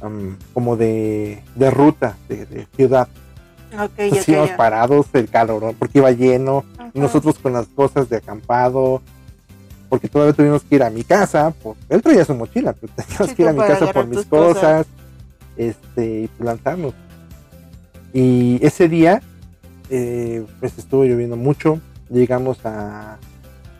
am, 0.00 0.36
como 0.54 0.76
de, 0.76 1.42
de 1.54 1.70
ruta, 1.70 2.16
de, 2.28 2.46
de 2.46 2.66
ciudad. 2.74 3.08
Ok, 3.84 3.92
Entonces 3.98 4.22
ok, 4.22 4.28
íbamos 4.28 4.50
ya. 4.50 4.56
parados, 4.56 5.06
el 5.12 5.28
calor, 5.28 5.74
porque 5.78 5.98
iba 5.98 6.10
lleno, 6.10 6.64
Ajá. 6.78 6.90
y 6.94 7.00
nosotros 7.00 7.38
con 7.38 7.52
las 7.52 7.66
cosas 7.66 8.08
de 8.08 8.16
acampado, 8.16 9.02
porque 9.88 10.08
todavía 10.08 10.32
tuvimos 10.34 10.62
que 10.62 10.76
ir 10.76 10.82
a 10.82 10.90
mi 10.90 11.04
casa, 11.04 11.50
por, 11.62 11.76
él 11.88 12.02
traía 12.02 12.24
su 12.24 12.34
mochila, 12.34 12.72
pero 12.72 12.92
teníamos 12.96 13.32
que 13.34 13.42
ir 13.42 13.48
a 13.48 13.52
mi 13.52 13.58
casa 13.60 13.92
por 13.92 14.06
mis 14.06 14.24
cosas. 14.26 14.54
cosas, 14.54 14.86
este, 15.56 16.22
y 16.22 16.30
lanzarnos. 16.42 16.94
Y 18.12 18.58
ese 18.64 18.88
día, 18.88 19.22
eh, 19.90 20.44
pues 20.60 20.78
estuvo 20.78 21.04
lloviendo 21.04 21.36
mucho, 21.36 21.80
llegamos 22.08 22.64
a, 22.64 23.18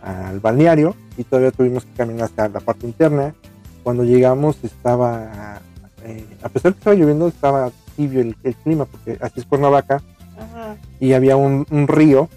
al 0.02 0.40
balneario 0.40 0.94
y 1.16 1.24
todavía 1.24 1.50
tuvimos 1.50 1.84
que 1.84 1.92
caminar 1.92 2.24
hasta 2.26 2.48
la 2.48 2.60
parte 2.60 2.86
interna. 2.86 3.34
Cuando 3.82 4.04
llegamos 4.04 4.56
estaba, 4.62 5.60
eh, 6.04 6.24
a 6.42 6.48
pesar 6.48 6.72
de 6.72 6.74
que 6.74 6.80
estaba 6.80 6.96
lloviendo, 6.96 7.28
estaba 7.28 7.70
tibio 7.96 8.20
el, 8.20 8.36
el 8.42 8.54
clima, 8.56 8.84
porque 8.84 9.18
así 9.20 9.40
es 9.40 9.46
Cuernavaca, 9.46 10.02
Ajá. 10.38 10.76
y 11.00 11.12
había 11.12 11.36
un, 11.36 11.66
un 11.70 11.88
río 11.88 12.28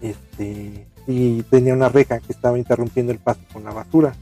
este 0.00 0.86
y 1.06 1.42
tenía 1.44 1.74
una 1.74 1.88
reja 1.88 2.20
que 2.20 2.32
estaba 2.32 2.58
interrumpiendo 2.58 3.12
el 3.12 3.18
paso 3.18 3.40
con 3.52 3.64
la 3.64 3.72
basura 3.72 4.14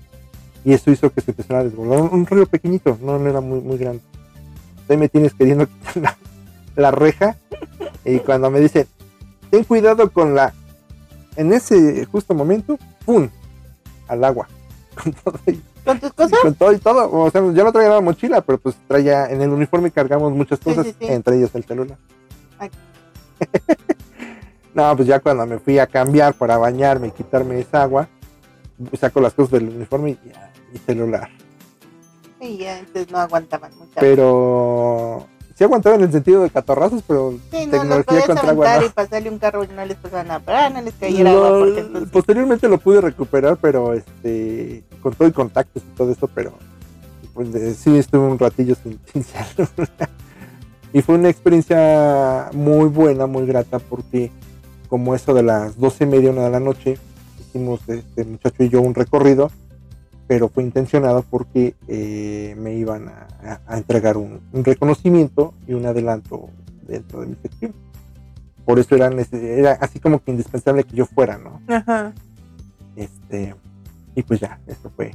y 0.64 0.72
eso 0.72 0.90
hizo 0.90 1.10
que 1.10 1.20
se 1.20 1.30
empezara 1.32 1.60
a 1.60 1.64
desbordar. 1.64 2.00
Un, 2.00 2.08
un 2.12 2.26
río 2.26 2.46
pequeñito 2.46 2.98
no, 3.02 3.18
no 3.18 3.28
era 3.28 3.40
muy 3.40 3.60
muy 3.60 3.78
grande. 3.78 4.02
Ahí 4.88 4.96
me 4.96 5.08
tienes 5.08 5.34
queriendo 5.34 5.66
quitar 5.68 5.96
la, 5.96 6.18
la 6.76 6.90
reja 6.90 7.36
y 8.04 8.18
cuando 8.20 8.50
me 8.50 8.60
dicen 8.60 8.86
ten 9.50 9.64
cuidado 9.64 10.10
con 10.10 10.34
la 10.34 10.52
en 11.36 11.52
ese 11.52 12.04
justo 12.06 12.34
momento 12.34 12.78
pum 13.04 13.28
al 14.08 14.24
agua 14.24 14.48
con 15.88 15.96
y, 15.96 16.00
¿Con 16.00 16.10
tus 16.10 16.12
cosas? 16.12 16.38
con 16.40 16.54
todo 16.54 16.72
y 16.72 16.78
todo 16.78 17.10
o 17.10 17.30
sea 17.30 17.40
yo 17.40 17.64
no 17.64 17.72
traía 17.72 17.88
la 17.88 18.00
mochila 18.00 18.40
pero 18.40 18.58
pues 18.58 18.76
traía 18.86 19.26
en 19.26 19.42
el 19.42 19.50
uniforme 19.50 19.90
cargamos 19.90 20.32
muchas 20.32 20.58
cosas 20.60 20.86
sí, 20.86 20.94
sí. 20.98 21.06
entre 21.06 21.36
ellas 21.36 21.54
el 21.54 21.64
celular 21.64 21.98
no, 24.74 24.96
pues 24.96 25.08
ya 25.08 25.20
cuando 25.20 25.46
me 25.46 25.58
fui 25.58 25.78
a 25.78 25.86
cambiar 25.86 26.34
para 26.34 26.56
bañarme 26.58 27.08
y 27.08 27.10
quitarme 27.12 27.60
esa 27.60 27.82
agua, 27.82 28.08
saco 28.98 29.20
las 29.20 29.34
cosas 29.34 29.52
del 29.52 29.68
uniforme 29.68 30.10
y 30.10 30.28
ya, 30.28 30.52
mi 30.72 30.78
celular. 30.78 31.28
Sí, 32.40 32.58
ya, 32.58 32.78
entonces 32.78 33.10
no 33.10 33.18
aguantaban 33.18 33.76
mucho. 33.76 33.92
Pero 33.98 35.26
sí 35.58 35.64
aguantaba 35.64 35.96
en 35.96 36.02
el 36.02 36.12
sentido 36.12 36.42
de 36.44 36.50
catorrazos, 36.50 37.02
pero 37.06 37.32
sí, 37.50 37.66
no, 37.66 37.72
lo 37.72 37.80
tecnología 38.04 38.26
contra 38.26 38.50
agua 38.50 38.78
no. 38.78 38.86
y 38.86 38.88
pasarle 38.90 39.28
un 39.30 39.38
carro 39.40 39.64
y 39.64 39.68
no 39.68 39.84
les 39.84 39.96
pasaba 39.96 40.22
nada. 40.22 40.42
Ah, 40.46 40.70
no 40.70 40.80
les 40.80 40.94
cayera 40.94 41.32
agua 41.32 41.50
Lo- 41.50 41.58
porque 41.58 41.80
entonces... 41.80 42.10
posteriormente 42.10 42.68
lo 42.68 42.78
pude 42.78 43.00
recuperar, 43.00 43.58
pero 43.60 43.92
este 43.92 44.84
con 45.02 45.14
todo 45.14 45.26
y 45.26 45.32
contactos 45.32 45.82
y 45.82 45.96
todo 45.96 46.12
eso, 46.12 46.28
pero 46.32 46.52
pues, 47.34 47.52
de- 47.52 47.74
sí 47.74 47.96
estuve 47.98 48.26
un 48.28 48.38
ratillo 48.38 48.76
sin, 48.82 49.00
sin. 49.12 49.24
Y 50.92 51.02
fue 51.02 51.16
una 51.16 51.28
experiencia 51.28 52.48
muy 52.52 52.88
buena, 52.88 53.26
muy 53.26 53.44
grata, 53.44 53.78
porque 53.80 54.30
como 54.88 55.14
eso 55.14 55.34
de 55.34 55.42
las 55.42 55.76
doce 55.78 56.04
y 56.04 56.06
media, 56.06 56.30
una 56.30 56.44
de 56.44 56.50
la 56.50 56.60
noche, 56.60 56.98
hicimos 57.40 57.80
este 57.88 58.24
muchacho 58.24 58.62
y 58.62 58.68
yo 58.70 58.80
un 58.80 58.94
recorrido, 58.94 59.50
pero 60.28 60.48
fue 60.48 60.62
intencionado 60.62 61.24
porque 61.28 61.74
eh, 61.88 62.54
me 62.58 62.74
iban 62.74 63.08
a, 63.08 63.60
entregar 63.76 64.18
un, 64.18 64.40
un 64.52 64.62
reconocimiento 64.62 65.54
y 65.66 65.72
un 65.72 65.86
adelanto 65.86 66.50
dentro 66.86 67.22
de 67.22 67.28
mi 67.28 67.36
sección. 67.36 67.74
Por 68.66 68.78
eso 68.78 68.94
era, 68.94 69.72
así 69.80 69.98
como 69.98 70.22
que 70.22 70.30
indispensable 70.30 70.84
que 70.84 70.94
yo 70.94 71.06
fuera, 71.06 71.38
¿no? 71.38 71.62
Ajá. 71.66 72.12
Este, 72.94 73.54
y 74.14 74.22
pues 74.22 74.40
ya, 74.40 74.60
eso 74.66 74.90
fue. 74.94 75.14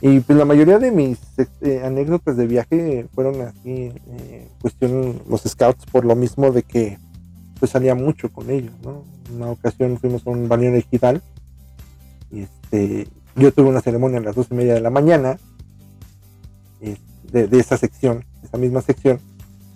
Y 0.00 0.20
pues 0.20 0.38
la 0.38 0.44
mayoría 0.44 0.78
de 0.78 0.92
mis 0.92 1.18
este, 1.36 1.82
anécdotas 1.84 2.36
de 2.36 2.46
viaje 2.46 3.08
fueron 3.14 3.40
así, 3.40 3.92
eh, 4.06 4.48
cuestión 4.62 5.20
los 5.28 5.42
scouts, 5.42 5.84
por 5.86 6.04
lo 6.04 6.14
mismo 6.14 6.52
de 6.52 6.62
que 6.62 6.98
pues 7.58 7.72
salía 7.72 7.94
mucho 7.96 8.32
con 8.32 8.48
ellos, 8.48 8.72
¿no? 8.82 9.04
Una 9.34 9.50
ocasión 9.50 9.98
fuimos 9.98 10.26
a 10.26 10.30
un 10.30 10.48
balneario 10.48 10.78
ejidal 10.78 11.20
y 12.30 12.42
este, 12.42 13.08
yo 13.40 13.52
tuve 13.52 13.68
una 13.68 13.80
ceremonia 13.80 14.18
a 14.18 14.22
las 14.22 14.36
dos 14.36 14.48
y 14.50 14.54
media 14.54 14.74
de 14.74 14.80
la 14.80 14.90
mañana 14.90 15.38
eh, 16.80 16.96
de, 17.32 17.48
de 17.48 17.58
esa 17.58 17.76
sección, 17.76 18.24
esa 18.44 18.58
misma 18.58 18.82
sección. 18.82 19.18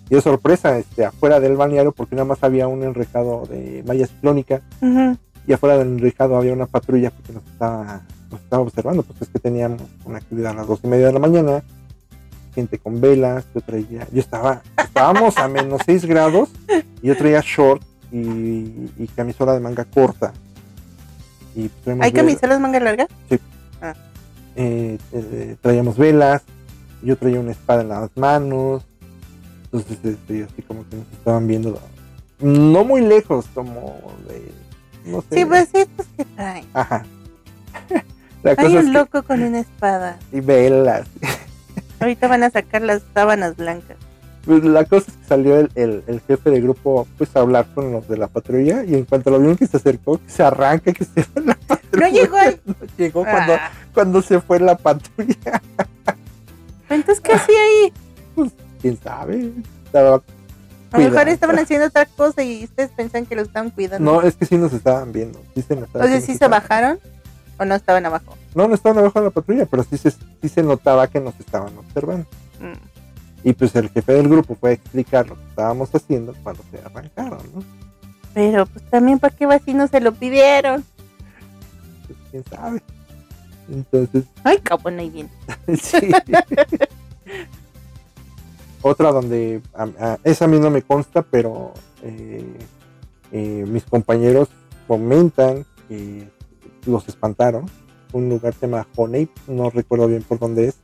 Y 0.09 0.15
de 0.15 0.21
sorpresa, 0.21 0.77
este, 0.77 1.03
afuera 1.03 1.39
del 1.39 1.57
balneario, 1.57 1.91
porque 1.91 2.15
nada 2.15 2.25
más 2.25 2.43
había 2.43 2.67
un 2.67 2.83
enrejado 2.83 3.47
de 3.47 3.83
malla 3.87 4.05
ciclónica 4.05 4.61
y 5.47 5.53
afuera 5.53 5.77
del 5.77 5.87
enrejado 5.87 6.37
había 6.37 6.53
una 6.53 6.67
patrulla 6.67 7.11
que 7.11 7.33
nos 7.33 7.43
estaba, 7.45 8.01
nos 8.29 8.39
estaba 8.39 8.61
observando, 8.61 9.01
pues 9.01 9.23
es 9.23 9.29
que 9.29 9.39
teníamos 9.39 9.81
una 10.05 10.19
actividad 10.19 10.51
a 10.51 10.55
las 10.55 10.67
dos 10.67 10.79
y 10.83 10.87
media 10.87 11.07
de 11.07 11.13
la 11.13 11.19
mañana, 11.19 11.63
gente 12.53 12.77
con 12.77 13.01
velas, 13.01 13.45
yo 13.55 13.61
traía, 13.61 14.07
yo 14.11 14.19
estaba, 14.19 14.61
estábamos 14.77 15.37
a 15.37 15.47
menos 15.47 15.81
6 15.85 16.05
grados, 16.05 16.49
y 17.01 17.07
yo 17.07 17.17
traía 17.17 17.41
short 17.43 17.81
y, 18.11 18.91
y 18.97 19.09
camisola 19.15 19.53
de 19.53 19.59
manga 19.59 19.85
corta. 19.85 20.33
Y 21.55 21.69
pues, 21.69 21.97
¿Hay 21.99 22.11
velas, 22.11 22.13
camisolas 22.13 22.59
manga 22.59 22.79
larga? 22.79 23.07
Eh, 24.55 24.97
eh, 25.11 25.55
traíamos 25.61 25.97
velas, 25.97 26.43
yo 27.01 27.17
traía 27.17 27.39
una 27.39 27.51
espada 27.51 27.81
en 27.81 27.89
las 27.89 28.09
manos, 28.15 28.85
entonces 29.65 29.97
este, 30.03 30.43
así 30.43 30.61
como 30.61 30.87
que 30.89 30.95
nos 30.95 31.07
estaban 31.11 31.47
viendo, 31.47 31.79
no 32.39 32.83
muy 32.83 33.01
lejos, 33.01 33.45
como 33.53 33.99
de, 34.27 34.51
no 35.11 35.21
sé. 35.29 35.35
Sí, 35.37 35.45
pues 35.45 35.69
estos 35.73 36.05
que 36.17 36.25
traen. 36.25 36.65
Ajá. 36.73 37.05
La 38.43 38.51
Hay 38.51 38.55
cosa 38.57 38.67
es 38.79 38.85
un 38.85 38.91
que, 38.91 38.97
loco 38.99 39.23
con 39.23 39.41
una 39.41 39.59
espada. 39.59 40.19
y 40.31 40.39
velas. 40.39 41.07
Ahorita 41.99 42.27
van 42.27 42.43
a 42.43 42.49
sacar 42.51 42.81
las 42.83 43.01
sábanas 43.13 43.55
blancas. 43.57 43.97
Pues 44.45 44.63
la 44.63 44.85
cosa 44.85 45.09
es 45.09 45.17
que 45.17 45.25
salió 45.25 45.57
el, 45.59 45.71
el, 45.73 46.03
el 46.05 46.21
jefe 46.21 46.51
de 46.51 46.61
grupo 46.61 47.07
pues 47.17 47.35
a 47.35 47.39
hablar 47.39 47.65
con 47.73 47.91
los 47.91 48.07
de 48.07 48.17
la 48.17 48.27
patrulla 48.27 48.83
y 48.83 48.93
en 48.93 49.05
cuanto 49.05 49.31
lo 49.31 49.39
vieron 49.39 49.57
que 49.57 49.65
se 49.65 49.77
acercó, 49.77 50.19
que 50.19 50.29
se 50.29 50.43
arranca, 50.43 50.93
que 50.93 51.03
se 51.03 51.23
fue 51.23 51.41
la 51.41 51.55
patrulla. 51.55 51.84
No 51.95 52.07
llegó 52.09 52.37
él. 52.39 52.61
No 52.65 52.75
llegó 52.97 53.23
cuando, 53.23 53.53
Ah, 53.53 53.71
cuando 53.93 54.21
se 54.21 54.39
fue 54.41 54.59
la 54.59 54.77
patrulla. 54.77 55.61
entonces, 56.89 57.21
¿qué 57.21 57.33
hacía 57.33 57.55
ahí? 57.55 57.93
¿Quién 58.81 58.97
sabe? 59.01 59.51
Estaba- 59.85 60.21
A 60.91 60.99
lo 60.99 61.09
mejor 61.09 61.27
estaban 61.29 61.59
haciendo 61.59 61.87
otra 61.87 62.05
cosa 62.05 62.43
y 62.43 62.63
ustedes 62.65 62.91
pensaban 62.91 63.25
que 63.25 63.35
lo 63.35 63.41
estaban 63.41 63.69
cuidando. 63.71 64.11
No, 64.13 64.21
es 64.21 64.35
que 64.35 64.45
sí 64.45 64.57
nos 64.57 64.71
estaban 64.73 65.11
viendo. 65.11 65.41
Sí 65.55 65.61
se 65.61 65.75
notaba 65.75 66.05
o 66.05 66.07
sea, 66.07 66.21
¿sí 66.21 66.31
nos 66.33 66.39
se 66.39 66.47
bajaron 66.47 66.99
o 67.57 67.65
no 67.65 67.75
estaban 67.75 68.05
abajo? 68.05 68.35
No, 68.53 68.67
no 68.67 68.75
estaban 68.75 68.97
abajo 68.99 69.19
de 69.19 69.25
la 69.25 69.31
patrulla, 69.31 69.65
pero 69.65 69.83
sí 69.83 69.97
se, 69.97 70.11
sí 70.11 70.49
se 70.49 70.63
notaba 70.63 71.07
que 71.07 71.19
nos 71.19 71.37
estaban 71.39 71.77
observando. 71.77 72.27
Mm. 72.59 73.47
Y 73.49 73.53
pues 73.53 73.75
el 73.75 73.89
jefe 73.89 74.13
del 74.13 74.27
grupo 74.29 74.55
fue 74.59 74.71
a 74.71 74.73
explicar 74.73 75.27
lo 75.27 75.35
que 75.35 75.43
estábamos 75.49 75.93
haciendo 75.93 76.33
cuando 76.43 76.63
se 76.71 76.79
arrancaron, 76.83 77.39
¿no? 77.53 77.63
Pero 78.33 78.65
pues 78.65 78.83
también, 78.89 79.19
¿para 79.19 79.35
qué 79.35 79.45
va 79.45 79.59
si 79.59 79.73
no 79.73 79.87
se 79.87 79.99
lo 80.01 80.13
pidieron? 80.13 80.83
Quién 82.35 82.43
sabe. 82.49 82.81
Entonces, 83.71 84.25
Ay, 84.43 84.57
cabrón, 84.59 84.99
ahí 84.99 85.09
viene. 85.09 85.29
sí. 85.81 86.11
Otra 88.81 89.11
donde, 89.11 89.61
a- 89.73 89.83
a- 89.99 90.19
esa 90.23 90.45
a 90.45 90.47
mí 90.47 90.59
no 90.59 90.69
me 90.69 90.81
consta, 90.81 91.21
pero 91.23 91.73
eh, 92.03 92.45
eh, 93.31 93.65
mis 93.67 93.83
compañeros 93.85 94.49
comentan 94.87 95.65
que 95.87 96.27
los 96.85 97.07
espantaron. 97.07 97.65
Un 98.13 98.29
lugar 98.29 98.53
se 98.53 98.67
llama 98.67 98.85
Honey, 98.95 99.29
no 99.47 99.69
recuerdo 99.69 100.07
bien 100.07 100.23
por 100.23 100.37
dónde 100.39 100.67
es. 100.67 100.75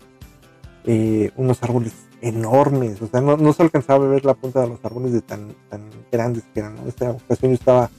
Eh, 0.85 1.31
unos 1.35 1.61
árboles 1.63 1.93
enormes, 2.21 3.01
o 3.01 3.07
sea, 3.07 3.19
no, 3.21 3.35
no 3.37 3.53
se 3.53 3.61
alcanzaba 3.63 4.05
a 4.05 4.07
ver 4.07 4.25
la 4.25 4.33
punta 4.35 4.61
de 4.61 4.67
los 4.69 4.83
árboles 4.83 5.11
de 5.13 5.21
tan, 5.21 5.53
tan 5.69 5.81
grandes 6.11 6.43
que 6.53 6.59
eran. 6.61 6.75
¿no? 6.75 6.87
Esta 6.87 7.11
ocasión 7.11 7.51
yo 7.51 7.55
estaba 7.55 7.89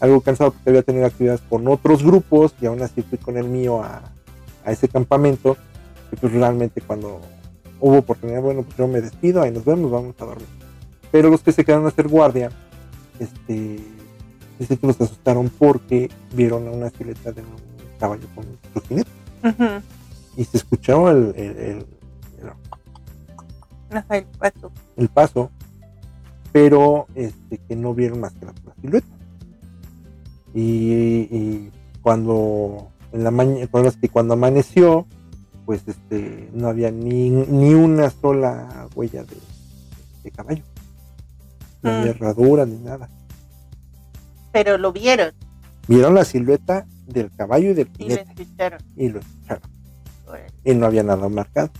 algo 0.00 0.20
cansado 0.20 0.52
porque 0.52 0.70
había 0.70 0.82
tenido 0.82 1.06
actividades 1.06 1.42
con 1.48 1.66
otros 1.68 2.02
grupos 2.02 2.54
y 2.60 2.66
aún 2.66 2.82
así 2.82 3.02
fui 3.02 3.18
con 3.18 3.36
el 3.36 3.48
mío 3.48 3.82
a, 3.82 4.02
a 4.64 4.72
ese 4.72 4.88
campamento. 4.88 5.56
Y 6.12 6.16
pues 6.16 6.32
realmente 6.32 6.80
cuando 6.80 7.20
hubo 7.80 7.98
oportunidad, 7.98 8.40
bueno, 8.42 8.62
pues 8.62 8.76
yo 8.76 8.88
me 8.88 9.00
despido, 9.00 9.42
ahí 9.42 9.50
nos 9.52 9.64
vemos, 9.64 9.90
vamos 9.90 10.14
a 10.18 10.24
dormir. 10.24 10.46
Pero 11.12 11.28
los 11.30 11.42
que 11.42 11.52
se 11.52 11.64
quedaron 11.64 11.84
a 11.86 11.88
hacer 11.88 12.08
guardia, 12.08 12.50
este, 13.18 13.78
dice 14.58 14.76
que 14.76 14.86
los 14.86 15.00
asustaron 15.00 15.48
porque 15.50 16.10
vieron 16.32 16.66
a 16.68 16.70
una 16.70 16.90
silueta 16.90 17.32
de 17.32 17.42
un 17.42 17.48
caballo 17.98 18.26
con 18.34 18.44
su 18.74 18.80
jinete 18.88 19.10
y 20.36 20.44
se 20.44 20.56
escuchó 20.56 21.10
el, 21.10 21.32
el- 21.36 21.56
el- 21.58 21.86
el- 22.38 23.96
Ajá, 23.96 24.16
el 24.18 24.24
paso. 24.38 24.70
el 24.96 25.08
paso, 25.08 25.50
pero 26.52 27.06
este, 27.14 27.58
que 27.58 27.76
no 27.76 27.92
vieron 27.94 28.20
más 28.20 28.32
que 28.34 28.46
la 28.46 28.52
silueta. 28.80 29.06
Y, 30.54 31.28
y 31.30 31.70
cuando 32.02 32.88
en 33.12 33.24
la 33.24 33.30
mañana, 33.30 33.68
cuando 34.12 34.34
amaneció, 34.34 35.06
pues 35.66 35.82
este, 35.86 36.48
no 36.52 36.68
había 36.68 36.90
ni, 36.90 37.30
ni 37.30 37.74
una 37.74 38.10
sola 38.10 38.88
huella 38.94 39.22
de, 39.24 39.36
de 40.24 40.30
caballo. 40.30 40.62
No 41.82 41.90
había 41.90 42.12
Mm. 42.12 42.16
herradura 42.16 42.66
ni 42.66 42.76
nada. 42.78 43.08
Pero 44.52 44.76
lo 44.78 44.92
vieron 44.92 45.32
Vieron 45.88 46.14
la 46.14 46.24
silueta 46.24 46.86
del 47.06 47.30
caballo 47.34 47.70
y 47.70 47.74
del 47.74 47.90
y 47.98 48.08
lo 48.08 48.14
escucharon. 48.14 48.80
y 48.96 49.08
lo 49.08 49.20
escucharon. 49.20 49.62
Y 50.64 50.74
no 50.74 50.86
había 50.86 51.02
nada 51.02 51.28
marcado. 51.28 51.70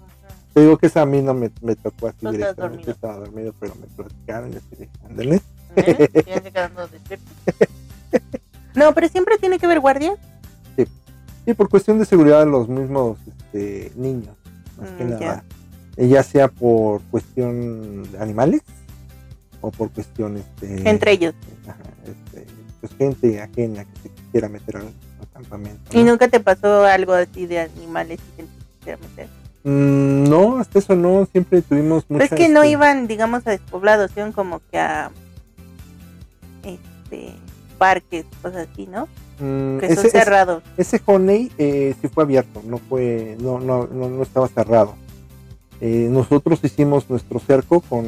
Ajá. 0.00 0.34
Te 0.54 0.60
digo 0.60 0.78
que 0.78 0.86
esa 0.86 1.02
a 1.02 1.06
mí 1.06 1.20
no 1.20 1.34
me, 1.34 1.50
me 1.60 1.76
tocó 1.76 2.06
así 2.08 2.18
No 2.22 2.30
directamente, 2.32 2.76
dormido. 2.76 2.90
estaba 2.92 3.16
dormido, 3.16 3.54
pero 3.58 3.74
me 3.74 3.86
platicaron 3.88 4.52
y 4.52 4.56
así 4.56 4.76
de, 4.76 4.88
ándale. 5.08 5.40
¿Eh? 5.76 6.08
Quedando 6.42 6.86
despierto. 6.88 7.24
No, 8.80 8.94
pero 8.94 9.08
siempre 9.08 9.36
tiene 9.38 9.58
que 9.58 9.66
ver 9.66 9.80
guardia. 9.80 10.14
Sí, 11.46 11.54
por 11.54 11.68
cuestión 11.68 11.98
de 11.98 12.04
seguridad 12.04 12.40
de 12.44 12.50
los 12.50 12.68
mismos 12.68 13.18
este, 13.26 13.92
niños, 13.96 14.36
más 14.78 14.90
que 14.90 15.04
Mm, 15.04 15.10
nada. 15.10 15.44
eh, 15.96 16.08
ya 16.08 16.22
sea 16.22 16.48
por 16.48 17.00
cuestión 17.10 18.10
de 18.12 18.18
animales 18.18 18.62
o 19.62 19.70
por 19.70 19.90
cuestión 19.90 20.36
este, 20.36 20.88
Entre 20.88 21.12
ellos. 21.12 21.34
ajá, 21.66 21.78
este, 22.04 22.46
pues 22.80 22.92
gente 22.98 23.40
ajena 23.40 23.84
que 23.84 23.96
se 24.02 24.08
quisiera 24.10 24.48
meter 24.48 24.76
al, 24.76 24.82
al 24.84 25.28
campamento. 25.32 25.98
¿Y 25.98 26.02
nunca 26.04 26.28
te 26.28 26.40
pasó 26.40 26.84
algo 26.84 27.14
así 27.14 27.46
de 27.46 27.60
animales 27.60 28.20
y 28.20 28.36
que 28.36 28.42
te 28.42 28.48
quisiera 28.78 28.98
meter? 28.98 29.28
Mm, 29.64 30.24
no, 30.28 30.58
hasta 30.58 30.78
eso 30.78 30.94
no, 30.94 31.26
siempre 31.32 31.62
tuvimos 31.62 32.04
Pero 32.04 32.20
mucha... 32.20 32.34
es 32.34 32.38
que 32.40 32.48
no 32.50 32.62
este, 32.62 32.72
iban, 32.72 33.06
digamos, 33.08 33.46
a 33.46 33.50
despoblados, 33.50 34.10
iban 34.16 34.32
como 34.32 34.60
que 34.70 34.78
a 34.78 35.10
este 36.64 37.32
parques, 37.80 38.26
cosas 38.42 38.68
así, 38.70 38.86
¿no? 38.86 39.08
mm, 39.40 39.78
Que 39.78 39.94
son 39.96 40.06
ese- 40.06 40.10
cerrados. 40.10 40.62
Ese 40.76 41.00
honey 41.06 41.50
eh, 41.58 41.94
sí 42.00 42.08
fue 42.08 42.24
abierto, 42.24 42.62
no 42.64 42.76
fue, 42.78 43.36
no, 43.40 43.58
no, 43.58 43.86
no, 43.86 44.08
no 44.10 44.22
estaba 44.22 44.46
cerrado. 44.48 44.94
Eh, 45.80 46.08
nosotros 46.10 46.60
hicimos 46.62 47.08
nuestro 47.08 47.40
cerco 47.40 47.80
con 47.80 48.04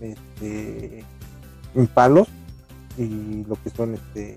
este, 0.00 1.04
palos 1.94 2.28
y 2.96 3.44
lo 3.48 3.56
que 3.62 3.70
son 3.70 3.94
este, 3.94 4.36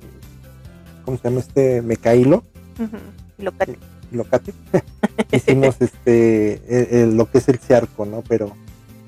¿cómo 1.06 1.18
se 1.18 1.24
llama 1.30 1.40
este? 1.42 1.82
Mecailo, 1.84 2.44
Ujú, 2.80 2.98
y 3.38 3.44
lo 3.44 3.52
cat- 3.52 3.70
locate. 4.12 4.54
hicimos 5.32 5.76
este, 5.80 6.54
el- 6.68 6.96
el- 7.02 7.16
lo 7.18 7.30
que 7.30 7.38
es 7.38 7.48
el 7.50 7.60
cerco, 7.60 8.06
¿no? 8.06 8.24
Pero 8.28 8.52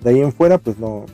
de 0.04 0.12
ahí 0.12 0.22
en 0.22 0.32
fuera, 0.32 0.60
pues 0.60 0.78
no, 0.78 1.06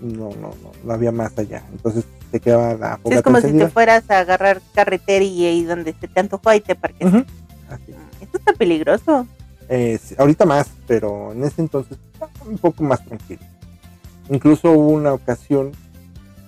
no, 0.00 0.30
no, 0.30 0.54
no, 0.62 0.72
no 0.84 0.92
había 0.92 1.12
más 1.12 1.36
allá. 1.38 1.62
Entonces 1.72 2.04
se 2.30 2.40
quedaba 2.40 2.74
la 2.74 2.96
fogata 2.98 3.16
es 3.16 3.22
como 3.22 3.40
si 3.40 3.52
te 3.52 3.68
fueras 3.68 4.08
a 4.10 4.20
agarrar 4.20 4.60
carretera 4.74 5.24
y 5.24 5.44
ahí 5.46 5.64
donde 5.64 5.94
se 5.98 6.08
te 6.08 6.20
antojó 6.20 6.48
ahí 6.48 6.60
te 6.60 6.74
parques. 6.74 7.06
Así. 7.06 7.94
Esto 8.20 8.38
está 8.38 8.52
peligroso. 8.52 9.26
Eh, 9.68 9.98
ahorita 10.18 10.46
más, 10.46 10.68
pero 10.86 11.32
en 11.32 11.44
ese 11.44 11.62
entonces 11.62 11.98
un 12.44 12.58
poco 12.58 12.82
más 12.82 13.04
tranquilo. 13.04 13.40
Incluso 14.28 14.72
hubo 14.72 14.88
una 14.88 15.12
ocasión, 15.12 15.72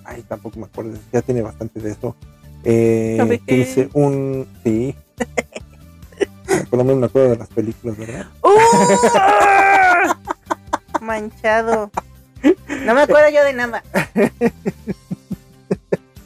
ay, 0.05 0.23
tampoco 0.27 0.59
me 0.59 0.65
acuerdo, 0.65 0.97
ya 1.11 1.21
tiene 1.21 1.41
bastante 1.41 1.79
de 1.79 1.91
eso, 1.91 2.15
eh, 2.63 3.41
hice 3.47 3.89
un, 3.93 4.47
sí, 4.63 4.95
por 6.69 6.79
lo 6.79 6.85
menos 6.85 6.99
me 6.99 7.05
acuerdo 7.07 7.29
de 7.29 7.37
las 7.37 7.49
películas, 7.49 7.97
¿verdad? 7.97 8.25
¡Uh! 8.41 8.49
Manchado. 11.01 11.91
No 12.85 12.93
me 12.93 13.01
acuerdo 13.01 13.29
yo 13.29 13.43
de 13.43 13.53
nada. 13.53 13.83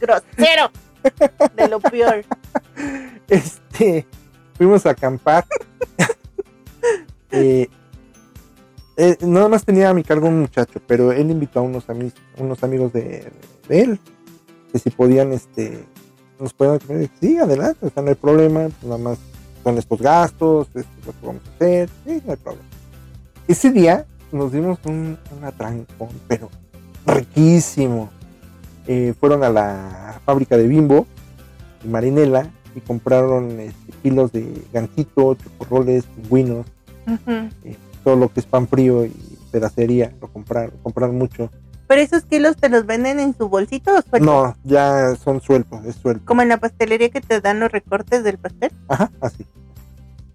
Grosero. 0.01 0.71
De 1.55 1.67
lo 1.67 1.79
peor. 1.79 2.25
Este, 3.27 4.05
fuimos 4.57 4.85
a 4.85 4.91
acampar. 4.91 5.45
Eh, 7.29 7.67
eh, 8.95 9.17
nada 9.21 9.49
más 9.49 9.65
tenía 9.65 9.89
a 9.89 9.93
mi 9.93 10.01
cargo 10.01 10.27
un 10.27 10.39
muchacho, 10.39 10.81
pero 10.87 11.11
él 11.11 11.29
invitó 11.29 11.59
a 11.59 11.61
unos, 11.61 11.89
amigos 11.89 12.13
unos 12.37 12.63
amigos 12.63 12.93
de, 12.93 13.31
de 13.67 13.81
él, 13.81 13.99
que 14.71 14.79
si 14.79 14.89
podían, 14.89 15.33
este, 15.33 15.83
nos 16.39 16.53
podían 16.53 16.75
acompañar. 16.75 17.09
Sí, 17.19 17.37
adelante, 17.37 17.85
o 17.85 17.89
sea, 17.89 18.01
no 18.01 18.09
hay 18.09 18.15
problema, 18.15 18.69
pues 18.69 18.83
nada 18.83 18.97
más 18.97 19.19
son 19.63 19.77
estos 19.77 20.01
gastos, 20.01 20.67
esto 20.67 20.79
es 20.79 21.05
lo 21.05 21.11
que 21.11 21.27
vamos 21.27 21.41
a 21.45 21.55
hacer, 21.55 21.89
sí, 22.05 22.21
no 22.25 22.31
hay 22.31 22.37
problema. 22.37 22.67
Ese 23.47 23.71
día 23.71 24.05
nos 24.31 24.51
dimos 24.51 24.79
un, 24.85 25.17
un 25.35 25.43
atrancón, 25.43 26.09
pero 26.27 26.49
riquísimo. 27.05 28.09
Eh, 28.87 29.13
fueron 29.19 29.43
a 29.43 29.49
la 29.49 30.21
fábrica 30.25 30.55
de 30.57 30.67
Bimbo 30.67 31.05
y 31.83 31.87
Marinela 31.87 32.49
y 32.73 32.81
compraron 32.81 33.59
este, 33.59 33.91
kilos 34.03 34.31
de 34.31 34.63
ganchito, 34.71 35.35
chocorroles, 35.35 36.05
pingüinos, 36.05 36.65
eh, 37.63 37.75
todo 38.03 38.15
lo 38.15 38.31
que 38.31 38.39
es 38.39 38.45
pan 38.45 38.67
frío 38.67 39.05
y 39.05 39.13
pedacería, 39.51 40.13
lo 40.21 40.27
compraron, 40.27 40.71
compraron 40.83 41.17
mucho. 41.17 41.49
Pero 41.87 42.01
esos 42.01 42.23
kilos 42.23 42.57
te 42.57 42.69
los 42.69 42.85
venden 42.85 43.19
en 43.19 43.35
su 43.35 43.49
bolsito 43.49 43.91
o 43.95 44.01
suelto? 44.01 44.25
No, 44.25 44.55
ya 44.63 45.15
son 45.15 45.41
sueltos, 45.41 45.85
es 45.85 45.95
suelto. 45.95 46.25
Como 46.25 46.41
en 46.41 46.49
la 46.49 46.57
pastelería 46.57 47.09
que 47.09 47.21
te 47.21 47.39
dan 47.41 47.59
los 47.59 47.71
recortes 47.71 48.23
del 48.23 48.37
pastel. 48.37 48.71
Ajá, 48.89 49.09
así. 49.21 49.45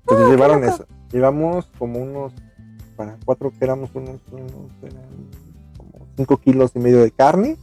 Entonces 0.00 0.28
llevaron 0.28 0.64
eso. 0.64 0.86
Llevamos 1.12 1.70
como 1.78 2.00
unos, 2.00 2.32
para 3.02 3.18
cuatro 3.24 3.50
que 3.50 3.64
éramos 3.64 3.90
unos, 3.94 4.20
unos 4.30 4.70
eran 4.82 5.02
como 5.76 6.06
cinco 6.16 6.36
kilos 6.36 6.70
y 6.74 6.78
medio 6.78 7.02
de 7.02 7.10
carne. 7.10 7.56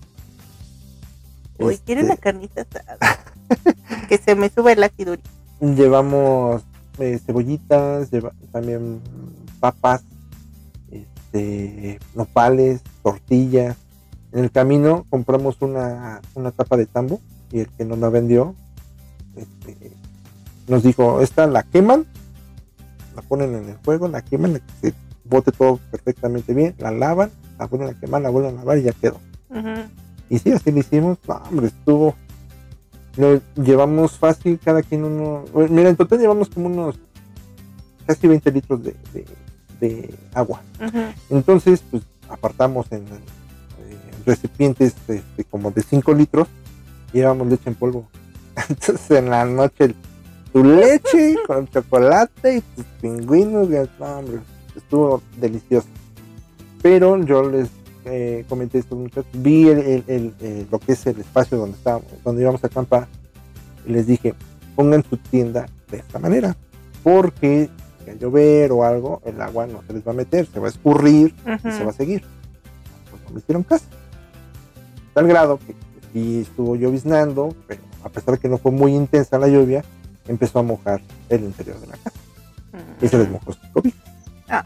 Uy, 1.57 1.73
Este, 1.75 1.85
quiero 1.85 2.05
una 2.05 2.17
carnita 2.17 2.65
que 4.09 4.17
se 4.17 4.35
me 4.35 4.49
sube 4.49 4.73
el 4.73 4.83
ácido. 4.83 5.15
llevamos 5.61 6.63
eh, 6.99 7.19
cebollitas, 7.25 8.11
lleva- 8.11 8.33
también 8.51 8.99
papas, 9.59 10.03
este, 10.91 11.99
nopales, 12.15 12.81
tortillas. 13.03 13.77
En 14.31 14.43
el 14.43 14.51
camino 14.51 15.05
compramos 15.09 15.57
una, 15.61 16.21
una 16.35 16.51
tapa 16.51 16.75
de 16.77 16.85
tambo 16.85 17.19
y 17.51 17.59
el 17.61 17.67
que 17.69 17.85
nos 17.85 17.97
la 17.99 18.09
vendió 18.09 18.53
este, 19.35 19.91
nos 20.67 20.83
dijo, 20.83 21.21
esta 21.21 21.47
la 21.47 21.63
queman, 21.63 22.05
la 23.15 23.21
ponen 23.23 23.55
en 23.55 23.69
el 23.69 23.75
fuego, 23.77 24.07
la 24.07 24.21
queman, 24.21 24.53
la 24.53 24.61
se 24.81 24.93
bote 25.30 25.51
todo 25.51 25.80
perfectamente 25.91 26.53
bien, 26.53 26.75
la 26.80 26.91
lavan, 26.91 27.32
la 27.57 27.67
vuelven 27.67 27.89
a 27.95 27.99
quemar, 27.99 28.21
la 28.21 28.30
vuelven 28.30 28.55
a 28.55 28.59
lavar 28.59 28.77
y 28.77 28.84
ya 28.84 28.91
quedó. 28.93 29.19
Y 30.30 30.39
sí, 30.39 30.51
así 30.51 30.71
lo 30.71 30.80
hicimos. 30.80 31.17
No, 31.27 31.36
hombre, 31.49 31.67
estuvo. 31.67 32.15
Lo 33.17 33.41
llevamos 33.55 34.17
fácil, 34.17 34.59
cada 34.63 34.82
quien 34.84 35.03
uno. 35.03 35.43
bueno, 35.53 35.73
Mira, 35.73 35.89
en 35.89 35.95
total 35.95 36.19
llevamos 36.19 36.49
como 36.49 36.67
unos 36.67 36.99
casi 38.05 38.27
20 38.27 38.51
litros 38.51 38.84
de, 38.84 38.95
de- 39.13 39.25
de 39.80 40.13
agua. 40.34 40.61
Entonces, 41.30 41.82
pues 41.89 42.03
apartamos 42.30 42.86
en 42.91 43.05
recipientes 44.25 44.93
este, 45.07 45.43
como 45.45 45.71
de 45.71 45.82
5 45.82 46.13
litros 46.13 46.47
y 47.13 47.17
llevamos 47.17 47.47
leche 47.47 47.69
en 47.69 47.75
polvo. 47.75 48.07
Entonces, 48.69 49.09
en 49.11 49.30
la 49.30 49.45
noche, 49.45 49.95
tu 50.53 50.63
leche 50.63 51.36
con 51.47 51.67
chocolate 51.67 52.57
y 52.57 52.61
tus 52.61 52.86
pingüinos. 53.01 53.69
no, 53.69 54.05
hombre, 54.05 54.39
estuvo 54.80 55.21
delicioso. 55.39 55.88
Pero 56.82 57.21
yo 57.23 57.49
les 57.49 57.69
eh, 58.05 58.45
comenté 58.49 58.77
a 58.77 58.82
estos 58.82 58.97
muchachos, 58.97 59.27
vi 59.34 59.67
el, 59.67 59.80
el- 59.80 60.03
el- 60.07 60.34
eh, 60.39 60.65
lo 60.71 60.80
que 60.80 60.93
es 60.93 61.05
el 61.05 61.19
espacio 61.19 61.57
donde 61.57 61.77
estábamos, 61.77 62.07
donde 62.23 62.41
íbamos 62.41 62.63
a 62.63 62.67
acampar, 62.67 63.07
y 63.86 63.91
les 63.91 64.07
dije, 64.07 64.34
pongan 64.75 65.03
su 65.07 65.17
tienda 65.17 65.67
de 65.91 65.97
esta 65.97 66.17
manera, 66.19 66.55
porque 67.03 67.69
si 68.05 68.09
a 68.11 68.13
llover 68.15 68.71
o 68.71 68.84
algo, 68.86 69.21
el 69.25 69.39
agua 69.41 69.67
no 69.67 69.82
se 69.86 69.93
les 69.93 70.07
va 70.07 70.11
a 70.11 70.15
meter, 70.15 70.47
se 70.47 70.59
va 70.59 70.67
a 70.67 70.69
escurrir 70.69 71.36
y 71.65 71.71
se 71.71 71.84
va 71.84 71.89
a 71.91 71.93
seguir. 71.93 72.23
Pues 73.11 73.21
no 73.25 73.32
me 73.32 73.39
hicieron 73.39 73.63
caso. 73.63 73.86
Tal 75.13 75.27
grado 75.27 75.59
que 75.59 75.75
sí 76.13 76.39
estuvo 76.41 76.75
lloviznando, 76.75 77.53
pero 77.67 77.82
a 78.03 78.09
pesar 78.09 78.36
de 78.36 78.39
que 78.39 78.47
no 78.47 78.57
fue 78.57 78.71
muy 78.71 78.95
intensa 78.95 79.38
la 79.38 79.47
lluvia, 79.49 79.84
empezó 80.27 80.59
a 80.59 80.63
mojar 80.63 81.01
el 81.27 81.43
interior 81.43 81.80
de 81.82 81.88
la 81.88 81.97
casa 81.97 82.17
y 83.01 83.07
se 83.07 83.17
les 83.17 83.30
mojó 83.30 83.51
sus 83.53 83.67
cobijas. 83.73 83.99
Ah. 84.50 84.66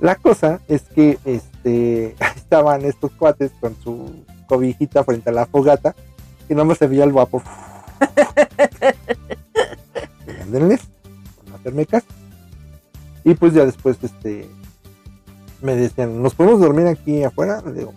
La 0.00 0.14
cosa 0.14 0.60
es 0.68 0.82
que 0.82 1.18
este 1.24 2.14
estaban 2.36 2.84
estos 2.84 3.12
cuates 3.12 3.50
con 3.60 3.76
su 3.82 4.24
cobijita 4.46 5.04
frente 5.04 5.30
a 5.30 5.32
la 5.32 5.46
fogata 5.46 5.94
y 6.48 6.54
no 6.54 6.74
se 6.74 6.86
veía 6.86 7.04
el 7.04 7.12
vapor. 7.12 7.42
Hacerme 11.54 11.86
caso. 11.86 12.06
Y 13.24 13.34
pues 13.34 13.52
ya 13.52 13.66
después 13.66 13.98
este 14.02 14.48
me 15.60 15.74
decían, 15.74 16.22
¿nos 16.22 16.34
podemos 16.34 16.60
dormir 16.60 16.86
aquí 16.86 17.24
afuera? 17.24 17.60
Digo, 17.60 17.92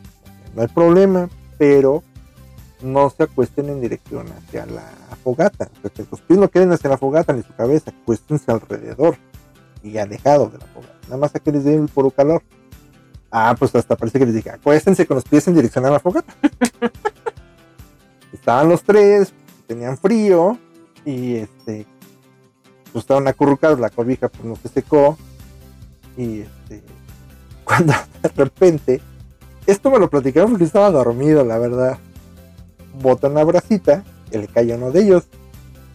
no 0.55 0.63
hay 0.63 0.67
problema, 0.67 1.29
pero 1.57 2.03
no 2.81 3.09
se 3.11 3.23
acuesten 3.23 3.69
en 3.69 3.79
dirección 3.79 4.27
hacia 4.31 4.65
la 4.65 4.83
fogata. 5.23 5.69
Que 5.95 6.03
sus 6.03 6.19
pies 6.21 6.39
no 6.39 6.49
queden 6.49 6.73
hacia 6.73 6.89
la 6.89 6.97
fogata 6.97 7.31
ni 7.31 7.43
su 7.43 7.53
cabeza, 7.53 7.91
acuéstense 7.91 8.51
alrededor 8.51 9.15
y 9.83 9.97
alejados 9.97 10.51
de 10.51 10.59
la 10.59 10.65
fogata. 10.65 10.93
Nada 11.03 11.17
más 11.17 11.35
a 11.35 11.39
que 11.39 11.51
les 11.51 11.63
dé 11.63 11.75
el 11.75 11.87
puro 11.87 12.11
calor. 12.11 12.41
Ah, 13.31 13.55
pues 13.57 13.73
hasta 13.75 13.95
parece 13.95 14.19
que 14.19 14.25
les 14.25 14.35
dije, 14.35 14.49
acuéstense 14.49 15.05
con 15.07 15.15
los 15.15 15.23
pies 15.23 15.47
en 15.47 15.55
dirección 15.55 15.85
a 15.85 15.91
la 15.91 15.99
fogata. 15.99 16.33
Estaban 18.33 18.69
los 18.69 18.83
tres, 18.83 19.33
tenían 19.67 19.97
frío 19.97 20.57
y 21.05 21.35
este, 21.35 21.85
pues 22.91 23.03
estaban 23.03 23.27
acurrucados, 23.27 23.79
la 23.79 23.89
cobija 23.89 24.29
pues 24.29 24.43
no 24.43 24.55
se 24.55 24.67
secó 24.69 25.17
y 26.17 26.41
este, 26.41 26.81
cuando 27.63 27.93
de 28.21 28.29
repente, 28.29 29.01
esto 29.65 29.91
me 29.91 29.99
lo 29.99 30.09
platicaron 30.09 30.51
porque 30.51 30.65
estaba 30.65 30.91
dormido, 30.91 31.43
la 31.45 31.57
verdad, 31.57 31.97
bota 33.01 33.27
una 33.27 33.43
bracita 33.43 34.03
que 34.29 34.39
le 34.39 34.47
cae 34.47 34.73
a 34.73 34.77
uno 34.77 34.91
de 34.91 35.01
ellos, 35.01 35.27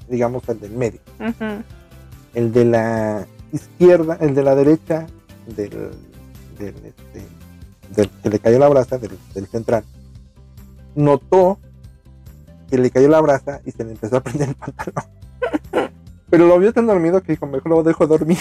digamos 0.08 0.48
el 0.48 0.60
del 0.60 0.72
medio 0.72 1.00
el 2.36 2.52
de 2.52 2.64
la 2.66 3.26
izquierda, 3.56 4.16
el 4.20 4.34
de 4.34 4.42
la 4.42 4.54
derecha 4.54 5.06
del, 5.46 5.90
del, 6.58 6.74
este, 6.84 7.22
del 7.94 8.10
que 8.22 8.30
le 8.30 8.38
cayó 8.38 8.58
la 8.58 8.68
brasa, 8.68 8.98
del, 8.98 9.18
del 9.34 9.46
central, 9.48 9.84
notó 10.94 11.58
que 12.70 12.78
le 12.78 12.90
cayó 12.90 13.08
la 13.08 13.20
brasa 13.20 13.60
y 13.64 13.70
se 13.70 13.84
le 13.84 13.92
empezó 13.92 14.16
a 14.16 14.20
prender 14.22 14.48
el 14.50 14.54
pantalón. 14.54 15.04
Pero 16.30 16.46
lo 16.46 16.58
vio 16.58 16.72
tan 16.72 16.86
dormido 16.86 17.22
que 17.22 17.32
dijo, 17.32 17.46
mejor 17.46 17.70
lo 17.70 17.82
dejo 17.82 18.06
dormir. 18.06 18.38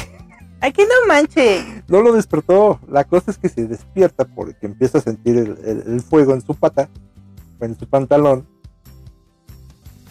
Aquí 0.61 0.81
no 0.81 1.07
manche. 1.07 1.83
No 1.87 2.01
lo 2.01 2.11
despertó. 2.13 2.79
La 2.89 3.03
cosa 3.03 3.29
es 3.29 3.37
que 3.37 3.49
se 3.49 3.67
despierta 3.67 4.25
porque 4.25 4.65
empieza 4.65 4.97
a 4.97 5.01
sentir 5.01 5.37
el, 5.37 5.57
el- 5.63 5.83
el 5.93 6.01
fuego 6.01 6.33
en 6.33 6.41
su 6.41 6.55
pata, 6.55 6.89
en 7.59 7.77
su 7.77 7.87
pantalón, 7.87 8.47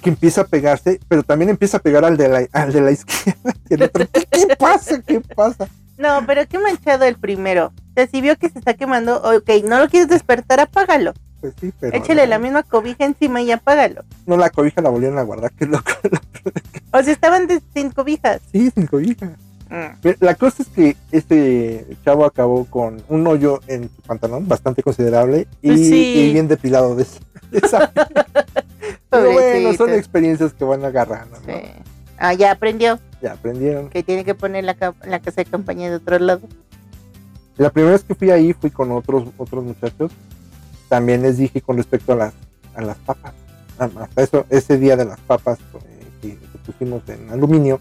que 0.04 0.10
empieza 0.10 0.42
a 0.42 0.46
pegarse, 0.46 1.00
pero 1.08 1.22
también 1.22 1.48
empieza 1.50 1.78
a 1.78 1.80
pegar 1.80 2.04
al 2.04 2.16
de 2.18 2.28
la, 2.28 2.46
al 2.52 2.72
de 2.72 2.80
la 2.82 2.90
izquierda. 2.92 3.54
Otro, 3.84 4.06
¿qué, 4.30 4.56
pasa? 4.56 5.00
¿Qué 5.00 5.20
pasa? 5.20 5.66
No, 5.96 6.20
pero 6.26 6.46
qué 6.46 6.58
manchado 6.58 7.04
el 7.06 7.16
primero. 7.16 7.66
O 7.68 7.92
sea, 7.96 8.06
si 8.06 8.20
vio 8.20 8.36
que 8.36 8.50
se 8.50 8.58
está 8.58 8.74
quemando, 8.74 9.16
ok, 9.22 9.48
no 9.64 9.78
lo 9.78 9.88
quieres 9.88 10.08
despertar, 10.08 10.60
apágalo. 10.60 11.14
Pues 11.40 11.54
sí, 11.60 11.72
pero. 11.80 11.96
Échale 11.96 12.22
no, 12.24 12.28
la 12.28 12.38
misma 12.38 12.62
cobija 12.62 13.04
encima 13.04 13.40
y 13.40 13.50
apágalo. 13.50 14.04
No, 14.26 14.36
la 14.36 14.50
cobija 14.50 14.82
la 14.82 14.90
volvieron 14.90 15.18
a 15.18 15.22
guardar, 15.22 15.50
qué 15.58 15.66
loco. 15.66 15.90
O 16.92 17.02
sea, 17.02 17.12
estaban 17.12 17.46
de- 17.46 17.62
sin 17.72 17.90
cobijas. 17.90 18.40
Sí, 18.52 18.70
sin 18.74 18.86
cobija. 18.86 19.32
Mm. 19.70 20.08
La 20.20 20.34
cosa 20.34 20.62
es 20.62 20.68
que 20.68 20.96
este 21.10 21.96
chavo 22.04 22.26
acabó 22.26 22.66
con 22.66 23.02
un 23.08 23.26
hoyo 23.26 23.60
en 23.66 23.84
su 23.84 24.02
pantalón 24.02 24.46
bastante 24.46 24.82
considerable 24.82 25.48
y, 25.62 25.68
Pues 25.68 25.80
sí. 25.80 26.14
y 26.28 26.32
bien 26.32 26.48
depilado 26.48 26.94
de, 26.94 27.06
de 27.50 27.58
esa. 27.58 27.90
Pero 29.14 29.32
bueno, 29.32 29.72
son 29.74 29.90
experiencias 29.90 30.52
que 30.52 30.64
van 30.64 30.84
agarrando, 30.84 31.38
¿no? 31.40 31.46
Sí. 31.46 31.60
Ah, 32.18 32.32
ya 32.34 32.52
aprendió 32.52 32.98
Ya 33.20 33.32
aprendieron. 33.32 33.90
que 33.90 34.02
tiene 34.02 34.24
que 34.24 34.34
poner 34.34 34.64
la, 34.64 34.74
ca- 34.74 34.94
la 35.04 35.18
casa 35.20 35.42
de 35.42 35.46
campaña 35.46 35.90
de 35.90 35.96
otro 35.96 36.18
lado. 36.18 36.42
La 37.56 37.70
primera 37.70 37.92
vez 37.92 38.04
que 38.04 38.14
fui 38.14 38.30
ahí 38.30 38.52
fui 38.52 38.70
con 38.70 38.90
otros 38.92 39.28
otros 39.36 39.64
muchachos. 39.64 40.12
También 40.88 41.22
les 41.22 41.38
dije 41.38 41.60
con 41.60 41.76
respecto 41.76 42.12
a 42.12 42.16
las 42.16 42.34
a 42.74 42.82
las 42.82 42.96
papas. 42.98 43.32
Hasta 43.78 44.22
eso, 44.22 44.46
ese 44.50 44.78
día 44.78 44.96
de 44.96 45.04
las 45.04 45.18
papas 45.20 45.58
eh, 45.58 46.06
que, 46.22 46.28
que 46.38 46.58
pusimos 46.66 47.02
en 47.08 47.30
aluminio. 47.30 47.80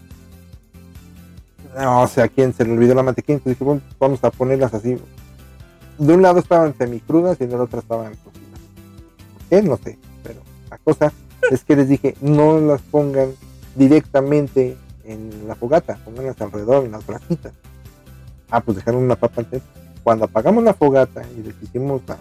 No, 1.77 2.01
o 2.03 2.07
sea, 2.07 2.25
a 2.25 2.27
quien 2.27 2.53
se 2.53 2.65
le 2.65 2.73
olvidó 2.73 2.93
la 2.93 3.03
mantequilla, 3.03 3.37
entonces 3.37 3.57
dije, 3.57 3.63
bueno, 3.63 3.81
vamos 3.99 4.23
a 4.23 4.29
ponerlas 4.31 4.73
así. 4.73 4.97
De 5.97 6.13
un 6.13 6.21
lado 6.21 6.39
estaban 6.39 6.75
semicrudas 6.77 7.39
y 7.41 7.45
de 7.47 7.55
la 7.57 7.63
otra 7.63 7.79
estaban 7.79 8.13
cocidas. 8.15 8.59
¿Por 9.33 9.43
qué? 9.49 9.61
No 9.63 9.77
sé, 9.77 9.97
pero 10.23 10.41
la 10.69 10.77
cosa 10.79 11.11
es 11.51 11.63
que 11.63 11.75
les 11.75 11.89
dije, 11.89 12.15
no 12.21 12.59
las 12.59 12.81
pongan 12.81 13.33
directamente 13.75 14.77
en 15.05 15.47
la 15.47 15.55
fogata, 15.55 15.97
pónganlas 16.05 16.39
alrededor, 16.41 16.85
en 16.85 16.91
las 16.91 17.05
bracitas. 17.05 17.53
Ah, 18.49 18.61
pues 18.61 18.77
dejaron 18.77 19.03
una 19.03 19.15
papa 19.15 19.41
antes. 19.41 19.61
Cuando 20.03 20.25
apagamos 20.25 20.63
la 20.63 20.73
fogata 20.73 21.23
y 21.37 21.43
les 21.43 21.55
hicimos 21.61 22.01
la, 22.07 22.17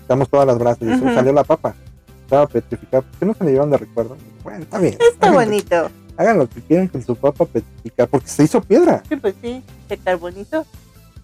quitamos 0.00 0.28
todas 0.28 0.46
las 0.46 0.58
brasas 0.58 0.82
y 0.82 0.92
eso, 0.92 1.04
salió 1.04 1.32
la 1.32 1.44
papa. 1.44 1.74
Estaba 2.22 2.46
petrificada. 2.46 3.02
¿Por 3.02 3.18
qué 3.18 3.26
no 3.26 3.34
se 3.34 3.44
la 3.44 3.50
llevan 3.50 3.70
de 3.70 3.78
recuerdo? 3.78 4.16
Bueno, 4.42 4.60
está 4.60 4.78
bien. 4.78 4.96
Está 5.12 5.30
bonito. 5.30 5.90
Hagan 6.16 6.38
lo 6.38 6.48
que 6.48 6.60
quieran 6.62 6.88
con 6.88 7.02
su 7.02 7.14
papa 7.14 7.44
petrificada, 7.44 8.08
porque 8.08 8.28
se 8.28 8.44
hizo 8.44 8.60
piedra. 8.60 9.02
Sí, 9.08 9.16
pues 9.16 9.34
sí, 9.42 9.62
de 9.88 9.98
carbonito. 9.98 10.64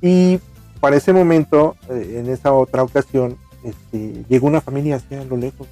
Y 0.00 0.38
para 0.80 0.96
ese 0.96 1.12
momento, 1.12 1.76
eh, 1.88 2.18
en 2.18 2.28
esa 2.28 2.53
otra 2.53 2.82
ocasión, 2.82 3.38
este, 3.64 4.24
llegó 4.28 4.48
una 4.48 4.61
familia 4.61 4.96
así 4.96 5.14
a 5.14 5.24
lo 5.24 5.36
lejos 5.36 5.66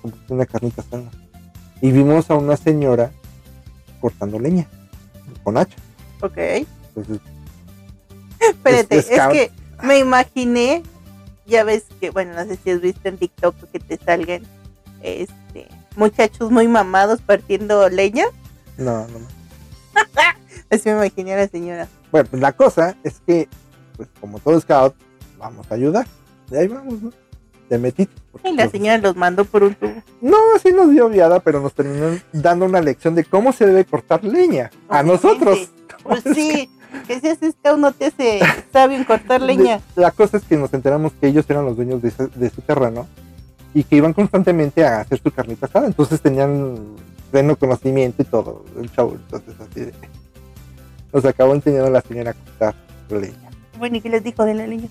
como 0.00 0.14
que 0.26 0.32
una 0.32 0.46
carnita 0.46 0.82
asada. 0.82 1.10
Y 1.80 1.90
vimos 1.90 2.30
a 2.30 2.34
una 2.34 2.56
señora 2.56 3.10
cortando 4.00 4.38
leña 4.38 4.66
con 5.42 5.56
hacha. 5.56 5.76
Ok. 6.20 6.36
Entonces, 6.94 7.20
Espérate, 8.40 8.96
Es- 8.98 9.06
que 9.08 9.50
me 9.82 9.98
imaginé, 9.98 10.82
ya 11.46 11.64
ves 11.64 11.84
que, 12.00 12.10
bueno, 12.10 12.34
no 12.34 12.44
sé 12.44 12.56
si 12.62 12.70
has 12.70 12.80
visto 12.80 13.08
en 13.08 13.18
TikTok 13.18 13.54
que 13.72 13.78
te 13.80 13.96
salgan 13.98 14.42
este 15.02 15.68
muchachos 15.96 16.50
muy 16.50 16.68
mamados 16.68 17.20
partiendo 17.20 17.88
leña. 17.88 18.24
no, 18.78 19.06
no. 19.08 19.18
no. 19.18 19.26
Así 20.70 20.88
me 20.88 20.92
imaginé 20.96 21.34
a 21.34 21.36
la 21.36 21.48
señora. 21.48 21.88
Bueno, 22.10 22.28
pues 22.30 22.40
la 22.40 22.52
cosa 22.52 22.96
es 23.04 23.20
que, 23.26 23.46
pues 23.96 24.08
como 24.20 24.38
todo 24.38 24.58
scout, 24.60 24.94
vamos 25.38 25.70
a 25.70 25.74
ayudar. 25.74 26.06
De 26.48 26.60
ahí 26.60 26.68
vamos, 26.68 27.02
¿no? 27.02 27.12
Porque, 27.78 28.50
Y 28.50 28.54
la 28.54 28.68
señora 28.68 28.98
los 28.98 29.16
mandó 29.16 29.44
por 29.44 29.62
un 29.62 29.74
tubo. 29.74 29.94
No, 30.20 30.36
sí 30.62 30.72
nos 30.72 30.90
dio 30.90 31.08
viada, 31.08 31.40
pero 31.40 31.60
nos 31.60 31.72
terminó 31.74 32.18
dando 32.32 32.66
una 32.66 32.80
lección 32.80 33.14
de 33.14 33.24
cómo 33.24 33.52
se 33.52 33.66
debe 33.66 33.84
cortar 33.84 34.22
leña. 34.24 34.70
A 34.88 35.02
nosotros. 35.02 35.70
Pues 36.02 36.22
sí, 36.34 36.70
que 37.06 37.20
si 37.20 37.28
haces 37.28 37.54
scout 37.60 37.78
no 37.78 37.92
te 37.92 38.06
hace 38.06 38.40
sabio 38.72 38.96
en 38.98 39.04
cortar 39.04 39.40
leña. 39.42 39.80
La 39.96 40.10
cosa 40.10 40.36
es 40.38 40.44
que 40.44 40.56
nos 40.56 40.72
enteramos 40.74 41.12
que 41.20 41.28
ellos 41.28 41.44
eran 41.48 41.64
los 41.64 41.76
dueños 41.76 42.02
de 42.02 42.08
ese, 42.08 42.26
de 42.28 42.46
ese 42.46 42.62
terreno 42.62 43.06
y 43.74 43.84
que 43.84 43.96
iban 43.96 44.12
constantemente 44.12 44.84
a 44.84 45.00
hacer 45.00 45.20
su 45.22 45.30
carnita 45.30 45.66
asada. 45.66 45.86
Entonces 45.86 46.20
tenían 46.20 46.76
pleno 47.30 47.56
conocimiento 47.56 48.20
y 48.22 48.26
todo, 48.26 48.64
el 48.78 48.90
chavo. 48.92 49.12
Entonces 49.14 49.54
así 49.60 49.80
de- 49.80 49.94
nos 51.12 51.24
acabó 51.24 51.54
enseñando 51.54 51.90
la 51.90 52.00
señora 52.02 52.30
a 52.30 52.34
cortar 52.34 52.74
leña. 53.10 53.50
Bueno, 53.78 53.96
¿y 53.96 54.00
qué 54.00 54.08
les 54.10 54.22
dijo 54.24 54.44
de 54.44 54.54
la 54.54 54.66
leña? 54.66 54.88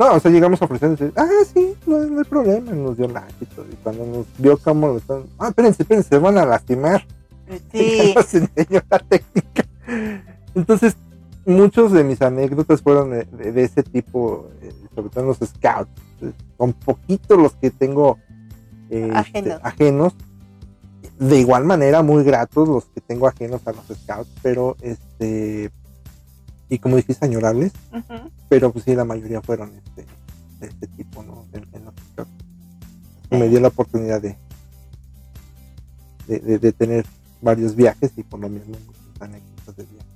No, 0.00 0.14
o 0.14 0.18
sea, 0.20 0.30
llegamos 0.30 0.60
a 0.62 0.64
ofrecerles, 0.64 1.12
ah, 1.14 1.28
sí, 1.52 1.74
no, 1.86 1.98
no 1.98 2.18
hay 2.20 2.24
problema, 2.24 2.72
nos 2.72 2.96
dio 2.96 3.06
like 3.06 3.34
y 3.42 3.44
todo. 3.44 3.66
Y 3.70 3.74
cuando 3.82 4.06
nos 4.06 4.26
vio 4.38 4.56
cómo 4.56 4.88
lo 4.88 4.96
están, 4.96 5.24
ah, 5.38 5.48
espérense, 5.48 5.82
espérense, 5.82 6.08
se 6.08 6.18
van 6.18 6.38
a 6.38 6.46
lastimar. 6.46 7.06
Sí, 7.70 8.14
nos 8.16 8.34
enseñó 8.34 8.80
la 8.90 8.98
técnica. 9.00 9.66
Entonces, 10.54 10.96
muchos 11.44 11.92
de 11.92 12.02
mis 12.04 12.22
anécdotas 12.22 12.80
fueron 12.80 13.10
de, 13.10 13.24
de- 13.24 13.52
de 13.52 13.62
ese 13.62 13.82
tipo, 13.82 14.48
eh, 14.62 14.72
sobre 14.94 15.10
todo 15.10 15.20
en 15.20 15.26
los 15.28 15.36
scouts. 15.38 15.90
Eh, 16.22 16.32
Son 16.56 16.72
poquitos 16.72 17.36
los 17.38 17.52
que 17.56 17.70
tengo 17.70 18.18
eh, 18.88 19.10
este, 19.14 19.14
ajenos. 19.62 20.14
De 21.18 21.38
igual 21.38 21.66
manera, 21.66 22.02
muy 22.02 22.24
gratos 22.24 22.66
los 22.66 22.86
que 22.86 23.02
tengo 23.02 23.26
ajenos 23.28 23.60
a 23.66 23.72
los 23.72 23.84
scouts, 24.02 24.30
pero 24.42 24.76
este. 24.80 25.70
Y 26.70 26.78
como 26.78 26.96
dijiste, 26.96 27.24
añorables, 27.26 27.72
pero 28.48 28.72
pues 28.72 28.84
sí, 28.84 28.94
la 28.94 29.04
mayoría 29.04 29.42
fueron 29.42 29.74
este, 29.76 30.06
de 30.60 30.66
este 30.68 30.86
tipo, 30.86 31.22
¿no? 31.22 31.44
En, 31.52 31.66
en 31.72 31.84
los 31.84 31.94
scouts. 32.12 32.30
Me 33.30 33.48
dio 33.48 33.60
la 33.60 33.68
oportunidad 33.68 34.22
de, 34.22 34.36
de, 36.28 36.38
de- 36.38 36.58
de 36.58 36.72
tener 36.72 37.04
varios 37.42 37.74
viajes 37.74 38.12
y 38.16 38.22
por 38.22 38.38
lo 38.40 38.48
mismo 38.48 38.76
muchas 38.86 39.20
anécdotas 39.22 39.76
de 39.76 39.84
viaje. 39.84 40.06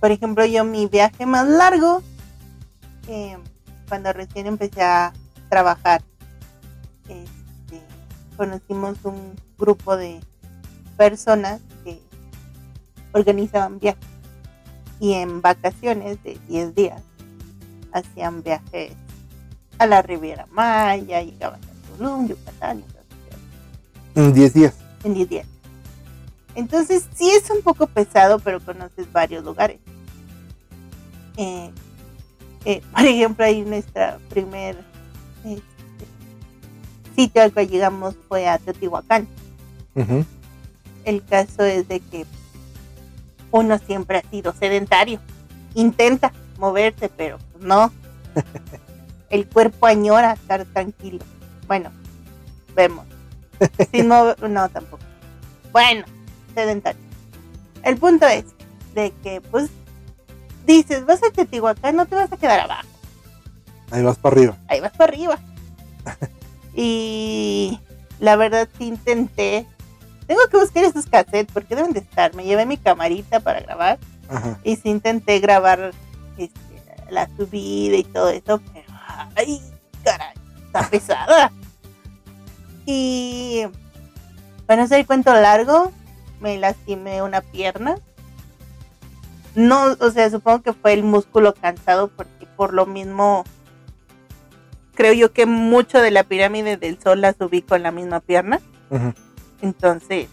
por 0.00 0.10
ejemplo, 0.10 0.44
yo 0.44 0.64
mi 0.64 0.86
viaje 0.86 1.24
más 1.26 1.46
largo, 1.48 2.02
eh, 3.08 3.36
cuando 3.88 4.12
recién 4.12 4.46
empecé 4.46 4.82
a 4.82 5.12
trabajar, 5.48 6.02
este, 7.08 7.80
conocimos 8.36 8.98
un 9.04 9.34
grupo 9.58 9.96
de 9.96 10.20
personas 10.96 11.60
que 11.84 12.00
organizaban 13.12 13.78
viajes 13.78 14.04
y 15.00 15.14
en 15.14 15.40
vacaciones 15.42 16.22
de 16.22 16.38
10 16.48 16.74
días 16.74 17.02
hacían 17.92 18.42
viajes 18.42 18.92
a 19.78 19.86
la 19.86 20.02
Riviera 20.02 20.46
Maya, 20.50 21.22
llegaban 21.22 21.60
a 21.60 21.96
Tulum, 21.96 22.28
Yucatán 22.28 22.80
y 22.80 24.20
En 24.20 24.32
10 24.32 24.54
días. 24.54 24.74
en 25.02 25.14
10 25.14 25.28
días. 25.28 25.46
Entonces 26.54 27.04
sí 27.14 27.30
es 27.30 27.50
un 27.50 27.62
poco 27.62 27.86
pesado, 27.86 28.38
pero 28.38 28.60
conoces 28.60 29.10
varios 29.12 29.44
lugares. 29.44 29.78
Eh, 31.36 31.70
eh, 32.64 32.82
por 32.92 33.04
ejemplo, 33.04 33.44
ahí 33.44 33.62
nuestra 33.62 34.18
primer 34.28 34.76
este, 35.44 35.62
sitio 37.16 37.42
al 37.42 37.52
cual 37.52 37.68
llegamos 37.68 38.14
fue 38.28 38.48
a 38.48 38.58
Teotihuacán. 38.58 39.26
El 41.04 41.24
caso 41.24 41.64
es 41.64 41.86
de 41.86 42.00
que 42.00 42.26
uno 43.54 43.78
siempre 43.78 44.18
ha 44.18 44.30
sido 44.30 44.52
sedentario. 44.52 45.20
Intenta 45.74 46.32
moverse, 46.58 47.08
pero 47.08 47.38
no. 47.60 47.92
El 49.30 49.46
cuerpo 49.46 49.86
añora 49.86 50.32
estar 50.32 50.64
tranquilo. 50.64 51.24
Bueno, 51.68 51.92
vemos. 52.74 53.06
Sin 53.92 54.08
mover, 54.08 54.50
no 54.50 54.68
tampoco. 54.68 55.04
Bueno, 55.70 56.04
sedentario. 56.52 57.00
El 57.84 57.96
punto 57.96 58.26
es 58.26 58.44
de 58.92 59.12
que, 59.22 59.40
pues, 59.40 59.70
dices, 60.66 61.06
vas 61.06 61.22
a 61.22 61.30
Teotihuacán, 61.30 61.94
no 61.94 62.06
te 62.06 62.16
vas 62.16 62.32
a 62.32 62.36
quedar 62.36 62.58
abajo 62.58 62.88
Ahí 63.90 64.02
vas 64.02 64.18
para 64.18 64.34
arriba. 64.34 64.56
ahí 64.66 64.80
vas 64.80 64.92
para 64.92 65.12
arriba. 65.12 65.38
y 66.74 67.78
la 68.18 68.34
verdad 68.34 68.68
sí 68.76 68.88
intenté. 68.88 69.64
Tengo 70.26 70.40
que 70.50 70.56
buscar 70.56 70.84
esos 70.84 71.06
cassettes 71.06 71.52
porque 71.52 71.76
deben 71.76 71.92
de 71.92 72.00
estar. 72.00 72.34
Me 72.34 72.44
llevé 72.44 72.66
mi 72.66 72.76
camarita 72.76 73.40
para 73.40 73.60
grabar 73.60 73.98
Ajá. 74.28 74.58
y 74.64 74.76
sí 74.76 74.90
intenté 74.90 75.38
grabar 75.38 75.92
este, 76.38 76.60
la 77.10 77.28
subida 77.36 77.96
y 77.96 78.04
todo 78.04 78.30
eso, 78.30 78.60
pero 78.72 78.86
ay, 79.36 79.60
caray, 80.02 80.34
está 80.66 80.88
pesada. 80.90 81.52
Y 82.86 83.64
para 84.66 84.86
no 84.86 84.94
el 84.94 85.06
cuento 85.06 85.32
largo, 85.34 85.92
me 86.40 86.58
lastimé 86.58 87.22
una 87.22 87.40
pierna. 87.40 87.96
No, 89.54 89.96
o 90.00 90.10
sea, 90.10 90.30
supongo 90.30 90.62
que 90.62 90.72
fue 90.72 90.92
el 90.94 91.04
músculo 91.04 91.54
cansado 91.54 92.08
porque 92.08 92.46
por 92.56 92.74
lo 92.74 92.86
mismo 92.86 93.44
creo 94.94 95.12
yo 95.12 95.32
que 95.32 95.46
mucho 95.46 96.00
de 96.00 96.10
la 96.10 96.24
pirámide 96.24 96.76
del 96.76 97.00
sol 97.00 97.20
la 97.20 97.32
subí 97.34 97.62
con 97.62 97.82
la 97.82 97.90
misma 97.90 98.20
pierna. 98.20 98.60
Entonces, 99.62 100.28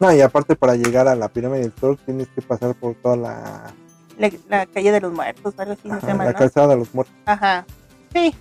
No, 0.00 0.12
y 0.12 0.20
aparte 0.20 0.56
para 0.56 0.74
llegar 0.76 1.08
a 1.08 1.14
la 1.14 1.28
pirámide 1.28 1.60
del 1.62 1.72
sol 1.80 1.98
tienes 2.04 2.28
que 2.28 2.42
pasar 2.42 2.74
por 2.74 2.94
toda 2.96 3.16
la 3.16 3.74
la, 4.18 4.30
la 4.48 4.66
calle 4.66 4.92
de 4.92 5.00
los 5.00 5.12
muertos, 5.12 5.54
algo 5.58 5.72
así 5.74 5.88
no 5.88 5.94
se 6.00 6.06
Ajá, 6.06 6.06
llama, 6.08 6.24
la 6.24 6.32
¿no? 6.32 6.38
calzada 6.38 6.68
de 6.68 6.76
los 6.76 6.94
muertos. 6.94 7.14
Ajá. 7.26 7.66
Sí, 8.14 8.34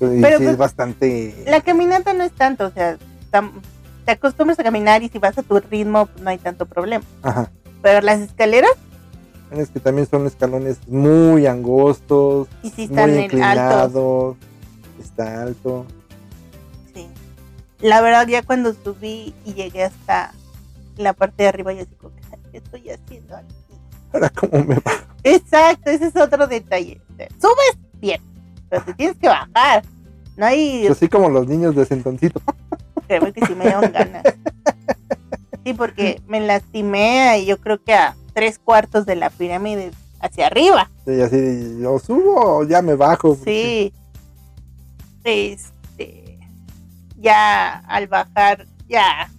Y 0.00 0.20
Pero, 0.22 0.38
sí 0.38 0.44
pues, 0.44 0.48
es 0.50 0.56
bastante. 0.56 1.44
la 1.46 1.60
caminata 1.60 2.14
no 2.14 2.24
es 2.24 2.32
tanto, 2.32 2.66
o 2.66 2.70
sea, 2.70 2.96
te 4.04 4.10
acostumbras 4.12 4.58
a 4.58 4.62
caminar 4.64 5.02
y 5.02 5.08
si 5.08 5.18
vas 5.18 5.36
a 5.38 5.42
tu 5.42 5.58
ritmo 5.60 6.06
pues, 6.06 6.22
no 6.22 6.30
hay 6.30 6.38
tanto 6.38 6.64
problema. 6.66 7.04
Ajá. 7.22 7.50
Pero 7.82 8.00
las 8.00 8.20
escaleras 8.20 8.70
Es 9.50 9.68
que 9.70 9.78
también 9.80 10.06
son 10.08 10.26
escalones 10.26 10.78
muy 10.88 11.46
angostos, 11.46 12.48
y 12.62 12.70
sí 12.70 12.84
están 12.84 13.10
muy 13.10 13.18
altos. 13.18 13.24
inclinados, 13.24 14.36
está 15.02 15.42
alto. 15.42 15.86
Sí. 17.84 17.88
La 17.88 18.00
verdad, 18.00 18.26
ya 18.26 18.42
cuando 18.42 18.72
subí 18.72 19.34
y 19.44 19.52
llegué 19.54 19.84
hasta 19.84 20.32
la 20.96 21.12
parte 21.12 21.42
de 21.42 21.48
arriba, 21.50 21.72
yo 21.72 21.82
así 21.82 21.94
como, 21.96 22.14
"Ay, 22.32 22.38
¿qué 22.52 22.58
estoy 22.58 22.90
haciendo 22.90 23.36
aquí? 23.36 23.54
Ahora, 24.12 24.30
¿cómo 24.30 24.64
me 24.64 24.76
va? 24.76 24.92
Exacto, 25.22 25.90
ese 25.90 26.06
es 26.06 26.16
otro 26.16 26.46
detalle. 26.46 27.00
Subes 27.40 27.78
bien, 28.00 28.20
pero 28.68 28.84
te 28.84 28.94
tienes 28.94 29.16
que 29.18 29.28
bajar. 29.28 29.82
No 30.36 30.46
hay, 30.46 30.86
Así 30.86 31.08
como 31.08 31.28
los 31.28 31.46
niños 31.46 31.74
de 31.76 31.84
sentoncito. 31.84 32.40
créeme 33.06 33.32
que 33.32 33.44
sí 33.46 33.54
me 33.54 33.64
dieron 33.64 33.92
ganas. 33.92 34.22
Sí, 35.64 35.72
porque 35.74 36.20
me 36.26 36.40
lastimé 36.40 37.38
y 37.40 37.46
yo 37.46 37.58
creo 37.58 37.82
que 37.82 37.94
a 37.94 38.14
tres 38.34 38.58
cuartos 38.58 39.06
de 39.06 39.16
la 39.16 39.30
pirámide 39.30 39.90
hacia 40.20 40.46
arriba. 40.46 40.90
Y 41.06 41.20
así, 41.20 41.78
yo 41.80 41.98
subo 41.98 42.58
o 42.58 42.64
ya 42.64 42.82
me 42.82 42.94
bajo. 42.94 43.34
porque- 43.34 43.92
Sí. 43.94 43.94
Este. 45.24 45.73
Ya 47.24 47.78
al 47.88 48.06
bajar, 48.06 48.66
ya 48.86 49.30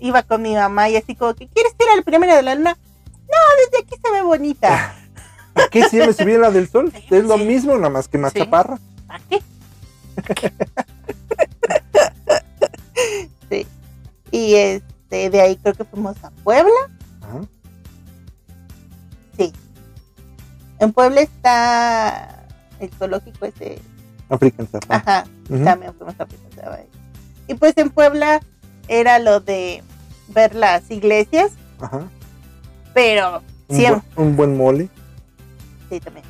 iba 0.00 0.22
con 0.22 0.40
mi 0.40 0.54
mamá 0.54 0.88
y 0.88 0.96
así 0.96 1.14
como 1.14 1.34
que, 1.34 1.46
¿quieres 1.46 1.74
ir 1.78 1.86
al 1.94 2.02
primero 2.02 2.34
de 2.34 2.42
la 2.42 2.54
luna? 2.54 2.78
No, 3.12 3.36
desde 3.70 3.84
aquí 3.84 4.00
se 4.02 4.10
ve 4.10 4.22
bonita. 4.22 4.94
¿Para 5.52 5.68
qué 5.68 5.84
si 5.90 5.98
me 5.98 6.10
subí 6.14 6.34
a 6.36 6.38
la 6.38 6.50
del 6.50 6.70
sol? 6.70 6.90
Es 7.10 7.24
lo 7.24 7.36
Sí. 7.36 7.44
mismo, 7.44 7.76
nada 7.76 7.90
más 7.90 8.08
que 8.08 8.16
más 8.16 8.32
Sí. 8.32 8.38
chaparra. 8.38 8.78
Sí. 13.50 13.66
Y 14.30 14.54
este, 14.54 15.30
de 15.30 15.40
ahí 15.40 15.56
creo 15.56 15.74
que 15.74 15.84
fuimos 15.84 16.16
a 16.24 16.30
Puebla. 16.30 16.72
Ajá. 17.22 17.40
Sí. 19.38 19.52
En 20.80 20.92
Puebla 20.92 21.20
está 21.20 22.44
el 22.80 22.90
zoológico 22.94 23.46
ese. 23.46 23.80
African 24.28 24.68
Safari. 24.70 25.00
Ajá. 25.00 25.24
También 25.64 25.94
fuimos 25.94 26.14
a 26.18 26.24
ahí. 26.74 26.88
Y 27.48 27.54
pues 27.54 27.76
en 27.76 27.90
Puebla 27.90 28.40
era 28.86 29.18
lo 29.18 29.40
de 29.40 29.82
ver 30.28 30.54
las 30.54 30.90
iglesias, 30.90 31.50
Ajá. 31.80 32.02
pero 32.94 33.42
Un, 33.68 33.76
siempre. 33.76 34.02
un 34.16 34.36
buen 34.36 34.56
mole. 34.56 34.88
Sí, 35.90 35.98
también. 36.00 36.24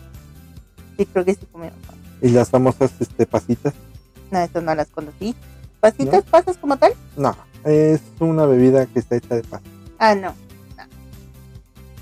Sí, 0.96 1.06
creo 1.06 1.24
que 1.24 1.34
sí 1.34 1.46
comieron. 1.52 1.76
Y 2.22 2.30
las 2.30 2.48
famosas 2.50 2.90
este, 3.00 3.26
pasitas. 3.26 3.74
No, 4.30 4.38
eso 4.40 4.60
no 4.60 4.74
las 4.74 4.88
conocí. 4.88 5.34
¿Pasitas 5.80 6.24
pasas 6.24 6.56
como 6.56 6.76
tal? 6.76 6.92
No, 7.16 7.36
es 7.64 8.00
una 8.20 8.46
bebida 8.46 8.86
que 8.86 8.98
está 8.98 9.16
hecha 9.16 9.34
de 9.36 9.42
pasta. 9.42 9.68
Ah, 9.98 10.14
no. 10.14 10.28
No, 10.76 10.84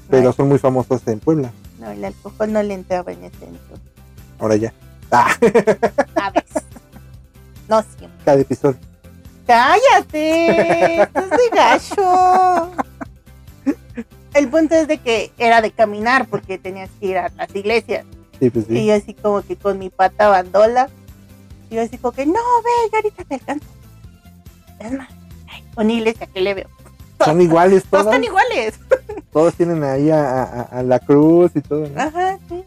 Pero 0.09 0.23
no, 0.25 0.33
son 0.33 0.49
muy 0.49 0.59
famosas 0.59 1.07
en 1.09 1.21
Puebla. 1.21 1.51
no, 1.79 1.91
el 1.91 2.05
alcohol 2.05 2.53
no 2.53 2.63
le 2.63 2.75
entraba 2.75 3.13
en 3.13 3.25
ese 3.25 3.45
entonces. 3.47 3.87
Ahora 4.39 4.57
ya. 4.57 4.73
Ah, 5.11 5.31
A 6.17 6.31
veces. 6.31 6.63
No 7.69 7.83
siempre. 7.83 8.19
cada 8.25 8.41
episodio. 8.41 8.79
¡Cállate! 9.47 11.03
¡Estás 11.03 11.31
de 11.31 11.49
gacho! 11.55 12.71
El 14.35 14.49
punto 14.49 14.75
es 14.75 14.87
de 14.89 14.99
que 14.99 15.33
era 15.39 15.63
de 15.63 15.71
caminar 15.71 16.27
porque 16.27 16.59
tenías 16.59 16.91
que 17.01 17.07
ir 17.07 17.19
a 17.19 17.31
las 17.31 17.55
iglesias. 17.55 18.05
Sí, 18.39 18.51
pues 18.51 18.67
Y 18.69 18.75
sí. 18.81 18.87
yo 18.87 18.95
así 18.95 19.15
como 19.15 19.41
que 19.43 19.57
con 19.57 19.79
mi 19.79 19.89
pata 19.89 20.29
bandola. 20.29 20.91
Y 21.71 21.77
yo 21.77 21.83
así 21.83 21.97
como 21.99 22.13
que, 22.13 22.27
no, 22.27 22.33
ve, 22.35 22.71
yo 22.93 22.97
ahorita 22.99 23.25
te 23.25 23.35
alcanzo. 23.37 23.67
Es 24.79 24.93
más, 24.93 25.09
ay, 25.49 25.65
con 25.75 25.91
iglesia, 25.91 26.27
¿qué 26.33 26.41
le 26.43 26.55
veo? 26.55 26.69
Son 27.25 27.41
iguales 27.41 27.83
Todos 27.85 28.05
todas. 28.05 28.07
están 28.17 28.25
iguales. 28.25 28.75
Todos 29.33 29.55
tienen 29.55 29.83
ahí 29.85 30.11
a, 30.11 30.43
a- 30.43 30.63
a 30.63 30.83
la 30.83 30.99
cruz 30.99 31.53
y 31.55 31.63
todo. 31.63 31.89
¿no? 31.89 32.01
Ajá, 32.01 32.39
sí. 32.49 32.63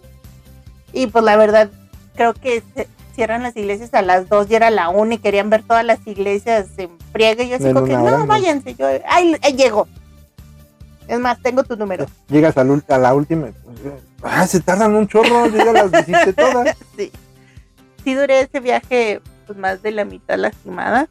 Y 0.92 1.06
pues 1.08 1.24
la 1.24 1.36
verdad, 1.36 1.70
creo 2.16 2.34
que 2.34 2.64
se 2.76 2.88
cierran 3.20 3.44
las 3.44 3.58
iglesias 3.58 3.94
a 3.94 4.02
las 4.02 4.30
dos 4.30 4.50
y 4.50 4.56
era 4.56 4.70
la 4.70 4.88
una 4.88 5.16
y 5.16 5.18
querían 5.18 5.50
ver 5.50 5.62
todas 5.64 5.84
las 5.84 6.00
iglesias 6.08 6.68
en 6.78 6.92
friega. 7.12 7.44
Y 7.44 7.50
yo 7.50 7.56
así 7.58 7.74
como 7.74 7.86
que, 7.86 7.92
no, 7.98 8.26
váyanse. 8.26 8.76
Yo, 8.76 8.88
ay, 9.06 9.36
ahí 9.42 9.54
llego. 9.58 9.90
Es 11.06 11.20
más, 11.20 11.38
tengo 11.42 11.64
tu 11.64 11.76
número. 11.76 12.06
Llegas 12.30 12.56
al 12.58 12.70
ul- 12.70 12.84
a 12.88 12.98
la 12.98 13.14
última. 13.14 13.50
Ah, 14.24 14.48
se 14.48 14.62
tardan 14.62 14.96
un 14.96 15.06
chorro. 15.08 15.48
Yo 15.48 15.58
ya 15.58 15.74
las 15.74 15.92
visité 15.92 16.32
todas. 16.32 16.78
sí. 16.98 17.12
Sí 18.06 18.14
duré 18.16 18.40
ese 18.40 18.62
viaje 18.62 19.20
pues 19.46 19.60
más 19.60 19.82
de 19.82 19.92
la 19.92 20.06
mitad 20.06 20.38
lastimada. 20.38 21.10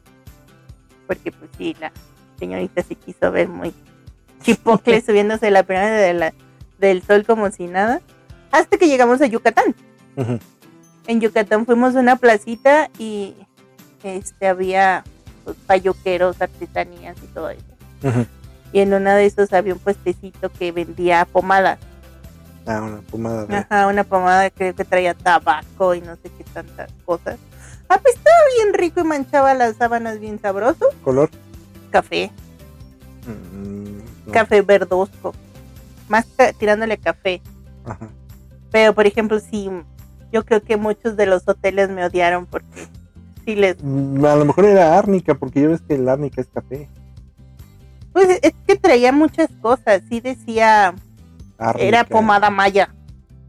Porque 1.05 1.31
pues 1.31 1.51
sí, 1.59 1.75
la 1.79 1.91
señorita 2.39 2.81
sí 2.81 2.95
quiso 2.95 3.31
ver 3.31 3.49
muy 3.49 3.71
chipocle 4.41 4.99
subiéndose 5.05 5.51
la 5.51 5.61
pirámide 5.61 5.97
de 5.99 6.13
la, 6.15 6.33
del 6.79 7.03
sol 7.03 7.23
como 7.23 7.51
si 7.51 7.67
nada. 7.67 8.01
Hasta 8.51 8.77
que 8.77 8.87
llegamos 8.87 9.21
a 9.21 9.27
Yucatán. 9.27 9.75
Ujú. 10.15 10.39
En 11.07 11.21
Yucatán 11.21 11.65
fuimos 11.65 11.95
a 11.95 11.99
una 11.99 12.15
placita 12.17 12.89
y 12.97 13.35
este 14.03 14.47
había 14.47 15.03
pues, 15.43 15.57
payuqueros, 15.65 16.41
artesanías 16.41 17.17
y 17.23 17.27
todo 17.27 17.49
eso. 17.49 17.63
Ujú. 18.03 18.25
Y 18.71 18.79
en 18.81 18.93
una 18.93 19.15
de 19.15 19.25
esos 19.25 19.51
había 19.53 19.73
un 19.73 19.79
puestecito 19.79 20.49
que 20.51 20.71
vendía 20.71 21.25
pomadas. 21.25 21.79
Ah, 22.67 22.81
una 22.83 23.01
pomada 23.01 23.57
Ajá, 23.59 23.87
una 23.87 24.03
pomada 24.03 24.49
creo 24.51 24.75
que 24.75 24.85
traía 24.85 25.15
tabaco 25.15 25.95
y 25.95 26.01
no 26.01 26.15
sé 26.17 26.29
qué 26.37 26.43
tantas 26.53 26.91
cosas. 27.05 27.39
Ah, 27.87 27.99
pues 27.99 28.15
estaba 28.15 28.37
bien 28.57 28.73
rico 28.75 28.99
y 28.99 29.03
manchaba 29.05 29.55
las 29.55 29.77
sábanas 29.77 30.19
bien 30.19 30.39
sabroso. 30.39 30.85
color. 31.03 31.31
Café, 31.89 32.31
Mm, 33.25 33.97
no. 34.27 34.31
café 34.31 34.61
verdosco. 34.61 35.33
Más 36.07 36.25
ca- 36.37 36.53
tirándole 36.53 36.97
café. 36.99 37.41
Ajá. 37.85 38.07
Pero, 38.71 38.93
por 38.93 39.07
ejemplo, 39.07 39.39
sí, 39.39 39.69
yo 40.31 40.45
creo 40.45 40.61
que 40.61 40.77
muchos 40.77 41.17
de 41.17 41.25
los 41.25 41.47
hoteles 41.47 41.89
me 41.89 42.05
odiaron 42.05 42.45
porque 42.45 42.87
sí 43.45 43.55
les... 43.55 43.77
Mm, 43.81 44.23
A 44.25 44.35
lo 44.35 44.45
mejor 44.45 44.65
era 44.65 44.97
árnica, 44.97 45.35
porque 45.35 45.61
ya 45.61 45.67
ves 45.69 45.81
que 45.81 45.95
el 45.95 46.07
árnica 46.07 46.41
es 46.41 46.47
café. 46.47 46.87
Pues 48.13 48.39
es 48.41 48.53
que 48.67 48.75
traía 48.75 49.11
muchas 49.11 49.49
cosas. 49.61 50.01
Sí 50.09 50.19
decía, 50.19 50.93
Árnica. 51.57 51.85
era 51.87 52.03
pomada 52.03 52.49
maya. 52.49 52.93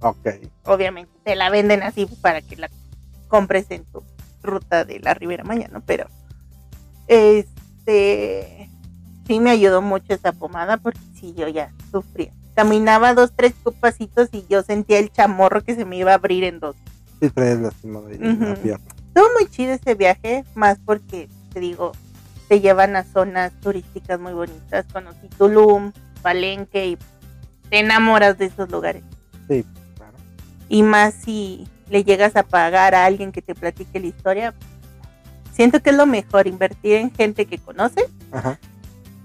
Ok. 0.03 0.29
obviamente 0.65 1.13
te 1.25 1.37
la 1.37 1.51
venden 1.51 1.83
así 1.83 2.07
para 2.23 2.41
que 2.41 2.57
la 2.57 2.71
compres 3.29 3.67
en 3.71 3.85
tu 3.85 4.03
ruta 4.43 4.87
de 4.87 4.99
la 4.99 5.13
Ribera 5.13 5.45
Maya, 5.45 5.69
¿no? 5.71 5.83
Pero 5.83 6.07
este 7.07 8.71
sí 9.27 9.41
me 9.41 9.51
ayudó 9.51 9.83
mucho 9.83 10.15
esa 10.15 10.33
pomada 10.33 10.79
porque 10.79 11.01
sí 11.15 11.35
yo 11.37 11.49
ya 11.49 11.73
sufría. 11.91 12.33
Caminaba 12.61 13.15
dos, 13.15 13.33
tres 13.35 13.55
pasitos 13.81 14.29
y 14.33 14.45
yo 14.51 14.63
sentía 14.63 14.99
el 14.99 15.11
chamorro 15.11 15.65
que 15.65 15.75
se 15.75 15.87
me 15.87 15.97
iba 15.97 16.11
a 16.11 16.17
abrir 16.17 16.45
en 16.45 16.61
dos. 16.61 16.77
Sí, 17.19 17.31
traes 17.31 17.59
lastimado 17.59 18.05
Ujú. 18.05 18.55
pierna. 18.63 18.85
Estuvo 19.09 19.25
muy 19.33 19.49
chido 19.49 19.73
ese 19.73 19.95
viaje, 19.95 20.45
más 20.55 20.77
porque 20.85 21.31
te 21.55 21.61
digo, 21.61 21.93
te 22.51 22.61
llevan 22.61 22.97
a 22.97 23.05
zonas 23.05 23.59
turísticas 23.63 24.21
muy 24.21 24.35
bonitas. 24.35 24.85
Conocí 24.93 25.27
Tulum, 25.39 25.93
Palenque 26.21 26.87
y 26.89 26.99
te 27.71 27.79
enamoras 27.79 28.37
de 28.37 28.45
esos 28.45 28.71
lugares. 28.71 29.05
Sí, 29.49 29.65
claro. 29.97 30.13
y 30.69 30.83
más 30.83 31.15
si 31.15 31.67
le 31.89 32.05
llegas 32.05 32.37
a 32.37 32.43
pagar 32.43 32.95
a 32.95 33.07
alguien 33.07 33.33
que 33.33 33.41
te 33.41 33.55
platique 33.55 33.99
la 34.01 34.07
historia. 34.09 34.55
Siento 35.55 35.81
que 35.81 35.89
es 35.89 35.97
lo 35.97 36.05
mejor, 36.05 36.47
invertir 36.47 36.97
en 36.97 37.11
gente 37.11 37.47
que 37.47 37.57
conoce, 37.57 38.05
Ajá. 38.33 38.59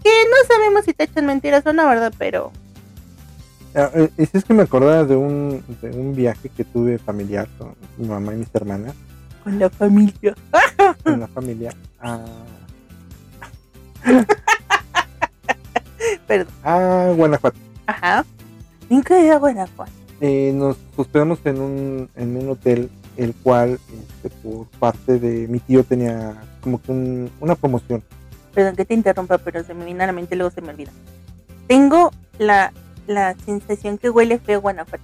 que 0.01 0.09
no 0.09 0.47
sabemos 0.47 0.85
si 0.85 0.93
te 0.93 1.03
echan 1.03 1.25
mentiras 1.25 1.65
o 1.65 1.73
no, 1.73 1.85
¿verdad? 1.85 2.13
Pero 2.17 2.53
Y 4.17 4.25
si 4.25 4.37
es 4.37 4.45
que 4.45 4.53
me 4.53 4.63
acordaba 4.63 5.03
de 5.03 5.15
un, 5.15 5.63
de 5.81 5.89
un 5.91 6.15
viaje 6.15 6.49
que 6.49 6.63
tuve 6.63 6.97
familiar 6.97 7.47
con 7.57 7.73
mi 7.97 8.07
mamá 8.07 8.33
y 8.33 8.37
mis 8.37 8.47
hermanas, 8.53 8.93
con 9.43 9.59
la 9.59 9.69
familia. 9.69 10.33
con 11.03 11.19
la 11.19 11.27
familia, 11.27 11.71
a, 11.99 12.19
Perdón. 16.27 16.53
a 16.63 17.11
Guanajuato. 17.15 17.57
Ajá. 17.87 18.25
Nunca 18.89 19.17
he 19.19 19.25
ido 19.25 19.35
a 19.35 19.39
Guanajuato. 19.39 19.91
Eh, 20.21 20.51
nos 20.55 20.77
hospedamos 20.95 21.39
en 21.45 21.59
un, 21.61 22.09
en 22.15 22.37
un 22.37 22.49
hotel, 22.49 22.89
el 23.17 23.33
cual, 23.35 23.79
este, 24.23 24.29
por 24.41 24.67
parte 24.79 25.19
de 25.19 25.47
mi 25.47 25.59
tío, 25.59 25.83
tenía 25.83 26.33
como 26.61 26.81
que 26.81 26.91
un- 26.91 27.29
una 27.41 27.55
promoción. 27.55 28.03
Perdón 28.53 28.75
que 28.75 28.85
te 28.85 28.93
interrumpa, 28.93 29.37
pero 29.37 29.63
se 29.63 29.73
me 29.73 29.83
viene 29.85 30.03
a 30.03 30.07
la 30.07 30.13
mente 30.13 30.35
y 30.35 30.37
luego 30.37 30.51
se 30.51 30.61
me 30.61 30.69
olvida. 30.69 30.91
Tengo 31.67 32.11
la, 32.39 32.71
la 33.07 33.35
sensación 33.45 33.97
que 33.97 34.09
huele 34.09 34.39
feo 34.39 34.61
Guanajuato. 34.61 35.03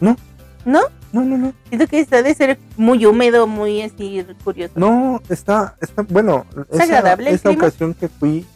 No. 0.00 0.16
¿No? 0.64 0.80
No, 1.12 1.22
no, 1.24 1.38
no. 1.38 1.52
Siento 1.68 1.86
que 1.86 2.00
está 2.00 2.22
de 2.22 2.34
ser 2.34 2.58
muy 2.76 3.04
húmedo, 3.06 3.46
muy 3.46 3.80
así 3.82 4.24
curioso. 4.44 4.74
No, 4.76 5.20
está, 5.28 5.76
está 5.80 6.02
bueno. 6.02 6.44
¿Es 6.70 6.80
agradable 6.80 7.30
el 7.30 7.36
Esa 7.36 7.48
clima? 7.48 7.64
ocasión 7.64 7.94
que 7.94 8.08
fui, 8.08 8.46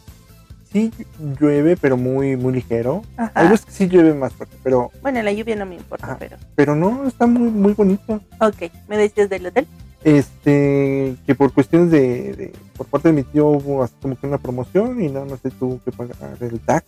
sí 0.71 0.91
llueve, 1.39 1.75
pero 1.77 1.97
muy, 1.97 2.35
muy 2.37 2.53
ligero. 2.53 3.01
Hay 3.17 3.27
Ajá. 3.33 3.49
veces 3.49 3.65
que 3.65 3.71
sí 3.71 3.87
llueve 3.87 4.13
más 4.13 4.33
fuerte, 4.33 4.55
pero, 4.63 4.91
Bueno, 5.01 5.21
la 5.23 5.31
lluvia 5.33 5.55
no 5.55 5.65
me 5.65 5.75
importa, 5.75 6.05
Ajá. 6.05 6.17
pero. 6.19 6.37
pero 6.55 6.75
no, 6.75 7.07
está 7.07 7.25
muy, 7.25 7.49
muy 7.49 7.73
bonito. 7.73 8.21
Ok, 8.39 8.71
¿me 8.87 8.97
decías 8.97 9.29
del 9.29 9.47
hotel? 9.47 9.67
Este, 10.03 11.15
que 11.25 11.33
por 11.35 11.51
cuestiones 11.51 11.89
de, 11.91 12.33
de- 12.33 12.53
por 12.77 12.85
parte 12.85 13.07
de 13.09 13.13
mi 13.15 13.23
tío 13.23 13.47
hubo 13.47 13.83
así 13.83 13.95
como 14.01 14.15
que 14.15 14.27
una 14.27 14.37
promoción 14.37 15.01
y 15.01 15.09
nada 15.09 15.25
más 15.25 15.39
se 15.41 15.49
tuvo 15.49 15.81
que 15.83 15.91
pagar 15.91 16.15
el 16.39 16.59
tax 16.59 16.85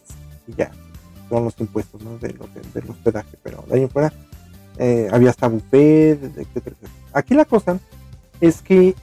y 0.47 0.53
ya, 0.55 0.71
son 1.30 1.45
los 1.45 1.59
impuestos, 1.59 2.01
¿no? 2.01 2.17
Del, 2.17 2.39
hotel, 2.41 2.63
del 2.73 2.89
hospedaje, 2.89 3.38
pero 3.43 3.63
de 3.67 3.75
ahí 3.75 3.88
fuera 3.88 4.13
eh, 4.78 5.07
había 5.11 5.32
hasta 5.32 5.47
buffet, 5.47 6.23
etcétera, 6.23 6.45
etcétera. 6.53 6.91
Aquí 7.13 7.34
la 7.34 7.45
cosa 7.45 7.80
es 8.39 8.61
que 8.61 8.93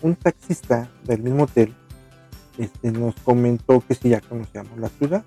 un 0.00 0.16
taxista 0.16 0.90
del 1.04 1.22
mismo 1.22 1.44
hotel 1.44 1.74
este, 2.56 2.90
nos 2.90 3.14
comentó 3.16 3.82
que 3.86 3.94
si 3.94 4.08
ya 4.08 4.20
conocíamos 4.20 4.78
la 4.78 4.88
ciudad 4.88 5.22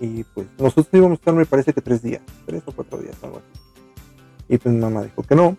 y 0.00 0.24
pues 0.24 0.46
nosotros 0.58 0.88
íbamos 0.92 1.12
a 1.12 1.20
estar 1.20 1.34
me 1.34 1.46
parece 1.46 1.72
que 1.72 1.80
tres 1.80 2.02
días, 2.02 2.20
tres 2.44 2.62
o 2.66 2.72
cuatro 2.72 2.98
días, 2.98 3.16
algo 3.22 3.38
así. 3.38 3.60
Y 4.48 4.58
pues 4.58 4.74
mi 4.74 4.80
mamá 4.80 5.02
dijo 5.02 5.22
que 5.22 5.34
no, 5.34 5.56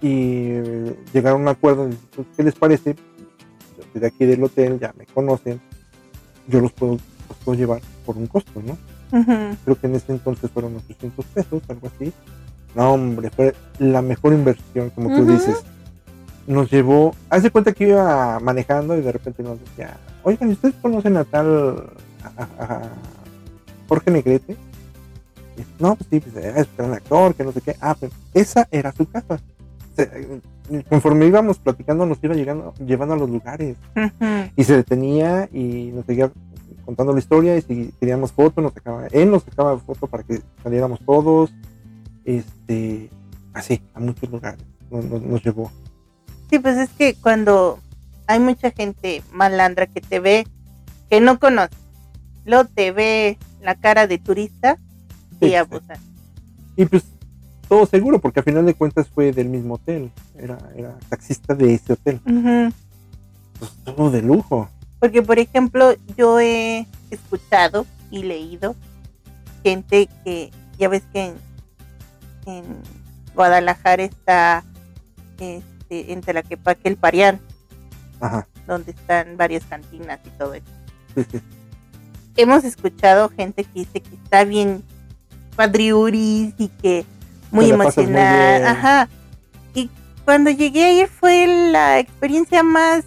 y 0.00 0.52
eh, 0.52 0.96
llegaron 1.12 1.40
a 1.40 1.42
un 1.42 1.48
acuerdo. 1.48 1.90
pues, 2.16 2.26
¿Qué 2.36 2.42
les 2.42 2.54
parece? 2.54 2.94
Yo 3.76 3.82
estoy 3.82 4.00
de 4.00 4.06
aquí 4.06 4.24
del 4.24 4.42
hotel, 4.42 4.78
ya 4.80 4.94
me 4.96 5.04
conocen, 5.06 5.60
yo 6.46 6.60
los 6.60 6.72
puedo, 6.72 6.92
los 6.92 7.38
puedo 7.44 7.58
llevar 7.58 7.82
por 8.08 8.16
un 8.16 8.26
costo, 8.26 8.62
¿no? 8.64 8.78
Creo 9.64 9.78
que 9.78 9.86
en 9.86 9.94
ese 9.96 10.12
entonces 10.12 10.50
fueron 10.50 10.74
800 10.76 11.24
pesos, 11.26 11.62
algo 11.68 11.88
así. 11.94 12.10
No, 12.74 12.92
hombre, 12.94 13.28
fue 13.28 13.54
la 13.78 14.00
mejor 14.00 14.32
inversión, 14.32 14.88
como 14.90 15.08
tú 15.14 15.26
dices. 15.26 15.62
Nos 16.46 16.70
llevó, 16.70 17.14
haz 17.28 17.42
de 17.42 17.50
cuenta 17.50 17.72
que 17.74 17.88
iba 17.88 18.40
manejando 18.40 18.96
y 18.96 19.02
de 19.02 19.12
repente 19.12 19.42
nos 19.42 19.60
decía, 19.60 19.98
oigan, 20.22 20.48
¿ustedes 20.48 20.74
conocen 20.80 21.18
a 21.18 21.24
tal 21.24 21.90
a, 22.24 22.42
a- 22.42 22.64
a 22.76 22.82
Jorge 23.88 24.10
Negrete? 24.10 24.56
Y, 25.58 25.82
no, 25.82 25.94
pues 25.96 26.08
sí, 26.10 26.20
pues 26.20 26.36
es 26.56 26.66
un 26.78 26.94
actor, 26.94 27.34
que 27.34 27.44
no 27.44 27.52
sé 27.52 27.60
qué. 27.60 27.76
Ah, 27.80 27.94
pues 27.98 28.12
esa 28.32 28.66
era 28.70 28.92
su 28.92 29.06
casa. 29.10 29.38
Se- 29.94 30.40
conforme 30.88 31.26
íbamos 31.26 31.58
platicando, 31.58 32.04
nos 32.06 32.22
iba 32.22 32.34
llegando, 32.34 32.72
llevando 32.86 33.14
a 33.14 33.18
los 33.18 33.28
lugares 33.30 33.76
y 34.54 34.64
se 34.64 34.76
detenía 34.76 35.48
y 35.52 35.90
nos 35.94 36.04
seguía 36.04 36.30
contando 36.88 37.12
la 37.12 37.18
historia 37.18 37.54
y 37.58 37.60
si 37.60 37.92
queríamos 38.00 38.32
foto, 38.32 38.62
nos 38.62 38.72
sacaba, 38.72 39.08
él 39.08 39.30
nos 39.30 39.42
sacaba 39.42 39.78
foto 39.78 40.06
para 40.06 40.22
que 40.22 40.40
saliéramos 40.62 40.98
todos, 41.04 41.52
este, 42.24 43.10
así, 43.52 43.82
a 43.92 44.00
muchos 44.00 44.30
lugares, 44.30 44.64
nos, 44.90 45.04
nos- 45.04 45.20
nos 45.20 45.44
llevó. 45.44 45.70
Sí, 46.48 46.58
pues 46.58 46.78
es 46.78 46.88
que 46.88 47.14
cuando 47.16 47.78
hay 48.26 48.40
mucha 48.40 48.70
gente 48.70 49.22
malandra 49.32 49.86
que 49.86 50.00
te 50.00 50.18
ve, 50.18 50.46
que 51.10 51.20
no 51.20 51.38
conoce, 51.38 51.76
luego 52.46 52.64
te 52.74 52.90
ve 52.90 53.36
la 53.60 53.74
cara 53.74 54.06
de 54.06 54.16
turista 54.16 54.78
Sí, 55.40 55.46
y 55.46 55.48
sí. 55.50 55.54
abusan. 55.56 55.98
Y 56.74 56.86
pues 56.86 57.04
todo 57.68 57.84
seguro, 57.84 58.18
porque 58.18 58.40
al 58.40 58.44
final 58.44 58.64
de 58.64 58.72
cuentas 58.72 59.08
fue 59.14 59.30
del 59.32 59.50
mismo 59.50 59.74
hotel, 59.74 60.10
era, 60.38 60.56
era 60.74 60.96
taxista 61.10 61.54
de 61.54 61.74
ese 61.74 61.92
hotel, 61.92 62.18
Ujú. 62.24 62.72
pues 63.58 63.72
todo 63.84 64.10
de 64.10 64.22
lujo. 64.22 64.70
Porque, 65.00 65.22
por 65.22 65.38
ejemplo, 65.38 65.94
yo 66.16 66.40
he 66.40 66.86
escuchado 67.10 67.86
y 68.10 68.22
leído 68.22 68.74
gente 69.62 70.08
que, 70.24 70.50
ya 70.78 70.88
ves 70.88 71.02
que 71.12 71.26
en, 71.26 71.34
en 72.46 72.64
Guadalajara 73.34 74.02
está 74.02 74.64
este, 75.38 76.12
entre 76.12 76.34
la 76.34 76.42
que 76.42 76.58
el 76.84 76.96
Parián, 76.96 77.40
Ajá, 78.20 78.46
donde 78.66 78.92
están 78.92 79.36
varias 79.36 79.64
cantinas 79.64 80.20
y 80.24 80.30
todo 80.30 80.54
eso. 80.54 80.66
sí, 81.14 81.24
sí. 81.30 81.40
Hemos 82.36 82.64
escuchado 82.64 83.30
gente 83.30 83.64
que 83.64 83.80
dice 83.80 84.00
que 84.00 84.14
está 84.14 84.44
bien 84.44 84.84
padriuris 85.56 86.54
y 86.56 86.68
que 86.68 87.04
muy 87.50 87.66
Te 87.66 87.74
emocionada. 87.74 88.70
Ajá. 88.70 89.08
Y 89.74 89.90
cuando 90.24 90.50
llegué 90.50 90.84
a 90.84 90.92
ir 90.92 91.08
fue 91.08 91.46
la 91.72 91.98
experiencia 91.98 92.62
más 92.62 93.04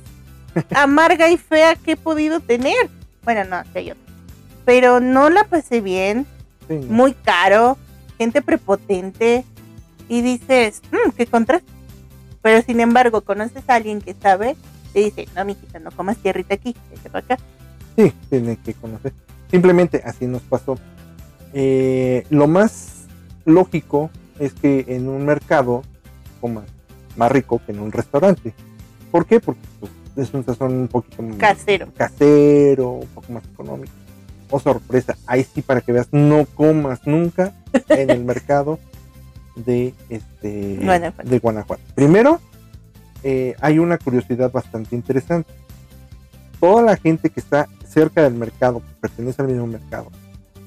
amarga 0.76 1.30
y 1.30 1.38
fea 1.38 1.76
que 1.76 1.94
he 1.94 1.98
podido 1.98 2.40
tener. 2.40 2.90
Bueno, 3.24 3.44
no, 3.46 3.64
que 3.72 3.80
hay 3.80 3.92
otra. 3.92 4.04
Pero 4.66 5.00
no 5.00 5.30
la 5.30 5.44
pasé 5.46 5.82
bien, 5.82 6.26
sí, 6.68 6.76
muy 6.76 7.14
caro, 7.14 7.78
gente 8.18 8.42
prepotente 8.42 9.44
y 10.08 10.22
dices, 10.22 10.82
"Mm, 10.92 11.12
qué 11.12 11.26
contraste. 11.26 11.72
Pero 12.42 12.62
sin 12.64 12.80
embargo, 12.80 13.22
conoces 13.22 13.64
a 13.68 13.76
alguien 13.76 14.02
que 14.02 14.16
sabe, 14.20 14.56
te 14.94 15.00
dice, 15.00 15.28
no, 15.36 15.46
mijita, 15.46 15.80
no 15.80 15.92
comas 15.92 16.18
tierrita 16.18 16.56
aquí, 16.56 16.76
vete 16.90 17.10
para 17.10 17.26
acá. 17.26 17.38
Sí, 17.96 18.14
tiene 18.30 18.58
que 18.58 18.74
conocer. 18.74 19.14
Simplemente 19.50 20.02
así 20.06 20.26
nos 20.26 20.42
pasó. 20.44 20.78
Eh, 21.54 22.26
lo 22.30 22.48
más 22.48 23.06
lógico 23.46 24.10
es 24.40 24.54
que 24.54 24.86
en 24.88 25.08
un 25.08 25.26
mercado 25.26 25.84
comas 26.40 26.66
más 27.16 27.32
rico 27.32 27.62
que 27.66 27.74
en 27.74 27.80
un 27.80 27.92
restaurante. 27.92 28.54
¿Por 29.12 29.26
qué? 29.26 29.40
Porque 29.40 29.62
pues, 29.80 29.92
es 30.24 30.34
un 30.34 30.44
sazón 30.46 30.74
un 30.74 30.88
poquito 30.88 31.24
Casero. 31.38 31.88
casero, 31.96 32.90
un 32.92 33.08
poco 33.08 33.34
más 33.34 33.44
económico. 33.46 33.92
Oh, 34.50 34.60
sorpresa, 34.60 35.16
ahí 35.28 35.46
sí 35.46 35.62
para 35.62 35.82
que 35.82 35.92
veas, 35.94 36.08
no 36.12 36.46
comas 36.46 37.06
nunca 37.06 37.54
en 37.90 38.10
el 38.10 38.24
mercado 38.26 38.80
de 39.56 39.94
este 40.10 40.78
Guanajuato. 40.82 41.30
de 41.30 41.40
Guanajuato. 41.40 41.84
Primero, 41.96 42.40
eh, 43.24 43.56
hay 43.62 43.80
una 43.80 43.98
curiosidad 43.98 44.52
bastante 44.52 44.96
interesante. 44.96 45.50
Toda 46.60 46.82
la 46.84 46.98
gente 46.98 47.30
que 47.30 47.40
está 47.40 47.68
cerca 47.88 48.24
del 48.24 48.34
mercado, 48.34 48.80
que 48.80 48.94
pertenece 49.02 49.42
al 49.42 49.48
mismo 49.48 49.68
mercado, 49.68 50.12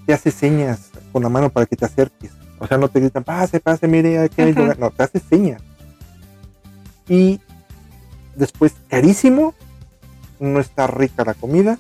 te 0.07 0.13
hace 0.13 0.31
señas 0.31 0.91
con 1.13 1.23
la 1.23 1.29
mano 1.29 1.51
para 1.51 1.67
que 1.67 1.77
te 1.77 1.85
acerques. 1.85 2.33
O 2.59 2.67
sea, 2.67 2.79
no 2.79 2.89
te 2.89 3.01
gritan, 3.01 3.25
pase, 3.25 3.61
pase, 3.61 3.87
mire, 3.87 4.19
aquí 4.19 4.41
hay 4.43 4.53
lugar. 4.55 4.79
No, 4.79 4.91
te 4.91 5.03
hace 5.03 5.19
señas. 5.21 5.63
Y 7.09 7.41
después, 8.37 8.75
carísimo, 8.89 9.55
no 10.41 10.61
está 10.61 10.87
rica 10.87 11.25
la 11.25 11.35
comida. 11.35 11.79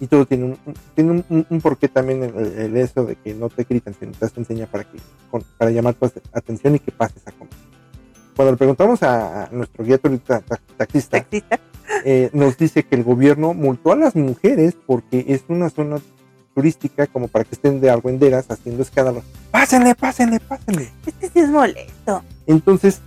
Y 0.00 0.06
todo 0.06 0.26
tiene 0.26 0.44
un, 0.44 0.58
tiene 0.94 1.10
un, 1.10 1.24
un- 1.28 1.46
un 1.50 1.60
porqué 1.60 1.88
también 1.88 2.22
el, 2.22 2.36
el 2.36 2.76
eso 2.76 3.04
de 3.04 3.16
que 3.16 3.34
no 3.34 3.48
te 3.48 3.64
gritan, 3.64 3.94
sino 3.98 4.12
te 4.12 4.26
hacen 4.26 4.44
señas 4.44 4.68
para, 4.68 4.84
que, 4.84 4.98
con- 5.30 5.42
para 5.58 5.70
llamar 5.72 5.94
tu 5.94 6.06
atención 6.32 6.76
y 6.76 6.78
que 6.78 6.92
pases 6.92 7.26
a 7.26 7.32
comer. 7.32 7.52
Cuando 8.36 8.52
le 8.52 8.58
preguntamos 8.58 9.02
a, 9.02 9.44
a 9.44 9.48
nuestro 9.50 9.84
guía 9.84 9.98
turista- 9.98 10.40
ta- 10.40 10.60
taxista, 10.76 11.18
Taxista. 11.18 11.58
eh, 12.04 12.30
nos 12.32 12.56
dice 12.56 12.84
que 12.84 12.94
el 12.94 13.02
gobierno 13.02 13.54
multó 13.54 13.90
a 13.90 13.96
las 13.96 14.14
mujeres 14.14 14.76
porque 14.86 15.24
es 15.26 15.42
una 15.48 15.68
zona 15.68 15.96
turística 16.54 17.08
como 17.08 17.26
para 17.26 17.44
que 17.44 17.56
estén 17.56 17.80
de 17.80 17.90
argüenderas 17.90 18.48
haciendo 18.52 18.82
escándalo. 18.82 19.22
Pásenle, 19.50 19.96
pásenle, 19.96 20.38
pásenle. 20.38 20.92
Es 21.06 21.14
que 21.14 21.26
sí 21.28 21.40
es 21.40 21.48
molesto. 21.50 22.22
Entonces 22.46 23.00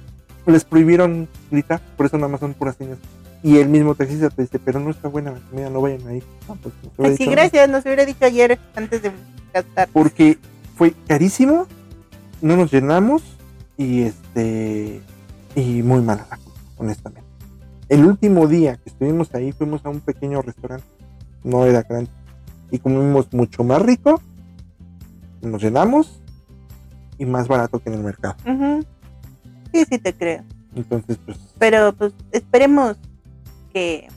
les 0.46 0.64
prohibieron 0.66 1.28
gritar, 1.50 1.82
por 1.98 2.06
eso 2.06 2.18
nada 2.18 2.30
más 2.30 2.40
son 2.40 2.54
puras 2.54 2.76
señas. 2.76 2.98
Y 3.44 3.58
el 3.58 3.70
mismo 3.70 3.96
taxista 3.96 4.30
te 4.30 4.44
dice, 4.44 4.60
pero 4.60 4.80
no 4.80 4.92
está 4.92 5.08
buena 5.08 5.32
la 5.32 5.40
comida, 5.40 5.70
no 5.70 5.82
vayan 5.82 6.08
ahí. 6.08 6.22
No, 6.48 6.56
pues, 6.56 6.74
Ay, 7.00 7.18
sí, 7.18 7.26
gracias, 7.26 7.70
nos 7.70 7.84
hubiera 7.86 8.06
dicho 8.06 8.24
ayer 8.26 8.60
antes 8.76 9.02
de 9.02 9.12
gastar. 9.54 9.90
Porque 9.92 10.38
fue 10.76 10.94
carísimo, 11.08 11.68
no 12.42 12.56
nos 12.56 12.72
llenamos 12.72 13.24
y 13.78 14.04
este 14.04 15.02
y 15.56 15.82
muy 15.82 16.02
mala 16.02 16.28
la 16.30 16.38
comida, 16.38 16.62
honestamente. 16.78 17.30
El 17.90 18.06
último 18.06 18.48
día 18.48 18.78
que 18.78 18.90
estuvimos 18.90 19.34
ahí 19.34 19.52
fuimos 19.52 19.86
a 19.86 19.90
un 19.90 20.00
pequeño 20.00 20.42
restaurante, 20.42 20.86
no 21.44 21.66
era 21.66 21.82
grande, 21.82 22.12
y 22.70 22.80
comimos 22.80 23.34
mucho 23.34 23.64
más 23.64 23.82
rico, 23.82 24.22
nos 25.42 25.62
llenamos 25.62 26.22
y 27.18 27.26
más 27.26 27.48
barato 27.48 27.80
que 27.80 27.90
en 27.90 27.96
el 27.96 28.04
mercado. 28.04 28.36
Sí, 29.74 29.86
sí 29.90 29.98
te 30.00 30.14
creo. 30.14 30.44
Entonces, 30.76 31.18
pues 31.26 31.38
Pero 31.60 31.94
pues 31.94 32.14
esperemos 32.32 32.98
que... 33.74 34.08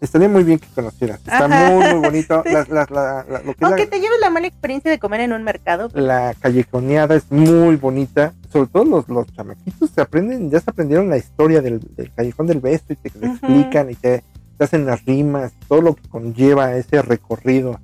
estaría 0.00 0.28
muy 0.28 0.42
bien 0.44 0.58
que 0.58 0.66
conocieras. 0.74 1.18
Está 1.20 1.44
Ajá. 1.46 1.70
muy, 1.70 1.84
muy 1.94 2.00
bonito. 2.08 2.42
Sí. 2.46 2.52
La- 2.52 2.66
la- 2.68 2.86
la- 2.90 3.24
la- 3.28 3.38
lo 3.42 3.54
que 3.54 3.58
es 3.60 3.62
Aunque 3.62 3.86
te 3.86 4.00
lleves 4.00 4.18
la 4.20 4.30
mala 4.30 4.46
experiencia 4.48 4.90
de 4.90 4.98
comer 4.98 5.20
en 5.20 5.32
un 5.32 5.42
mercado. 5.44 5.88
pues, 5.88 6.04
la 6.04 6.34
callejoneada 6.40 7.14
es 7.14 7.30
muy 7.30 7.76
bonita. 7.76 8.32
Sobre 8.52 8.68
todo 8.68 8.84
los, 8.84 9.08
los 9.08 9.26
chamaquitos 9.34 9.90
se 9.90 10.00
aprenden, 10.00 10.50
ya 10.50 10.60
se 10.60 10.70
aprendieron 10.70 11.08
la 11.08 11.16
historia 11.18 11.60
del, 11.62 11.80
del 11.96 12.12
callejón 12.12 12.46
del 12.48 12.60
beso 12.60 12.84
y 12.90 12.96
te 12.96 13.08
explican 13.08 13.90
y 13.90 13.94
te, 13.94 14.22
te 14.58 14.64
hacen 14.64 14.84
las 14.84 15.04
rimas, 15.06 15.52
todo 15.68 15.80
lo 15.80 15.94
que 15.94 16.06
conlleva 16.08 16.74
ese 16.76 17.00
recorrido. 17.00 17.78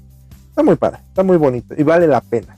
Está 0.51 0.62
muy 0.62 0.77
padre, 0.77 0.99
está 1.09 1.23
muy 1.23 1.37
bonito 1.37 1.75
y 1.79 1.83
vale 1.85 2.07
la 2.07 2.21
pena. 2.21 2.57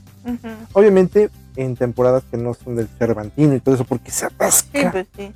Obviamente 0.73 1.29
en 1.55 1.75
temporadas 1.75 2.23
que 2.29 2.37
no 2.37 2.53
son 2.53 2.75
del 2.75 2.87
Cervantino 2.87 3.55
y 3.55 3.59
todo 3.59 3.75
eso 3.75 3.85
porque 3.85 4.11
se 4.11 4.25
atasca. 4.25 4.79
Sí, 4.79 4.87
pues 4.91 5.07
sí. 5.15 5.31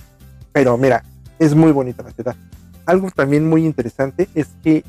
Pero 0.52 0.78
mira, 0.78 1.04
es 1.40 1.56
muy 1.56 1.72
bonita 1.72 2.04
la 2.04 2.12
ciudad. 2.12 2.36
Algo 2.86 3.10
también 3.12 3.48
muy 3.50 3.66
interesante 3.66 4.30
es 4.36 4.48
que 4.64 4.84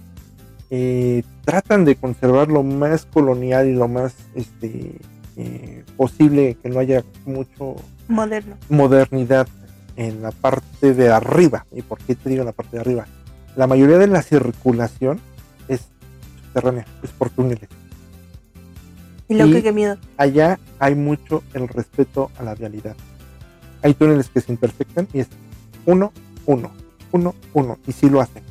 eh, 0.71 1.23
tratan 1.45 1.85
de 1.85 1.97
conservar 1.97 2.49
lo 2.49 2.63
más 2.63 3.07
colonial 3.07 3.69
y 3.69 3.75
lo 3.75 3.89
más 3.89 4.15
este, 4.35 4.97
eh, 5.37 5.85
posible, 5.97 6.57
que 6.63 6.69
no 6.69 6.81
haya 6.81 7.05
mucho 7.25 7.77
Moderno. 8.09 8.57
modernidad 8.69 9.49
en 9.97 10.23
la 10.23 10.31
parte 10.31 10.93
de 10.95 11.11
arriba. 11.11 11.67
¿Y 11.73 11.83
por 11.83 11.99
qué 11.99 12.15
te 12.15 12.29
digo 12.29 12.43
en 12.43 12.47
la 12.47 12.53
parte 12.53 12.77
de 12.77 12.81
arriba? 12.81 13.07
La 13.57 13.67
mayoría 13.67 13.99
de 13.99 14.07
la 14.07 14.23
circulación 14.23 15.21
es 15.69 15.89
subterránea, 16.45 16.85
es 17.03 17.11
por 17.11 17.31
túneles. 17.31 17.69
Y 19.29 19.35
lo 19.35 19.47
que 19.47 19.63
qué 19.63 19.73
miedo. 19.73 19.97
Allá 20.17 20.59
hay 20.79 20.95
mucho 20.95 21.43
el 21.53 21.69
respeto 21.69 22.31
a 22.39 22.43
la 22.43 22.55
vialidad. 22.55 22.97
Hay 23.83 23.95
túneles 23.95 24.29
que 24.29 24.41
se 24.41 24.53
imperfectan 24.53 25.09
y 25.13 25.21
es 25.21 25.29
uno, 25.85 26.13
uno, 26.47 26.73
uno, 27.13 27.35
uno, 27.53 27.79
y 27.87 27.93
sí 27.93 28.09
lo 28.09 28.21
hacen. 28.21 28.43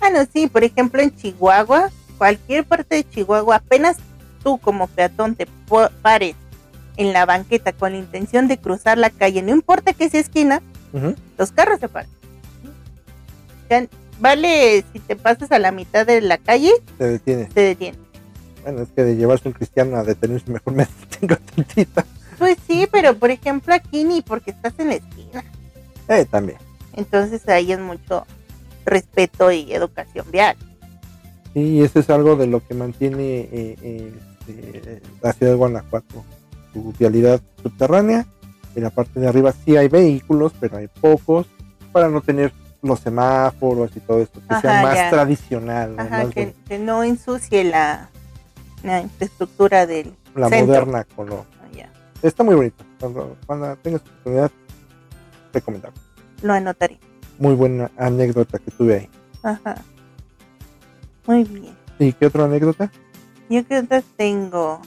Ah, 0.00 0.10
no, 0.10 0.26
sí, 0.32 0.48
por 0.48 0.64
ejemplo 0.64 1.00
en 1.00 1.14
Chihuahua, 1.14 1.90
cualquier 2.18 2.64
parte 2.64 2.96
de 2.96 3.08
Chihuahua, 3.08 3.56
apenas 3.56 3.96
tú 4.42 4.58
como 4.58 4.86
peatón 4.86 5.34
te 5.34 5.46
pares 6.02 6.34
en 6.96 7.12
la 7.12 7.24
banqueta 7.24 7.72
con 7.72 7.92
la 7.92 7.98
intención 7.98 8.48
de 8.48 8.58
cruzar 8.58 8.98
la 8.98 9.10
calle, 9.10 9.42
no 9.42 9.52
importa 9.52 9.92
que 9.92 10.10
sea 10.10 10.20
esquina, 10.20 10.60
los 11.38 11.52
carros 11.52 11.80
se 11.80 11.88
paran. 11.88 12.10
Vale, 14.20 14.84
si 14.92 15.00
te 15.00 15.16
pasas 15.16 15.50
a 15.50 15.58
la 15.58 15.72
mitad 15.72 16.06
de 16.06 16.20
la 16.20 16.38
calle, 16.38 16.70
detiene. 16.98 17.46
te 17.46 17.60
detienen. 17.60 18.00
Bueno, 18.62 18.82
es 18.82 18.88
que 18.90 19.02
de 19.04 19.16
llevarse 19.16 19.48
un 19.48 19.54
cristiano 19.54 19.96
a 19.96 20.04
detenerse 20.04 20.50
mejor 20.50 20.74
me 20.74 20.86
detengo 21.10 21.36
tantito. 21.36 22.02
Pues 22.38 22.56
sí, 22.66 22.88
pero 22.90 23.14
por 23.14 23.30
ejemplo 23.30 23.74
aquí 23.74 24.04
ni 24.04 24.22
porque 24.22 24.50
estás 24.52 24.74
en 24.78 24.88
la 24.88 24.94
esquina. 24.94 25.44
Eh, 26.08 26.26
también. 26.30 26.58
Entonces 26.94 27.48
ahí 27.48 27.72
es 27.72 27.80
mucho 27.80 28.26
respeto 28.84 29.50
y 29.52 29.72
educación 29.72 30.26
vial. 30.30 30.56
Sí, 31.54 31.60
y 31.60 31.82
eso 31.82 32.00
es 32.00 32.10
algo 32.10 32.36
de 32.36 32.46
lo 32.46 32.66
que 32.66 32.74
mantiene 32.74 33.40
eh, 33.52 33.76
eh, 33.82 34.12
este, 34.46 35.02
la 35.22 35.32
ciudad 35.32 35.52
de 35.52 35.58
Guanajuato, 35.58 36.24
su 36.72 36.92
vialidad 36.98 37.40
subterránea. 37.62 38.26
En 38.74 38.82
la 38.82 38.90
parte 38.90 39.20
de 39.20 39.28
arriba 39.28 39.52
sí 39.52 39.76
hay 39.76 39.88
vehículos, 39.88 40.52
pero 40.58 40.78
hay 40.78 40.88
pocos, 40.88 41.46
para 41.92 42.08
no 42.08 42.22
tener 42.22 42.52
los 42.80 43.00
semáforos 43.00 43.94
y 43.96 44.00
todo 44.00 44.20
esto, 44.22 44.40
que 44.48 44.60
sea 44.60 44.82
más 44.82 44.94
ya. 44.94 45.10
tradicional, 45.10 45.94
¿no? 45.94 46.02
Ajá, 46.02 46.24
Más 46.24 46.34
que, 46.34 46.54
que 46.66 46.78
no 46.78 47.04
ensucie 47.04 47.64
la, 47.64 48.08
la 48.82 49.00
infraestructura 49.00 49.86
del 49.86 50.12
la 50.34 50.48
centro. 50.48 50.66
moderna 50.66 51.04
color. 51.16 51.44
Ya, 51.74 51.90
Está 52.22 52.42
muy 52.44 52.54
bonito. 52.54 52.84
Cuando, 53.00 53.36
cuando 53.46 53.76
tengas 53.76 54.00
oportunidad, 54.02 54.50
recomendable. 55.52 55.98
lo 56.42 56.52
anotaré. 56.52 56.98
Muy 57.38 57.54
buena 57.54 57.90
anécdota 57.96 58.58
que 58.58 58.70
tuve 58.70 58.94
ahí. 59.00 59.08
Ajá. 59.42 59.76
Muy 61.26 61.44
bien. 61.44 61.76
¿Y 61.98 62.12
qué 62.12 62.26
otra 62.26 62.44
anécdota? 62.44 62.90
Yo 63.48 63.66
que 63.66 63.78
otras 63.78 64.04
tengo. 64.16 64.80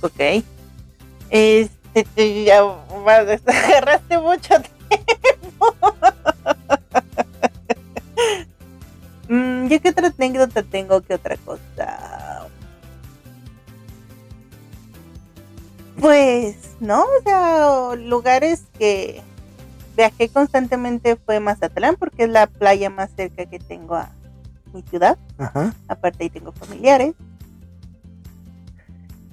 Ok. 0.00 0.44
Este, 1.30 2.04
te- 2.14 2.44
ya 2.44 2.60
agarraste 3.46 4.18
mucho 4.18 4.54
tiempo. 4.88 5.74
Mm, 9.28 9.68
yo 9.68 9.80
qué 9.80 9.90
otra 9.90 10.08
anécdota 10.08 10.62
tengo, 10.62 11.00
qué 11.02 11.14
otra 11.14 11.36
cosa. 11.36 12.48
Pues, 16.00 16.56
no, 16.80 17.02
o 17.02 17.22
sea, 17.24 17.96
lugares 17.96 18.62
que 18.78 19.20
viajé 19.96 20.28
constantemente 20.28 21.16
fue 21.16 21.40
Mazatlán 21.40 21.96
porque 21.96 22.24
es 22.24 22.30
la 22.30 22.46
playa 22.46 22.88
más 22.88 23.10
cerca 23.16 23.46
que 23.46 23.58
tengo 23.58 23.96
a 23.96 24.10
mi 24.72 24.82
ciudad. 24.82 25.18
Ajá. 25.38 25.74
Aparte 25.88 26.24
ahí 26.24 26.30
tengo 26.30 26.52
familiares. 26.52 27.14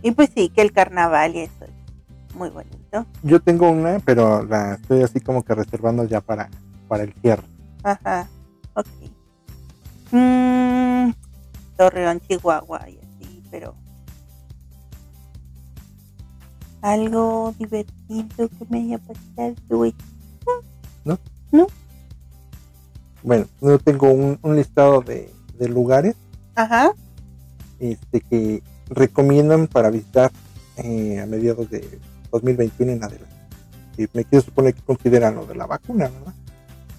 Y 0.01 0.11
pues 0.11 0.29
sí, 0.35 0.49
que 0.49 0.61
el 0.61 0.71
carnaval 0.71 1.35
y 1.35 1.41
eso 1.41 1.65
es 1.65 2.35
muy 2.35 2.49
bonito. 2.49 3.05
Yo 3.23 3.39
tengo 3.39 3.69
una, 3.69 3.99
pero 3.99 4.43
la 4.43 4.73
estoy 4.73 5.03
así 5.03 5.19
como 5.19 5.43
que 5.43 5.55
reservando 5.55 6.03
ya 6.05 6.21
para, 6.21 6.49
para 6.87 7.03
el 7.03 7.13
cierre. 7.21 7.43
Ajá, 7.83 8.27
ok. 8.73 8.87
Mm, 10.15 11.11
Torreón, 11.75 12.21
Chihuahua 12.21 12.89
y 12.89 12.97
así, 12.99 13.43
pero 13.51 13.75
algo 16.81 17.53
divertido 17.59 18.47
que 18.47 18.65
me 18.69 18.79
haya 18.79 18.97
pasado, 18.99 19.55
güey. 19.67 19.93
Bueno, 23.23 23.47
yo 23.59 23.79
tengo 23.79 24.11
un, 24.11 24.39
un 24.41 24.55
listado 24.55 25.01
de, 25.01 25.33
de 25.57 25.67
lugares 25.67 26.15
Ajá, 26.53 26.93
este, 27.79 28.21
que 28.21 28.63
recomiendan 28.87 29.67
para 29.67 29.89
visitar 29.89 30.31
eh, 30.77 31.19
a 31.19 31.25
mediados 31.25 31.69
de 31.69 31.99
2021 32.31 32.91
en 32.93 33.03
adelante. 33.03 33.35
Y 33.97 34.07
me 34.13 34.23
quiero 34.23 34.45
suponer 34.45 34.75
que 34.75 34.81
consideran 34.81 35.35
lo 35.35 35.45
de 35.45 35.55
la 35.55 35.65
vacuna, 35.65 36.07
¿verdad? 36.07 36.33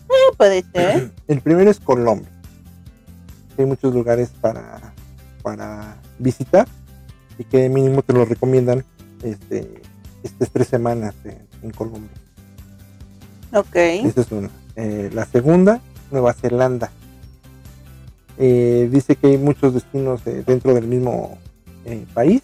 sí, 0.08 0.36
puede 0.36 0.64
ser. 0.74 1.12
El 1.28 1.40
primero 1.40 1.70
es 1.70 1.80
Colombia. 1.80 2.35
Hay 3.58 3.66
muchos 3.66 3.92
lugares 3.94 4.30
para, 4.40 4.92
para 5.42 5.96
visitar 6.18 6.66
y 7.38 7.44
que 7.44 7.68
mínimo 7.68 8.02
te 8.02 8.12
lo 8.12 8.24
recomiendan 8.24 8.84
este, 9.22 9.82
estas 10.22 10.50
tres 10.50 10.68
semanas 10.68 11.14
en, 11.24 11.38
en 11.62 11.70
Colombia. 11.70 12.10
Ok, 13.52 13.76
Esa 13.76 14.20
es 14.20 14.32
una. 14.32 14.50
Eh, 14.76 15.10
la 15.12 15.24
segunda, 15.24 15.80
Nueva 16.10 16.32
Zelanda. 16.34 16.90
Eh, 18.38 18.88
dice 18.92 19.16
que 19.16 19.28
hay 19.28 19.38
muchos 19.38 19.72
destinos 19.72 20.20
eh, 20.26 20.42
dentro 20.46 20.74
del 20.74 20.86
mismo 20.86 21.38
país 22.14 22.42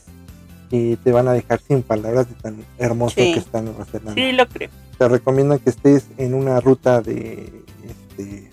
que 0.71 0.97
te 1.03 1.11
van 1.11 1.27
a 1.27 1.33
dejar 1.33 1.61
sin 1.61 1.83
palabras 1.83 2.29
de 2.29 2.35
tan 2.37 2.65
hermoso 2.79 3.17
Sí. 3.17 3.33
que 3.35 3.41
está 3.41 3.61
Nueva 3.61 3.85
Zelanda. 3.85 4.15
sí 4.15 4.33
lo 4.33 4.47
creo. 4.49 4.71
Te 4.97 5.09
recomiendan 5.09 5.59
que 5.59 5.71
estés 5.71 6.07
en 6.17 6.33
una 6.35 6.61
ruta 6.61 7.03
de, 7.03 7.65
este, 7.85 8.49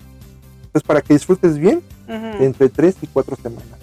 pues 0.72 0.84
para 0.84 1.00
que 1.02 1.14
disfrutes 1.14 1.58
bien, 1.58 1.82
entre 2.08 2.68
3 2.68 2.96
y 3.02 3.06
4 3.06 3.36
semanas 3.36 3.78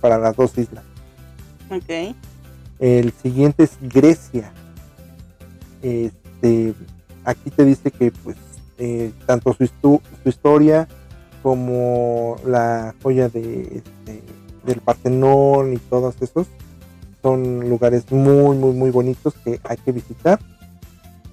para 0.00 0.18
las 0.18 0.36
dos 0.36 0.56
islas. 0.56 0.84
Ok, 1.70 2.14
El 2.78 3.12
siguiente 3.12 3.64
es 3.64 3.76
Grecia. 3.80 4.52
Este, 5.82 6.74
aquí 7.24 7.50
te 7.50 7.64
dice 7.64 7.90
que 7.90 8.10
pues 8.10 8.36
eh, 8.78 9.12
tanto 9.26 9.54
su 9.54 10.00
historia 10.24 10.88
como 11.42 12.36
la 12.44 12.94
joya 13.02 13.28
de, 13.28 13.82
este, 13.84 14.22
del 14.64 14.80
Partenón 14.80 15.72
y 15.72 15.76
todos 15.78 16.14
esos 16.20 16.46
son 17.22 17.68
lugares 17.68 18.10
muy 18.10 18.56
muy 18.56 18.72
muy 18.72 18.90
bonitos 18.90 19.34
que 19.44 19.60
hay 19.64 19.76
que 19.78 19.92
visitar. 19.92 20.38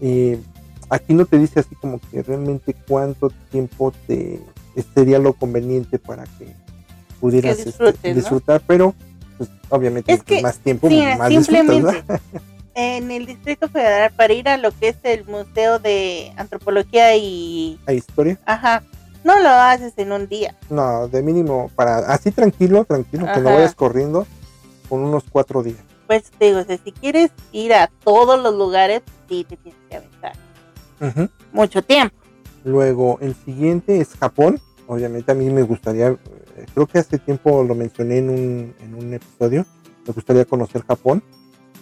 Eh, 0.02 0.40
aquí 0.94 1.14
no 1.14 1.26
te 1.26 1.40
dice 1.40 1.60
así 1.60 1.76
como 1.76 2.00
que 2.00 2.22
realmente 2.22 2.76
cuánto 2.88 3.32
tiempo 3.52 3.92
te 4.08 4.40
sería 4.94 5.18
lo 5.18 5.34
conveniente 5.34 5.98
para 5.98 6.24
que 6.24 6.54
pudieras 7.20 7.58
este, 7.58 7.70
disfrutes, 7.70 8.04
¿no? 8.04 8.16
disfrutar, 8.16 8.62
pero 8.68 8.94
pues, 9.38 9.50
obviamente 9.70 10.14
Es 10.14 10.24
que, 10.24 10.42
más 10.42 10.60
tiempo 10.60 10.90
Sí, 10.90 11.04
más 11.18 11.30
simplemente 11.30 12.04
en 12.76 13.10
el 13.10 13.26
Distrito 13.26 13.68
Federal 13.70 14.12
para 14.16 14.34
ir 14.34 14.48
a 14.48 14.58
lo 14.58 14.72
que 14.72 14.90
es 14.90 14.98
el 15.04 15.26
Museo 15.26 15.80
de 15.80 16.32
Antropología 16.38 17.16
y... 17.16 17.80
Historia. 17.88 18.40
Ajá, 18.46 18.84
no 19.24 19.40
lo 19.40 19.50
haces 19.50 19.94
en 19.98 20.12
un 20.12 20.28
día. 20.28 20.56
No, 20.70 21.08
de 21.08 21.24
mínimo 21.24 21.72
para 21.76 22.00
así 22.14 22.32
tranquilo, 22.32 22.86
tranquilo, 22.86 23.28
que 23.34 23.40
no 23.40 23.54
vayas 23.54 23.74
corriendo 23.74 24.28
con 24.90 25.02
unos 25.02 25.24
cuatro 25.32 25.64
días. 25.64 25.80
Pues 26.06 26.30
te 26.38 26.46
digo, 26.46 26.60
o 26.60 26.64
sea, 26.64 26.78
si 26.84 26.92
quieres 26.92 27.32
ir 27.52 27.74
a 27.74 27.90
todos 28.04 28.40
los 28.40 28.54
lugares, 28.54 29.02
sí 29.28 29.44
te 29.48 29.58
tienes 29.58 29.80
que 29.90 29.96
aventar 29.96 30.43
Mucho 31.52 31.82
tiempo. 31.82 32.16
Luego 32.64 33.18
el 33.22 33.36
siguiente 33.36 34.00
es 34.00 34.10
Japón. 34.16 34.60
Obviamente 34.88 35.32
a 35.32 35.36
mí 35.36 35.50
me 35.50 35.64
gustaría, 35.64 36.10
eh, 36.10 36.18
creo 36.74 36.88
que 36.88 37.00
hace 37.00 37.18
tiempo 37.18 37.64
lo 37.64 37.76
mencioné 37.76 38.18
en 38.20 38.30
un, 38.30 38.74
en 38.82 38.96
un 38.96 39.14
episodio, 39.14 39.66
me 40.06 40.14
gustaría 40.14 40.46
conocer 40.46 40.84
Japón. 40.86 41.24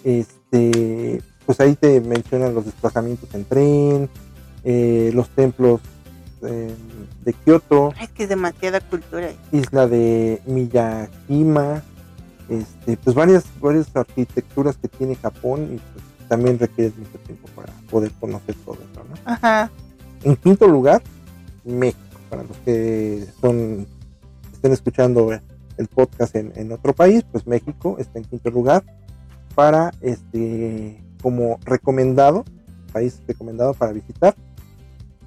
Este, 0.04 1.22
pues 1.46 1.60
ahí 1.60 1.76
te 1.76 2.02
mencionan 2.02 2.54
los 2.54 2.66
desplazamientos 2.66 3.34
en 3.34 3.46
tren, 3.46 4.10
eh, 4.64 5.12
los 5.14 5.30
templos 5.30 5.82
eh, 6.44 6.74
de 7.24 7.34
Kioto, 7.34 7.94
Es 8.02 8.10
que 8.10 8.24
es 8.24 8.30
demasiada 8.30 8.80
cultura. 8.82 9.30
isla 9.52 9.88
de 9.88 10.42
Miyajima, 10.46 11.84
este, 12.50 12.98
pues 12.98 13.16
varias, 13.16 13.44
varias 13.60 13.96
arquitecturas 13.96 14.78
que 14.78 14.88
tiene 14.88 15.16
Japón 15.16 15.64
y 15.74 15.78
pues, 15.78 16.06
también 16.32 16.58
requiere 16.58 16.94
mucho 16.98 17.18
tiempo 17.26 17.50
para 17.54 17.74
poder 17.90 18.10
conocer 18.14 18.56
todo 18.64 18.76
eso, 18.76 19.04
¿no? 19.04 19.16
Ajá, 19.26 19.70
En 20.24 20.38
quinto 20.38 20.66
lugar, 20.66 21.02
México, 21.66 22.00
para 22.30 22.44
los 22.44 22.56
que 22.64 23.28
son 23.42 23.86
estén 24.54 24.72
escuchando 24.72 25.34
el 25.76 25.88
podcast 25.88 26.34
en, 26.38 26.54
en 26.56 26.72
otro 26.72 26.94
país, 26.94 27.26
pues 27.30 27.46
México 27.46 27.98
está 28.00 28.20
en 28.20 28.24
quinto 28.24 28.50
lugar 28.50 28.82
para 29.56 29.92
este 30.00 31.04
como 31.22 31.60
recomendado, 31.66 32.46
país 32.94 33.20
recomendado 33.28 33.74
para 33.74 33.92
visitar. 33.92 34.34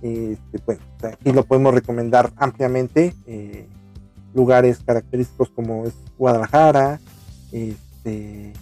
Este, 0.00 0.58
bueno, 0.64 0.80
aquí 1.02 1.32
lo 1.32 1.44
podemos 1.44 1.74
recomendar 1.74 2.32
ampliamente. 2.36 3.14
eh, 3.26 3.66
lugares 4.34 4.80
característicos 4.84 5.50
como 5.50 5.84
es 5.84 5.92
Guadalajara, 6.18 6.98
este, 7.52 8.52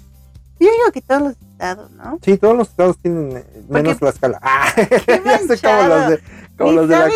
yo 0.64 0.70
digo 0.70 0.92
que 0.92 1.00
todos 1.02 1.22
los 1.22 1.32
estados, 1.32 1.90
¿no? 1.92 2.18
sí, 2.22 2.36
todos 2.38 2.56
los 2.56 2.68
estados 2.68 2.98
tienen 2.98 3.36
eh, 3.36 3.44
menos 3.68 3.98
Tlaxcala. 3.98 4.38
Ah, 4.42 4.72
ya 4.76 5.38
sé 5.38 5.46
manchado. 5.46 5.88
los 5.88 6.08
de- 6.08 6.20
Como 6.56 6.72
los 6.72 6.88
de 6.88 6.96
la 6.96 7.10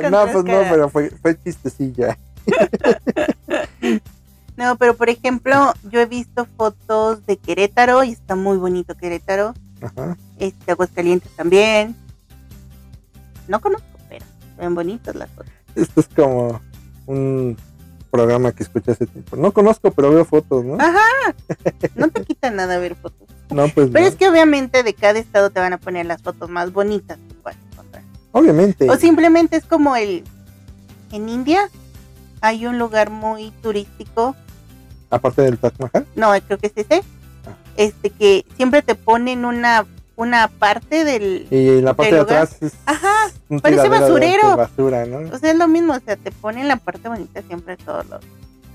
con 0.00 0.10
No, 0.10 0.26
pues 0.32 0.44
no, 0.44 0.60
pero 0.70 0.88
fue, 0.88 1.10
fue 1.10 1.38
chistecilla. 1.42 2.18
No, 4.56 4.76
pero 4.76 4.94
por 4.94 5.08
ejemplo, 5.08 5.72
yo 5.90 6.00
he 6.00 6.06
visto 6.06 6.46
fotos 6.56 7.24
de 7.26 7.38
Querétaro 7.38 8.04
y 8.04 8.10
está 8.12 8.36
muy 8.36 8.58
bonito 8.58 8.94
Querétaro. 8.96 9.54
Ajá. 9.80 10.16
Este, 10.38 10.72
Aguascalientes 10.72 11.32
también. 11.34 11.96
No 13.48 13.60
conozco, 13.60 13.86
pero 14.08 14.24
ven 14.58 14.74
bonitas 14.74 15.14
las 15.14 15.30
fotos. 15.30 15.50
Esto 15.74 16.00
es 16.00 16.08
como 16.08 16.60
un 17.06 17.56
programa 18.12 18.52
que 18.52 18.62
escuché 18.62 18.92
hace 18.92 19.06
tiempo. 19.06 19.34
No 19.36 19.50
conozco, 19.52 19.90
pero 19.90 20.10
veo 20.12 20.24
fotos, 20.24 20.64
¿no? 20.64 20.76
Ajá. 20.78 21.00
No 21.96 22.08
te 22.08 22.22
quita 22.24 22.50
nada 22.50 22.78
ver 22.78 22.94
fotos. 22.94 23.26
No, 23.50 23.68
pues 23.68 23.88
Pero 23.90 24.04
no. 24.04 24.08
es 24.10 24.14
que 24.16 24.28
obviamente 24.28 24.82
de 24.84 24.94
cada 24.94 25.18
estado 25.18 25.50
te 25.50 25.58
van 25.60 25.72
a 25.72 25.78
poner 25.78 26.06
las 26.06 26.22
fotos 26.22 26.48
más 26.48 26.72
bonitas 26.72 27.18
que 27.28 27.34
puedas 27.34 27.58
encontrar. 27.72 28.02
Obviamente. 28.32 28.88
O 28.88 28.96
simplemente 28.96 29.56
es 29.56 29.64
como 29.64 29.96
el... 29.96 30.22
En 31.10 31.28
India 31.28 31.68
hay 32.40 32.66
un 32.66 32.78
lugar 32.78 33.10
muy 33.10 33.50
turístico 33.62 34.34
Aparte 35.10 35.42
del 35.42 35.58
Taj 35.58 35.72
Mahal. 35.78 36.06
no, 36.16 36.30
creo 36.46 36.58
que 36.58 36.68
es 36.68 36.72
ese, 36.76 37.02
Ah. 37.46 37.56
este 37.76 38.10
que 38.10 38.46
siempre 38.56 38.82
te 38.82 38.94
ponen 38.94 39.44
una 39.44 39.84
una 40.22 40.48
parte 40.48 41.04
del, 41.04 41.46
Y 41.50 41.80
la 41.80 41.94
parte 41.94 42.14
¿Del 42.14 42.24
de 42.26 42.32
lugar? 42.32 42.42
atrás 42.44 42.62
es 42.62 42.72
Ajá, 42.86 43.30
un 43.48 43.60
parece 43.60 43.88
basurero. 43.88 44.50
de 44.50 44.56
basura, 44.56 45.04
¿no? 45.06 45.18
o 45.34 45.38
sea, 45.38 45.50
es 45.52 45.58
lo 45.58 45.68
mismo, 45.68 45.92
o 45.94 46.00
sea, 46.00 46.16
te 46.16 46.30
ponen 46.30 46.68
la 46.68 46.76
parte 46.76 47.08
bonita 47.08 47.42
siempre 47.42 47.76
todos 47.76 48.08
los 48.08 48.20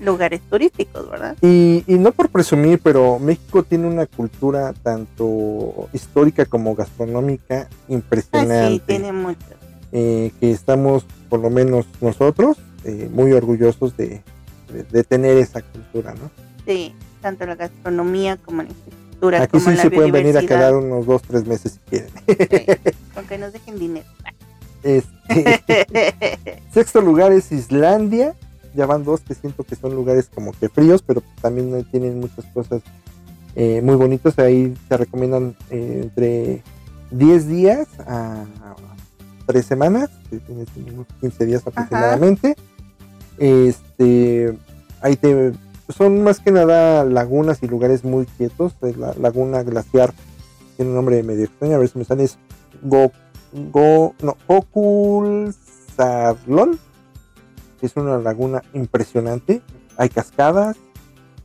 lugares 0.00 0.40
turísticos, 0.48 1.10
¿verdad? 1.10 1.36
Y, 1.42 1.82
y 1.88 1.94
no 1.98 2.12
por 2.12 2.28
presumir, 2.28 2.78
pero 2.80 3.18
México 3.18 3.64
tiene 3.64 3.88
una 3.88 4.06
cultura 4.06 4.72
tanto 4.82 5.88
histórica 5.92 6.44
como 6.46 6.74
gastronómica 6.76 7.68
Ah, 7.70 7.74
impresionante. 7.88 8.68
sí, 8.74 8.82
tiene 8.86 9.12
mucho. 9.12 9.40
eh, 9.90 10.32
que 10.38 10.50
estamos, 10.52 11.04
por 11.30 11.40
lo 11.40 11.50
menos 11.50 11.86
nosotros, 12.00 12.58
eh, 12.84 13.08
muy 13.12 13.32
orgullosos 13.32 13.96
de, 13.96 14.22
de- 14.72 14.82
de 14.84 15.02
tener 15.04 15.36
esa 15.38 15.62
cultura, 15.62 16.14
¿no? 16.14 16.30
Sí, 16.66 16.94
tanto 17.22 17.46
la 17.46 17.56
gastronomía 17.56 18.36
como 18.36 18.62
la 18.62 18.68
Aquí 19.20 19.58
como 19.58 19.64
sí 19.64 19.76
la 19.76 19.82
se 19.82 19.90
pueden 19.90 20.12
venir 20.12 20.38
a 20.38 20.42
quedar 20.42 20.74
unos 20.76 21.06
dos, 21.06 21.22
tres 21.22 21.46
meses 21.46 21.72
si 21.72 21.78
quieren. 21.90 22.10
Sí, 22.26 22.92
con 23.14 23.26
que 23.26 23.38
nos 23.38 23.52
dejen 23.52 23.78
dinero. 23.78 24.06
Este, 24.82 25.60
sexto 26.72 27.00
lugar 27.00 27.32
es 27.32 27.50
Islandia. 27.52 28.34
Ya 28.74 28.86
van 28.86 29.02
dos 29.02 29.20
que 29.20 29.34
siento 29.34 29.64
que 29.64 29.74
son 29.74 29.94
lugares 29.94 30.30
como 30.32 30.52
que 30.52 30.68
fríos, 30.68 31.02
pero 31.02 31.22
también 31.40 31.84
tienen 31.90 32.20
muchas 32.20 32.44
cosas 32.46 32.82
eh, 33.56 33.80
muy 33.82 33.96
bonitas. 33.96 34.38
Ahí 34.38 34.74
se 34.88 34.96
recomiendan 34.96 35.56
eh, 35.70 36.00
entre 36.04 36.62
10 37.10 37.48
días 37.48 37.88
a 38.06 38.44
3 39.46 39.64
semanas, 39.64 40.10
que 40.30 40.38
tienes 40.38 40.68
unos 40.76 41.06
15 41.20 41.46
días 41.46 41.66
aproximadamente. 41.66 42.54
Este, 43.38 44.56
ahí 45.00 45.16
te 45.16 45.52
son 45.88 46.22
más 46.22 46.40
que 46.40 46.50
nada 46.50 47.04
lagunas 47.04 47.62
y 47.62 47.66
lugares 47.66 48.04
muy 48.04 48.26
quietos. 48.26 48.74
Eh, 48.82 48.94
La 48.96 49.14
laguna 49.14 49.62
glaciar 49.62 50.12
tiene 50.76 50.90
un 50.90 50.96
nombre 50.96 51.22
medio 51.22 51.44
extraño, 51.44 51.76
a 51.76 51.78
ver 51.78 51.88
si 51.88 51.98
me 51.98 52.04
sale. 52.04 52.24
Es 52.24 52.38
Go, 52.82 53.10
Go, 53.52 54.14
no, 54.22 54.36
Okulsarlón. 54.46 55.48
Es 57.80 57.96
una 57.96 58.18
laguna 58.18 58.62
impresionante. 58.74 59.62
Hay 59.96 60.08
cascadas 60.08 60.76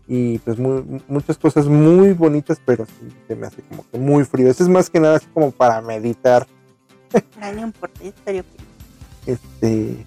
y 0.08 0.40
pues 0.40 0.58
muy, 0.60 1.02
muchas 1.08 1.38
cosas 1.38 1.68
muy 1.68 2.14
bonitas, 2.14 2.60
pero 2.66 2.86
sí 2.86 3.10
se 3.28 3.36
me 3.36 3.48
hace 3.48 3.62
como 3.64 3.86
que 3.90 3.98
muy 3.98 4.26
frío. 4.26 4.50
Eso 4.50 4.64
es 4.64 4.70
más 4.70 4.90
que 4.90 5.00
nada 5.00 5.18
así 5.18 5.28
como 5.34 5.52
para 5.52 5.82
meditar. 5.82 6.48
Yo 7.14 7.20
estaría 8.10 8.44
feliz. 8.44 8.68
Este, 9.26 10.04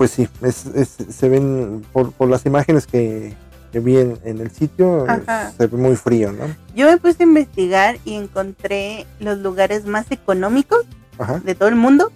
pues 0.00 0.12
sí, 0.12 0.26
es, 0.40 0.64
es- 0.64 0.96
se 1.14 1.28
ven 1.28 1.84
por, 1.92 2.12
por 2.12 2.26
las 2.30 2.46
imágenes 2.46 2.86
que, 2.86 3.34
que 3.70 3.80
vi 3.80 3.98
en, 3.98 4.18
en 4.24 4.40
el 4.40 4.50
sitio, 4.50 5.04
Ajá. 5.06 5.50
se 5.54 5.66
ve 5.66 5.76
muy 5.76 5.94
frío, 5.94 6.32
¿no? 6.32 6.44
Yo 6.74 6.86
me 6.90 6.96
puse 6.96 7.22
a 7.22 7.26
investigar 7.26 7.98
y 8.06 8.14
encontré 8.14 9.04
los 9.18 9.36
lugares 9.40 9.84
más 9.84 10.10
económicos 10.10 10.86
Ajá, 11.18 11.38
de 11.40 11.54
todo 11.54 11.68
el 11.68 11.74
mundo 11.74 12.10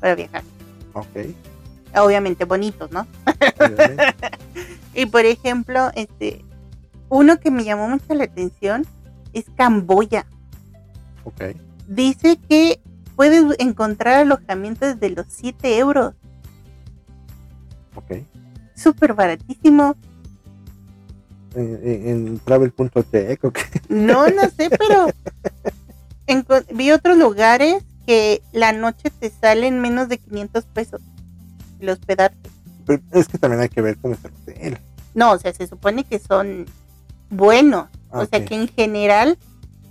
para 0.00 0.14
viajar. 0.14 0.42
ok. 0.94 1.06
Obviamente 1.94 2.46
bonitos, 2.46 2.90
¿no? 2.90 3.06
obviamente. 3.58 4.02
Y 4.94 5.04
por 5.04 5.26
ejemplo, 5.26 5.90
este, 5.94 6.42
uno 7.10 7.38
que 7.38 7.50
me 7.50 7.64
llamó 7.64 7.86
mucho 7.86 8.14
la 8.14 8.24
atención 8.24 8.86
es 9.34 9.44
Camboya. 9.58 10.24
ok. 11.24 11.54
Dice 11.86 12.38
que 12.48 12.80
puedes 13.14 13.44
encontrar 13.58 14.20
alojamiento 14.20 14.86
desde 14.86 15.10
los 15.10 15.26
7 15.28 15.76
euros. 15.76 16.14
Ok. 17.96 18.22
Súper 18.74 19.14
baratísimo. 19.14 19.96
En, 21.54 21.80
en- 21.82 22.08
en 22.08 22.38
travel.tech, 22.40 23.42
ok. 23.44 23.58
No, 23.88 24.28
no 24.28 24.42
sé, 24.50 24.68
pero 24.70 25.06
vi 26.74 26.90
otros 26.92 27.16
lugares 27.16 27.82
que 28.06 28.42
la 28.52 28.72
noche 28.72 29.10
te 29.10 29.30
salen 29.30 29.80
menos 29.80 30.08
de 30.08 30.18
500 30.18 30.64
pesos 30.66 31.00
el 31.80 31.88
hospedarte. 31.88 32.50
Pero 32.86 33.02
es 33.12 33.26
que 33.28 33.38
también 33.38 33.62
hay 33.62 33.68
que 33.68 33.80
ver 33.82 33.96
cómo 33.98 34.14
es 34.14 34.24
el 34.24 34.32
hotel. 34.32 34.78
No, 35.14 35.32
o 35.32 35.38
sea, 35.38 35.52
se 35.52 35.66
supone 35.66 36.04
que 36.04 36.18
son 36.18 36.66
buenos. 37.30 37.88
O 38.10 38.24
sea, 38.26 38.44
que 38.44 38.54
en 38.54 38.68
general 38.68 39.38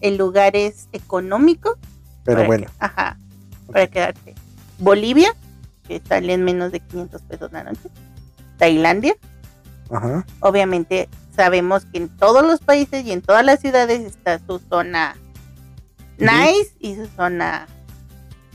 el 0.02 0.18
lugar 0.18 0.56
es 0.56 0.88
económico. 0.94 1.78
Pero 2.24 2.46
bueno, 2.46 2.68
que- 2.68 2.74
ajá, 2.80 3.18
para 3.72 3.88
quedarte. 3.88 4.34
Bolivia, 4.80 5.36
que 5.88 6.02
salen 6.08 6.44
menos 6.44 6.72
de 6.72 6.80
500 6.80 7.22
pesos 7.24 7.52
la 7.52 7.64
noche. 7.64 7.90
Tailandia, 8.58 9.16
ajá. 9.92 10.26
obviamente 10.40 11.10
sabemos 11.36 11.86
que 11.86 11.98
en 11.98 12.10
todos 12.10 12.46
los 12.46 12.62
países 12.62 13.06
y 13.06 13.12
en 13.12 13.22
todas 13.22 13.44
las 13.46 13.60
ciudades 13.60 14.00
está 14.02 14.40
su 14.40 14.60
zona 14.60 15.16
nice 16.18 16.72
y 16.80 16.96
su 16.96 17.08
zona 17.08 17.68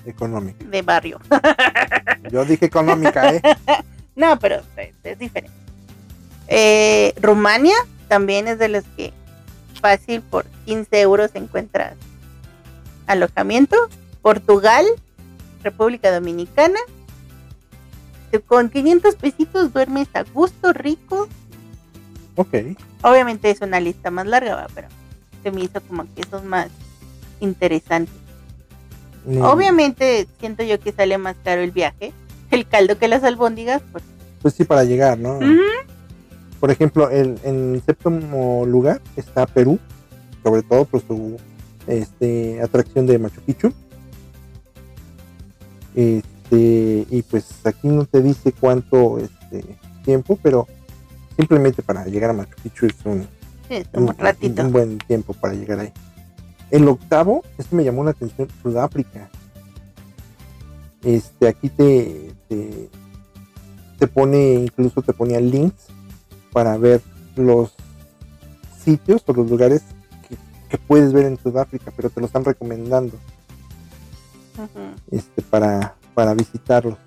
Económica. 0.06 0.64
de 0.64 0.82
barrio. 0.82 1.20
Yo 2.30 2.44
dije 2.44 2.66
económica, 2.66 3.34
¿eh? 3.34 3.42
No, 4.16 4.38
pero 4.38 4.62
es, 4.76 4.94
es 5.04 5.18
diferente. 5.18 5.56
Eh, 6.48 7.14
Rumania 7.20 7.76
también 8.08 8.48
es 8.48 8.58
de 8.58 8.68
los 8.68 8.84
que 8.96 9.12
fácil 9.80 10.20
por 10.20 10.44
15 10.64 11.00
euros 11.00 11.30
encuentras 11.34 11.94
alojamiento. 13.06 13.76
Portugal, 14.22 14.84
República 15.62 16.12
Dominicana. 16.12 16.78
Con 18.38 18.70
500 18.70 19.16
pesitos 19.16 19.72
duermes 19.72 20.08
a 20.14 20.22
gusto, 20.22 20.72
rico. 20.72 21.28
Ok. 22.36 22.54
Obviamente 23.02 23.50
es 23.50 23.60
una 23.60 23.80
lista 23.80 24.10
más 24.10 24.26
larga, 24.26 24.54
¿va? 24.54 24.66
pero 24.74 24.88
se 25.42 25.50
me 25.50 25.62
hizo 25.62 25.80
como 25.80 26.04
que 26.14 26.22
esos 26.22 26.44
más 26.44 26.68
interesantes. 27.40 28.14
Mm, 29.26 29.42
Obviamente 29.42 30.26
siento 30.38 30.62
yo 30.62 30.80
que 30.80 30.92
sale 30.92 31.18
más 31.18 31.36
caro 31.44 31.60
el 31.60 31.72
viaje, 31.72 32.12
el 32.50 32.66
caldo 32.66 32.98
que 32.98 33.08
las 33.08 33.24
albóndigas, 33.24 33.82
pues. 33.92 34.04
Pues 34.42 34.54
sí, 34.54 34.64
para 34.64 34.84
llegar, 34.84 35.18
¿no? 35.18 35.38
Por 36.60 36.70
ejemplo, 36.70 37.10
el, 37.10 37.38
en 37.42 37.74
el 37.74 37.82
séptimo 37.82 38.64
lugar 38.66 39.00
está 39.16 39.46
Perú, 39.46 39.78
sobre 40.42 40.62
todo 40.62 40.84
por 40.84 41.02
su 41.06 41.36
este, 41.86 42.60
atracción 42.62 43.06
de 43.06 43.18
Machu 43.18 43.40
Picchu. 43.42 43.72
Este, 46.50 47.06
y 47.10 47.22
pues 47.22 47.46
aquí 47.64 47.88
no 47.88 48.04
te 48.04 48.22
dice 48.22 48.52
cuánto 48.52 49.18
este, 49.18 49.64
tiempo, 50.04 50.38
pero 50.42 50.66
simplemente 51.36 51.82
para 51.82 52.04
llegar 52.06 52.30
a 52.30 52.32
Machu 52.32 52.56
Picchu 52.62 52.86
es 52.86 52.94
un, 53.04 53.28
sí, 53.68 53.82
ratito. 54.18 54.62
un 54.62 54.72
buen 54.72 54.98
tiempo 54.98 55.32
para 55.34 55.54
llegar 55.54 55.80
ahí. 55.80 55.92
El 56.70 56.88
octavo, 56.88 57.44
este 57.56 57.76
me 57.76 57.84
llamó 57.84 58.04
la 58.04 58.10
atención, 58.10 58.48
Sudáfrica. 58.62 59.28
Este, 61.04 61.48
aquí 61.48 61.68
te, 61.68 62.32
te, 62.48 62.88
te 63.98 64.06
pone, 64.06 64.54
incluso 64.54 65.02
te 65.02 65.12
ponía 65.12 65.40
links 65.40 65.86
para 66.52 66.76
ver 66.76 67.00
los 67.36 67.72
sitios 68.84 69.22
o 69.26 69.32
los 69.32 69.48
lugares 69.48 69.82
que, 70.28 70.36
que 70.68 70.78
puedes 70.78 71.12
ver 71.12 71.26
en 71.26 71.38
Sudáfrica, 71.38 71.92
pero 71.94 72.10
te 72.10 72.20
lo 72.20 72.26
están 72.26 72.44
recomendando 72.44 73.16
este, 75.10 75.42
para, 75.42 75.96
para 76.14 76.34
visitarlos. 76.34 76.98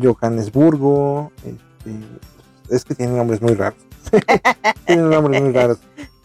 Johannesburgo, 0.00 1.32
este, 1.38 2.74
es 2.74 2.84
que 2.84 2.94
tienen 2.94 3.16
nombres 3.16 3.40
muy 3.40 3.54
raros. 3.54 3.78
tienen 4.86 5.10
nombres 5.10 5.42
muy 5.42 5.52
raros. 5.52 5.78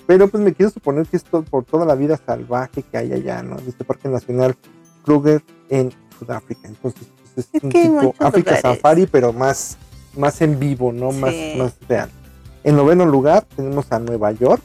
Pero 0.08 0.28
pues 0.28 0.44
me 0.44 0.54
quiero 0.54 0.72
suponer 0.72 1.06
que 1.08 1.18
es 1.18 1.24
to- 1.24 1.44
por 1.44 1.64
toda 1.64 1.86
la 1.86 1.96
vida 1.96 2.20
salvaje 2.26 2.84
que 2.84 2.98
hay 2.98 3.14
allá, 3.14 3.44
¿no? 3.44 3.58
Este 3.68 3.84
Parque 3.86 4.10
Nacional 4.10 4.56
Kruger 5.06 5.42
en 5.70 5.92
Sudáfrica. 6.20 6.68
Entonces, 6.68 7.08
pues, 7.34 7.48
es, 7.48 7.56
Es 7.56 7.64
un 7.64 7.70
que 7.70 7.84
tipo 7.84 8.14
África. 8.20 8.60
Safari, 8.60 9.06
pero 9.08 9.32
más, 9.32 9.78
más 10.18 10.42
en 10.42 10.60
vivo, 10.60 10.92
¿no? 10.92 11.12
Más, 11.12 11.32
Sí. 11.34 11.54
más 11.58 11.74
real. 11.88 12.10
En 12.64 12.76
noveno 12.76 13.06
lugar 13.06 13.46
tenemos 13.56 13.92
a 13.92 14.00
Nueva 14.00 14.32
York, 14.34 14.62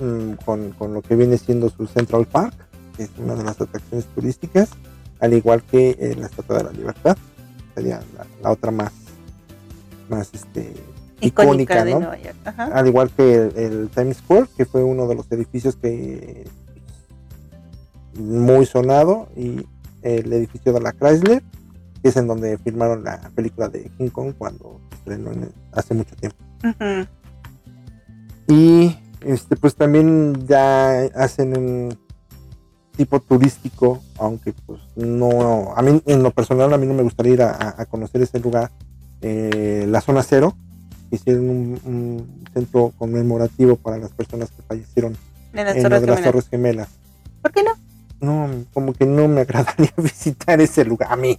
mm, 0.00 0.32
con, 0.44 0.70
con 0.72 0.92
lo 0.92 1.02
que 1.02 1.14
viene 1.14 1.38
siendo 1.38 1.70
su 1.70 1.86
Central 1.86 2.26
Park, 2.26 2.54
que 2.96 3.04
es 3.04 3.10
una 3.18 3.34
de 3.34 3.44
las 3.44 3.60
atracciones 3.60 4.06
turísticas. 4.06 4.70
Al 5.20 5.32
igual 5.34 5.62
que 5.62 5.90
eh, 5.98 6.14
la 6.18 6.26
Estatua 6.26 6.58
de 6.58 6.64
la 6.64 6.72
Libertad, 6.72 7.16
sería 7.74 8.00
la, 8.16 8.26
la 8.42 8.50
otra 8.50 8.70
más, 8.70 8.92
más 10.08 10.30
este, 10.34 10.72
icónica, 11.20 11.84
de 11.84 11.92
¿no? 11.92 12.00
Nueva 12.00 12.18
York. 12.18 12.36
Ajá. 12.44 12.64
al 12.66 12.86
igual 12.86 13.10
que 13.10 13.34
el, 13.34 13.56
el 13.56 13.88
Times 13.94 14.18
Square, 14.18 14.46
que 14.56 14.64
fue 14.66 14.82
uno 14.84 15.06
de 15.08 15.14
los 15.14 15.30
edificios 15.32 15.76
que 15.76 16.46
muy 18.18 18.64
sonado, 18.66 19.28
y 19.36 19.66
el 20.02 20.32
edificio 20.32 20.72
de 20.72 20.80
la 20.80 20.92
Chrysler, 20.92 21.42
que 22.02 22.08
es 22.10 22.16
en 22.16 22.26
donde 22.28 22.56
filmaron 22.58 23.02
la 23.04 23.30
película 23.34 23.68
de 23.68 23.90
King 23.98 24.08
Kong 24.10 24.34
cuando 24.38 24.80
estrenó 24.92 25.32
en- 25.32 25.52
hace 25.72 25.94
mucho 25.94 26.14
tiempo. 26.16 26.36
Y 28.48 28.96
este 29.22 29.56
pues 29.56 29.74
también 29.74 30.46
ya 30.46 31.00
hacen 31.14 31.56
un 31.58 31.98
tipo 32.96 33.20
turístico, 33.20 34.02
aunque 34.18 34.52
pues 34.52 34.80
no, 34.96 35.74
a 35.76 35.82
mí 35.82 36.02
en 36.06 36.22
lo 36.22 36.30
personal 36.30 36.72
a 36.72 36.78
mí 36.78 36.86
no 36.86 36.94
me 36.94 37.02
gustaría 37.02 37.32
ir 37.34 37.42
a, 37.42 37.84
conocer 37.86 38.22
ese 38.22 38.40
lugar, 38.40 38.70
eh, 39.20 39.86
la 39.88 40.00
zona 40.00 40.22
cero, 40.22 40.56
hicieron 41.10 41.48
un, 41.48 41.80
un 41.84 42.44
centro 42.52 42.92
conmemorativo 42.98 43.76
para 43.76 43.98
las 43.98 44.10
personas 44.10 44.50
que 44.50 44.62
fallecieron 44.62 45.16
las 45.52 45.76
en 45.76 45.82
Torres 45.82 46.02
las. 46.02 46.22
Torres 46.22 46.48
Gemelas. 46.48 46.88
¿Por 47.42 47.52
qué 47.52 47.62
no? 47.62 47.72
No, 48.20 48.64
como 48.72 48.92
que 48.94 49.06
no 49.06 49.28
me 49.28 49.42
agradaría 49.42 49.92
visitar 49.96 50.60
ese 50.60 50.84
lugar 50.84 51.12
a 51.12 51.16
mí, 51.16 51.38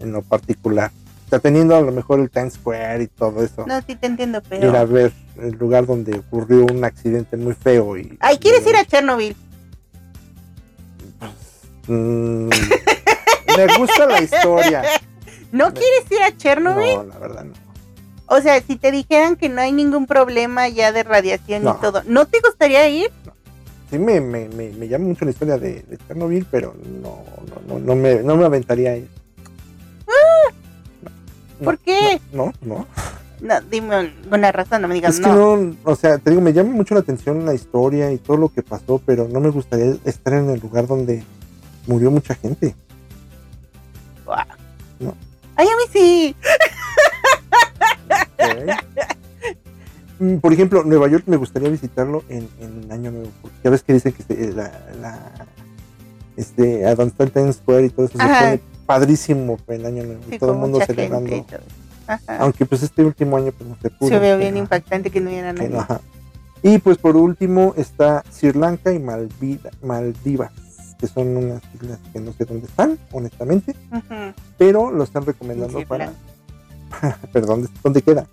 en 0.00 0.12
lo 0.12 0.22
particular. 0.22 0.90
O 1.26 1.30
sea, 1.30 1.38
teniendo 1.38 1.74
a 1.74 1.80
lo 1.80 1.92
mejor 1.92 2.20
el 2.20 2.30
Times 2.30 2.54
Square 2.54 3.04
y 3.04 3.06
todo 3.06 3.42
eso, 3.42 3.64
No, 3.66 3.80
sí 3.82 3.96
te 3.96 4.06
entiendo, 4.06 4.42
ir 4.50 4.66
a 4.66 4.72
pero. 4.72 4.86
ver 4.88 5.12
el 5.40 5.52
lugar 5.52 5.86
donde 5.86 6.18
ocurrió 6.18 6.66
un 6.66 6.84
accidente 6.84 7.36
muy 7.36 7.54
feo 7.54 7.96
y... 7.96 8.18
Ay, 8.20 8.36
¿quieres 8.38 8.66
ir 8.66 8.76
a 8.76 8.84
Chernobyl? 8.84 9.34
Mm, 11.88 12.48
me 13.56 13.78
gusta 13.78 14.06
la 14.06 14.22
historia. 14.22 14.82
¿No 15.50 15.68
Me- 15.68 15.72
quieres 15.74 16.10
ir 16.10 16.22
a 16.22 16.36
Chernobyl? 16.36 16.94
No, 16.96 17.02
la 17.04 17.18
verdad 17.18 17.44
no. 17.44 17.52
O 18.26 18.40
sea, 18.40 18.60
si 18.62 18.76
te 18.76 18.90
dijeran 18.90 19.36
que 19.36 19.48
no 19.48 19.60
hay 19.60 19.72
ningún 19.72 20.06
problema 20.06 20.68
ya 20.68 20.92
de 20.92 21.02
radiación 21.02 21.64
No. 21.64 21.76
y 21.78 21.82
todo, 21.82 22.02
¿no 22.06 22.26
te 22.26 22.40
gustaría 22.40 22.88
ir? 22.88 23.10
Sí 23.90 23.98
me, 23.98 24.20
me, 24.22 24.48
me, 24.48 24.70
me 24.70 24.88
llama 24.88 25.04
mucho 25.06 25.26
la 25.26 25.32
historia 25.32 25.58
de, 25.58 25.82
de 25.82 25.98
Chernobyl, 26.06 26.46
pero 26.50 26.74
no, 27.02 27.22
no, 27.66 27.74
no, 27.74 27.78
no 27.78 27.94
me, 27.94 28.22
no 28.22 28.36
me 28.36 28.44
aventaría 28.46 28.92
ahí. 28.92 29.06
No, 30.06 31.64
¿Por 31.64 31.78
qué? 31.78 32.20
No, 32.32 32.52
no. 32.62 32.86
No, 33.42 33.60
dime 33.70 34.12
una 34.30 34.52
razón, 34.52 34.82
no 34.82 34.88
me 34.88 34.94
digas 34.94 35.16
Es 35.16 35.20
que 35.20 35.26
no. 35.26 35.56
no, 35.56 35.76
o 35.84 35.94
sea, 35.96 36.16
te 36.18 36.30
digo, 36.30 36.40
me 36.40 36.52
llama 36.52 36.70
mucho 36.70 36.94
la 36.94 37.00
atención 37.00 37.44
la 37.44 37.52
historia 37.54 38.10
y 38.12 38.18
todo 38.18 38.36
lo 38.36 38.48
que 38.48 38.62
pasó, 38.62 39.00
pero 39.04 39.28
no 39.28 39.40
me 39.40 39.50
gustaría 39.50 39.94
estar 40.04 40.32
en 40.34 40.48
el 40.48 40.60
lugar 40.60 40.86
donde 40.86 41.22
murió 41.86 42.10
mucha 42.10 42.34
gente. 42.34 42.74
No. 45.00 45.14
Ay, 45.56 45.66
a 45.66 45.76
mí 45.76 45.82
sí. 45.92 46.36
Mm, 50.18 50.36
Por 50.36 50.52
ejemplo, 50.52 50.84
Nueva 50.84 51.08
York 51.08 51.24
me 51.26 51.36
gustaría 51.36 51.68
visitarlo 51.68 52.22
en, 52.28 52.48
en 52.60 52.90
Año 52.92 53.10
Nuevo, 53.10 53.30
porque 53.40 53.56
ya 53.64 53.70
ves 53.70 53.82
que 53.82 53.92
dicen 53.94 54.12
que 54.12 54.22
se- 54.22 54.52
la, 54.52 54.70
la- 55.00 55.46
este, 56.36 56.84
Times 57.32 57.56
Square 57.56 57.86
y 57.86 57.90
todo 57.90 58.06
eso 58.06 58.18
Ajá. 58.20 58.38
se 58.38 58.44
pone 58.58 58.60
padrísimo 58.86 59.58
en 59.68 59.86
Año 59.86 60.04
Nuevo, 60.04 60.22
Sí, 60.28 60.36
y 60.36 60.38
todo 60.38 60.52
el 60.52 60.58
mundo 60.58 60.80
celebrando. 60.86 61.46
Aunque 62.38 62.66
pues 62.66 62.82
este 62.82 63.04
último 63.04 63.36
año 63.36 63.52
pues 63.52 63.68
no 63.68 63.76
se 63.80 63.90
pudo. 63.90 64.08
Se 64.10 64.18
ve 64.18 64.36
bien 64.36 64.56
impactante 64.56 65.10
que 65.10 65.20
no 65.20 65.30
hubiera 65.30 65.52
nadie. 65.52 65.70
no. 65.70 65.86
Y 66.62 66.78
pues 66.78 66.96
por 66.98 67.16
último 67.16 67.74
está 67.76 68.22
Sri 68.30 68.52
Lanka 68.52 68.92
y 68.92 68.98
Malvida- 69.00 69.70
Maldivas, 69.82 70.52
que 71.02 71.08
son 71.08 71.36
unas 71.36 71.60
islas 71.74 71.98
que 72.12 72.20
no 72.20 72.32
sé 72.32 72.44
dónde 72.44 72.68
están, 72.68 72.96
honestamente, 73.10 73.74
pero 74.56 74.92
lo 74.92 75.02
están 75.02 75.26
recomendando 75.26 75.84
para... 75.84 76.12
Perdón, 77.32 77.68
¿dónde 77.82 78.02
queda? 78.02 78.28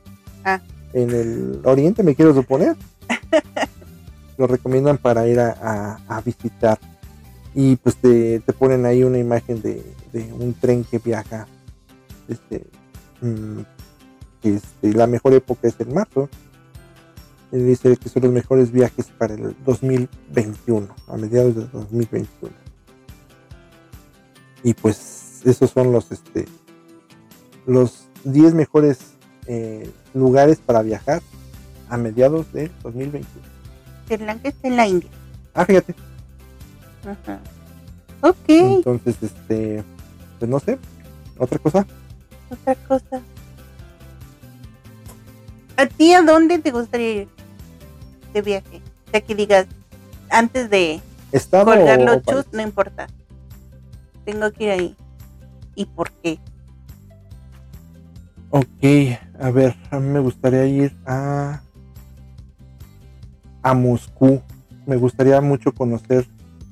Ah. 0.45 0.61
En 0.93 1.09
el 1.09 1.61
oriente, 1.63 2.03
me 2.03 2.13
quiero 2.13 2.31
suponer. 2.35 2.75
lo 4.37 4.45
recomiendan 4.45 4.99
para 4.99 5.27
ir 5.27 5.39
a, 5.39 5.49
a- 5.59 6.17
a 6.17 6.21
visitar. 6.21 6.77
Y 7.55 7.75
pues 7.77 7.95
te, 7.95 8.39
te 8.41 8.53
ponen 8.53 8.85
ahí 8.85 9.03
una 9.03 9.17
imagen 9.17 9.63
de, 9.63 9.83
de 10.13 10.31
un 10.31 10.53
tren 10.53 10.83
que 10.83 10.99
viaja. 10.99 11.47
Este, 12.27 12.67
mm, 13.21 13.61
este, 14.43 14.93
la 14.93 15.07
mejor 15.07 15.33
época 15.33 15.67
es 15.67 15.73
el 15.79 15.87
marzo. 15.91 16.29
Y 17.51 17.57
dice 17.57 17.97
que 17.97 18.09
son 18.09 18.23
los 18.23 18.31
mejores 18.31 18.71
viajes 18.71 19.07
para 19.17 19.33
el 19.33 19.55
2021, 19.65 20.87
a 21.07 21.17
mediados 21.17 21.55
del 21.55 21.71
2021. 21.71 22.53
Y 24.63 24.73
pues 24.73 25.41
esos 25.45 25.71
son 25.71 25.91
los 25.91 26.11
este 26.11 26.45
los 27.65 28.07
10 28.23 28.53
mejores 28.53 28.99
eh, 29.47 29.89
lugares 30.13 30.59
para 30.59 30.81
viajar 30.81 31.21
a 31.89 31.97
mediados 31.97 32.51
del 32.53 32.71
2021. 32.83 33.27
Sri 34.07 34.17
Lanka 34.17 34.49
está 34.49 34.67
en 34.67 34.75
la 34.75 34.87
India. 34.87 35.09
Ah, 35.53 35.65
fíjate. 35.65 35.95
Ajá. 37.03 37.39
Ok, 38.21 38.35
Entonces, 38.47 39.15
este, 39.21 39.83
pues 40.37 40.51
no 40.51 40.59
sé, 40.59 40.77
otra 41.37 41.57
cosa. 41.57 41.85
otra 42.51 42.75
cosa. 42.75 43.21
¿A 45.77 45.85
ti 45.85 46.13
a 46.13 46.21
dónde 46.21 46.59
te 46.59 46.71
gustaría 46.71 47.21
ir 47.21 47.38
de 48.33 48.41
viaje? 48.41 48.81
O 49.07 49.11
sea, 49.11 49.21
que 49.21 49.35
digas, 49.35 49.67
antes 50.29 50.69
de 50.69 51.01
Estado 51.31 51.65
colgar 51.65 51.99
o 51.99 52.05
los 52.05 52.23
país? 52.23 52.37
chus, 52.37 52.53
no 52.53 52.61
importa. 52.61 53.07
Tengo 54.25 54.51
que 54.51 54.63
ir 54.65 54.69
ahí. 54.71 54.95
¿Y 55.75 55.85
por 55.85 56.11
qué? 56.11 56.39
Ok, 58.51 59.19
a 59.39 59.51
ver, 59.51 59.75
a 59.91 59.99
mí 59.99 60.07
me 60.09 60.19
gustaría 60.19 60.65
ir 60.65 60.95
a 61.05 61.61
a 63.61 63.73
Moscú. 63.73 64.41
Me 64.85 64.95
gustaría 64.95 65.39
mucho 65.41 65.71
conocer 65.71 66.27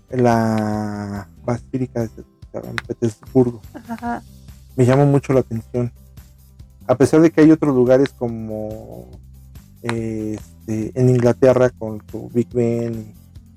la 0.10 1.28
Basílica 1.46 2.02
de 2.02 2.10
San 2.52 2.76
Petersburgo. 2.88 3.62
Ajá. 3.74 4.24
Me 4.76 4.86
llama 4.86 5.06
mucho 5.06 5.34
la 5.34 5.42
atención. 5.42 5.92
A 6.88 6.96
pesar 6.96 7.22
de 7.22 7.32
que 7.32 7.42
hay 7.42 7.52
otros 7.52 7.76
lugares 7.76 8.10
como 8.10 9.08
eh, 9.84 10.38
este, 10.68 11.00
en 11.00 11.10
Inglaterra 11.10 11.70
con 11.70 12.02
su 12.12 12.30
Big 12.34 12.50
Ben 12.54 13.14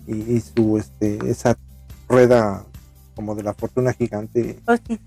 y, 0.07 0.13
y- 0.15 0.37
y 0.37 0.41
su 0.41 0.79
este 0.79 1.19
esa 1.29 1.57
rueda 2.09 2.65
como 3.15 3.35
de 3.35 3.43
la 3.43 3.55
fortuna 3.55 3.93
gigante. 3.93 4.59
Oh, 4.67 4.75
sí. 4.87 4.99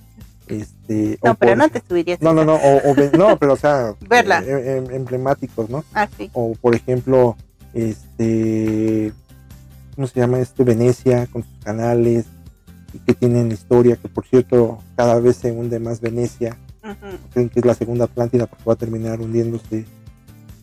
Este, 0.47 1.18
No, 1.24 1.36
pero 1.36 1.51
por- 1.54 1.58
no 1.58 1.70
te 1.70 1.82
subirías. 1.88 2.22
no, 2.22 2.34
no, 2.34 2.43
no, 2.43 2.56
o, 2.56 3.18
no, 3.18 3.38
pero 3.39 3.54
o 3.54 3.58
sea, 3.58 3.95
Verla. 4.08 4.43
eh, 4.45 4.78
em- 4.78 4.91
emblemáticos, 4.93 5.70
¿no? 5.70 5.84
Ah, 5.93 6.08
sí. 6.17 6.30
O 6.34 6.54
por 6.62 6.75
ejemplo, 6.75 7.38
este, 7.74 9.13
¿cómo 9.96 10.08
se 10.08 10.20
llama? 10.20 10.39
Este 10.39 10.63
Venecia 10.63 11.28
con 11.28 11.43
sus 11.43 11.63
canales 11.63 12.25
y 12.93 13.00
que 13.00 13.13
tienen 13.13 13.51
historia, 13.51 13.96
que 13.96 14.09
por 14.09 14.25
cierto 14.28 14.80
cada 14.96 15.20
vez 15.20 15.38
se 15.38 15.51
hunde 15.51 15.80
más 15.80 16.01
Venecia, 16.01 16.58
Ujú. 16.84 17.17
creen 17.34 17.50
que 17.50 17.59
es 17.62 17.66
la 17.66 17.74
segunda 17.74 18.05
Atlántida 18.05 18.46
porque 18.46 18.63
va 18.66 18.74
a 18.74 18.78
terminar 18.78 19.21
hundiéndose. 19.21 19.86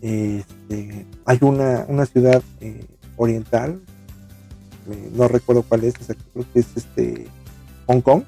Este, 0.02 1.06
hay 1.26 1.38
una, 1.42 1.84
una 1.88 2.06
ciudad 2.06 2.42
eh, 2.60 2.84
oriental, 3.16 3.80
eh, 4.90 5.10
no 5.14 5.28
recuerdo 5.28 5.62
cuál 5.62 5.84
es, 5.84 5.94
exacto, 5.94 6.24
creo 6.32 6.46
que 6.52 6.60
es 6.60 6.66
este 6.76 7.26
Hong 7.86 8.00
Kong, 8.00 8.22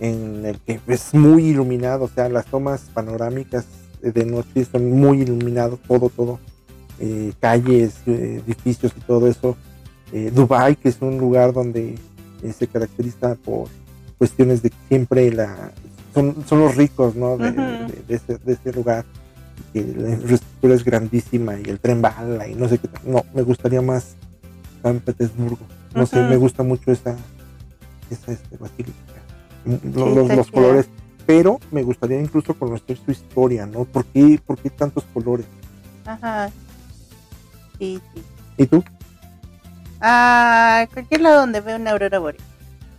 en 0.00 0.44
el 0.44 0.58
que 0.60 0.80
es 0.88 1.14
muy 1.14 1.46
iluminado, 1.46 2.04
o 2.04 2.08
sea, 2.08 2.28
las 2.28 2.46
tomas 2.46 2.82
panorámicas 2.94 3.66
de 4.02 4.24
noche 4.24 4.64
son 4.64 4.90
muy 4.90 5.22
iluminados, 5.22 5.78
todo, 5.86 6.08
todo, 6.08 6.38
eh, 7.00 7.32
calles, 7.40 7.94
edificios 8.06 8.92
y 8.96 9.00
todo 9.00 9.26
eso. 9.28 9.56
Dubai, 10.34 10.74
que 10.76 10.88
es 10.88 10.96
un 11.02 11.18
lugar 11.18 11.52
donde 11.52 11.98
se 12.56 12.66
caracteriza 12.66 13.34
por 13.34 13.68
cuestiones 14.16 14.62
de 14.62 14.72
siempre 14.88 15.30
la 15.30 15.70
son, 16.14 16.44
son 16.48 16.60
los 16.60 16.76
ricos, 16.76 17.14
¿no? 17.14 17.36
De, 17.36 17.52
de- 17.52 18.02
de 18.08 18.14
ese, 18.14 18.38
de 18.38 18.52
ese 18.54 18.72
lugar. 18.72 19.04
Que 19.72 19.82
la 19.82 20.10
infraestructura 20.10 20.74
es 20.74 20.84
grandísima 20.84 21.54
y 21.58 21.68
el 21.68 21.80
tren 21.80 22.02
bala 22.02 22.48
y 22.48 22.54
no 22.54 22.68
sé 22.68 22.78
qué. 22.78 22.88
tal. 22.88 23.02
No, 23.04 23.24
me 23.34 23.42
gustaría 23.42 23.82
más 23.82 24.16
San 24.82 25.00
Petersburgo. 25.00 25.66
No 25.94 26.06
sé, 26.06 26.22
me 26.22 26.36
gusta 26.36 26.62
mucho 26.62 26.92
esa, 26.92 27.16
esa 28.10 28.32
este, 28.32 28.56
basílica. 28.56 28.92
Sí, 29.64 29.80
los, 29.94 30.28
los 30.28 30.50
colores. 30.50 30.88
Pero 31.26 31.60
me 31.70 31.82
gustaría 31.82 32.18
incluso 32.18 32.54
conocer 32.54 32.96
su 33.04 33.10
historia, 33.10 33.66
¿no? 33.66 33.84
¿Por 33.84 34.04
qué, 34.06 34.40
por 34.44 34.58
qué 34.58 34.70
tantos 34.70 35.04
colores? 35.12 35.46
Ajá. 36.06 36.50
Sí, 37.78 38.00
sí. 38.14 38.22
¿Y 38.56 38.66
tú? 38.66 38.82
Ah, 40.00 40.86
cualquier 40.92 41.20
lado 41.20 41.40
donde 41.40 41.60
vea 41.60 41.76
una 41.76 41.90
aurora 41.90 42.18
boreal. 42.18 42.42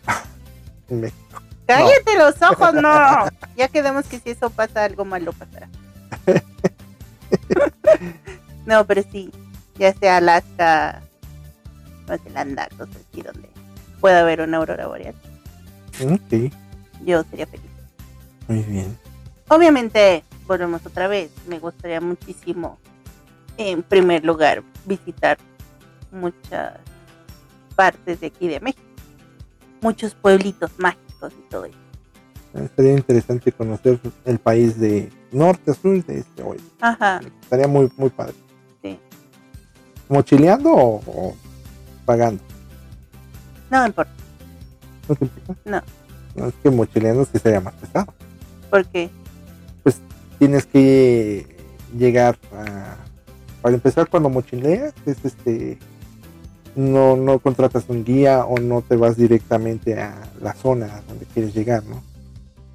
En 0.90 1.02
México. 1.02 1.42
Cállate 1.66 2.18
los 2.18 2.42
ojos, 2.42 2.74
no. 2.76 2.90
Ya 3.56 3.68
quedamos 3.68 4.06
que 4.06 4.20
si 4.20 4.32
eso 4.32 4.50
pasa, 4.50 4.86
algo 4.86 5.06
malo 5.06 5.34
pasará. 5.34 5.68
no, 8.70 8.86
pero 8.86 9.04
sí, 9.12 9.32
ya 9.78 9.94
sea 9.94 10.18
Alaska, 10.18 11.02
Nueva 12.08 12.24
Zelanda, 12.24 12.70
cosas 12.78 12.98
así 13.10 13.22
donde 13.24 13.50
pueda 14.00 14.22
haber 14.22 14.42
una 14.42 14.58
aurora 14.58 14.86
boreal. 14.88 15.16
Ok, 16.06 16.52
Yo 17.04 17.24
sería 17.30 17.48
feliz. 17.48 17.66
muy 18.48 18.60
bien. 18.64 18.98
Obviamente, 19.50 20.24
volvemos 20.48 20.86
otra 20.86 21.08
vez. 21.08 21.32
Me 21.48 21.58
gustaría 21.60 22.00
muchísimo, 22.00 22.78
en 23.58 23.82
primer 23.82 24.24
lugar, 24.24 24.64
visitar 24.86 25.38
muchas 26.12 26.76
partes 27.76 28.20
de 28.20 28.28
aquí 28.28 28.48
de 28.48 28.60
México. 28.60 28.84
Muchos 29.82 30.14
pueblitos 30.14 30.72
mágicos 30.78 31.34
y 31.38 31.50
todo 31.50 31.66
eso. 31.66 31.78
Eh, 32.54 32.70
Sería 32.76 32.94
interesante 32.94 33.52
conocer 33.52 34.00
el 34.26 34.38
país 34.40 34.80
de 34.80 35.12
norte 35.32 35.72
a 35.72 35.74
sur, 35.74 36.04
de 36.06 36.20
este 36.20 36.44
oeste. 36.44 36.68
Ajá, 36.82 37.22
Estaría 37.42 37.68
muy, 37.68 37.92
muy 37.98 38.10
padre. 38.10 38.36
¿Mochileando 40.10 40.72
o, 40.72 40.96
o 41.06 41.36
pagando? 42.06 42.42
No 43.70 43.82
me 43.82 43.88
importa. 43.88 44.12
¿No 45.08 45.16
te 45.16 45.26
importa? 45.26 45.56
No. 45.66 45.82
No, 46.36 46.48
es 46.48 46.54
que 46.62 46.70
mochileando 46.70 47.26
sí 47.26 47.40
sería 47.40 47.62
más 47.62 47.74
pesado. 47.76 48.14
Porque, 48.70 49.10
Tienes 50.38 50.66
que 50.66 51.46
llegar 51.98 52.38
a... 52.56 52.96
Para 53.62 53.76
empezar, 53.76 54.08
cuando 54.08 54.30
mochileas, 54.30 54.94
es 55.06 55.18
este... 55.26 55.78
No, 56.78 57.18
no 57.18 57.40
contratas 57.40 57.84
un 57.90 58.06
guía 58.06 58.46
o 58.46 58.58
no 58.58 58.82
te 58.82 58.96
vas 58.96 59.18
directamente 59.18 60.00
a 60.02 60.16
la 60.42 60.54
zona 60.54 61.02
donde 61.10 61.26
quieres 61.26 61.54
llegar, 61.54 61.84
¿no? 61.84 62.02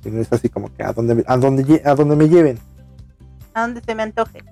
Sino 0.03 0.21
es 0.21 0.31
así 0.31 0.51
como 0.51 0.71
que 0.75 0.83
a 0.83 0.93
donde, 0.93 1.25
a 1.27 1.37
donde, 1.39 1.81
a 1.87 1.95
donde 1.95 2.17
me 2.17 2.29
lleven. 2.29 2.59
a 3.55 3.63
donde 3.63 3.81
se 3.81 3.95
me 3.95 4.03
antoje. 4.03 4.45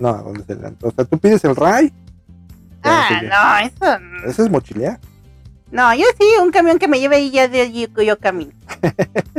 No, 0.00 0.08
a 0.08 0.22
donde 0.22 0.42
se 0.42 0.56
le- 0.56 0.74
O 0.82 0.90
sea, 0.90 1.04
tú 1.04 1.18
pides 1.18 1.44
el 1.44 1.54
RAI. 1.54 1.92
Ah, 2.82 3.20
no, 3.22 3.66
eso 3.66 3.98
no. 3.98 4.30
Eso 4.30 4.44
es 4.44 4.50
mochilear. 4.50 4.98
No, 5.70 5.94
yo 5.94 6.04
sí, 6.18 6.24
un 6.42 6.50
camión 6.50 6.78
que 6.78 6.88
me 6.88 6.98
lleve 6.98 7.20
y 7.20 7.30
ya 7.30 7.46
de 7.46 7.60
allí 7.60 7.88
yo 8.04 8.18
camino. 8.18 8.52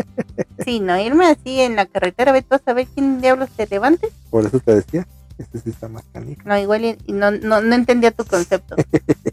Sí, 0.64 0.80
no, 0.80 0.96
irme 1.00 1.26
así 1.26 1.60
en 1.60 1.76
la 1.76 1.88
carretera, 1.88 2.32
ve 2.32 2.44
tú 2.44 2.54
a 2.54 2.60
saber 2.60 2.86
quién 2.94 3.20
diablos 3.20 3.50
te 3.50 3.66
levante. 3.66 4.10
Por 4.30 4.46
eso 4.46 4.60
te 4.60 4.76
decía. 4.76 5.08
Este 5.40 5.58
sí 5.58 5.72
está 5.72 5.88
más 5.88 6.04
canijo. 6.14 6.42
No, 6.46 6.56
igual 6.56 6.98
no, 7.08 7.32
no, 7.32 7.62
no 7.62 7.76
entendía 7.76 8.12
tu 8.12 8.26
concepto. 8.26 8.76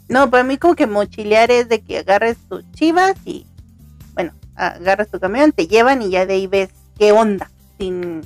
No, 0.09 0.31
para 0.31 0.43
mí 0.43 0.57
como 0.57 0.75
que 0.75 0.87
mochilear 0.87 1.51
es 1.51 1.69
de 1.69 1.83
que 1.83 1.99
agarres 1.99 2.39
tus 2.49 2.65
chivas 2.73 3.15
y, 3.27 3.45
bueno, 4.15 4.33
agarras 4.55 5.09
tu 5.09 5.21
camión, 5.21 5.53
te 5.53 5.67
llevan 5.67 6.01
y 6.01 6.09
ya 6.09 6.25
de 6.25 6.33
ahí 6.33 6.47
ves 6.47 6.71
qué 6.99 7.13
onda, 7.13 7.51
sin 7.77 8.23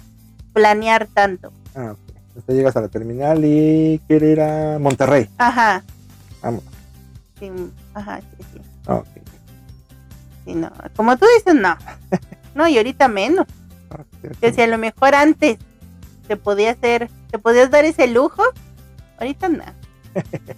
planear 0.53 1.09
tanto. 1.09 1.53
Ah, 1.75 1.91
ok. 1.91 2.12
Entonces 2.35 2.55
llegas 2.57 2.77
a 2.77 2.81
la 2.81 2.89
terminal 2.89 3.45
y 3.45 4.01
quiere 4.09 4.31
ir 4.31 4.41
a 4.41 4.79
Monterrey. 4.79 5.29
Ajá, 5.39 5.85
Vamos. 6.43 6.63
sí, 7.39 7.51
ajá, 7.95 8.21
sí, 8.21 8.45
sí, 8.55 8.61
Ah, 8.87 8.95
ok. 8.97 9.07
sí, 10.47 10.55
no. 10.55 10.71
Como 10.97 11.17
tú 11.19 11.27
dices, 11.39 11.55
no. 11.55 11.77
No, 12.55 12.69
y 12.69 12.77
ahorita 12.77 13.09
menos. 13.09 13.47
Ah, 13.91 14.05
Que 14.41 14.53
si 14.53 14.61
a 14.61 14.67
lo 14.67 14.77
mejor 14.77 15.15
antes 15.15 15.57
te 16.29 16.37
podía 16.37 16.73
hacer, 16.73 17.09
te 17.31 17.39
podías 17.39 17.71
dar 17.71 17.87
ese 17.87 18.07
lujo, 18.09 18.43
ahorita 19.19 19.49
no. 19.49 19.65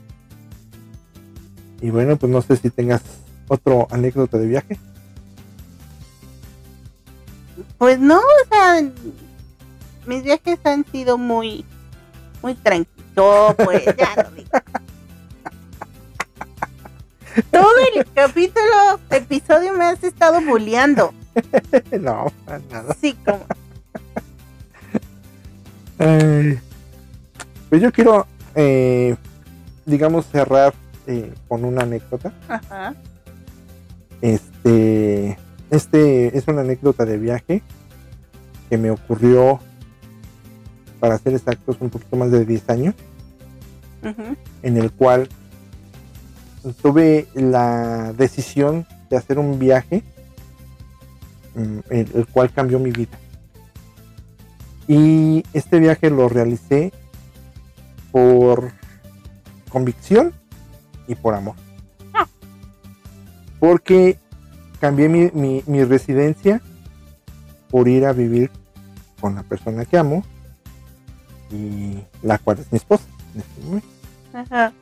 Y 1.81 1.91
bueno, 1.91 2.17
pues 2.17 2.33
no 2.33 2.41
sé 2.43 2.57
si 2.57 2.71
tengas 2.71 3.03
otro 3.47 3.87
anécdota 3.91 4.39
de 4.39 4.47
viaje. 4.47 4.79
Pues 7.79 7.99
no, 8.01 8.19
o 8.19 8.49
sea, 8.51 8.83
mis 10.07 10.23
viajes 10.23 10.59
han 10.65 10.85
sido 10.91 11.19
muy, 11.19 11.65
muy 12.43 12.55
tranquilos, 12.55 13.55
pues 13.65 13.85
ya 13.99 14.23
lo 14.23 14.31
digo. 14.31 14.51
Todo 17.51 17.75
el 17.95 18.07
capítulo, 18.13 19.01
episodio 19.11 19.73
me 19.73 19.85
has 19.85 20.03
estado 20.05 20.41
bulleando. 20.41 21.13
no, 22.01 22.33
para 22.45 22.61
nada. 22.71 22.97
Sí, 23.01 23.17
como. 23.25 23.45
Pues 27.71 27.83
yo 27.83 27.91
quiero, 27.91 28.27
eh, 28.55 29.17
digamos, 29.85 30.27
cerrar 30.27 30.75
eh, 31.07 31.33
con 31.49 31.65
una 31.65 31.83
anécdota. 31.83 32.33
Ajá. 32.49 32.95
Este, 34.21 35.39
este 35.71 36.39
es 36.39 36.47
una 36.47 36.61
anécdota 36.61 37.05
de 37.05 37.19
viaje 37.19 37.63
que 38.71 38.79
me 38.79 38.91
ocurrió, 38.91 39.61
para 41.05 41.19
ser 41.19 41.35
exactos, 41.35 41.77
un 41.81 41.91
poquito 41.91 42.17
más 42.17 42.31
de 42.31 42.47
10 42.47 42.71
años, 42.71 42.95
en 44.63 44.79
el 44.79 44.91
cual 44.91 45.29
tuve 46.81 47.27
la 47.35 48.15
decisión 48.15 48.87
de 49.11 49.19
hacer 49.19 49.39
un 49.39 49.59
viaje, 49.59 50.03
mm, 51.57 51.79
el, 51.91 52.11
el 52.15 52.27
cual 52.27 52.51
cambió 52.55 52.79
mi 52.79 52.91
vida. 52.91 53.19
Y 54.89 55.45
este 55.53 55.79
viaje 55.79 56.09
lo 56.09 56.27
realicé 56.31 56.91
por 58.11 58.73
convicción 59.69 60.33
y 61.07 61.17
por 61.17 61.35
amor. 61.35 61.57
Porque 63.61 64.17
cambié 64.81 65.11
mi, 65.11 65.31
mi- 65.35 65.63
mi 65.67 65.85
residencia 65.85 66.63
por 67.71 67.89
ir 67.89 68.07
a 68.07 68.15
vivir 68.15 68.51
con 69.21 69.35
la 69.35 69.43
persona 69.43 69.85
que 69.85 69.99
amo 69.99 70.25
y 71.51 71.99
la 72.23 72.39
cual 72.39 72.59
es 72.59 72.71
mi 72.73 72.77
esposa. 72.77 73.05
en 73.35 73.41
este 73.41 73.61
momento. 73.63 73.89
Ajá. 74.33 74.73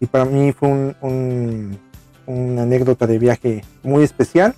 Y 0.00 0.06
para 0.06 0.24
mí 0.24 0.52
fue 0.52 0.68
un, 0.68 0.96
un- 1.00 1.78
una 2.26 2.62
anécdota 2.62 3.06
de 3.06 3.18
viaje 3.18 3.64
muy 3.82 4.02
especial 4.04 4.54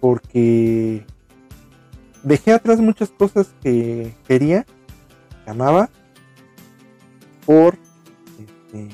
porque 0.00 1.04
dejé 2.22 2.52
atrás 2.52 2.78
muchas 2.80 3.08
cosas 3.10 3.48
que 3.62 4.14
quería, 4.28 4.64
que 5.44 5.50
amaba, 5.50 5.88
por 7.46 7.76
este, 8.38 8.88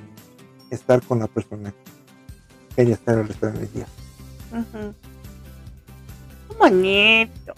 estar 0.70 1.03
con 1.03 1.19
la 1.19 1.27
persona 1.27 1.73
que 1.73 2.77
quería 2.77 2.95
estar 2.95 3.19
el 3.19 3.29
resto 3.29 3.47
de 3.47 3.59
mis 3.61 3.74
días. 3.74 3.89
Qué 6.49 6.55
bonito. 6.59 7.55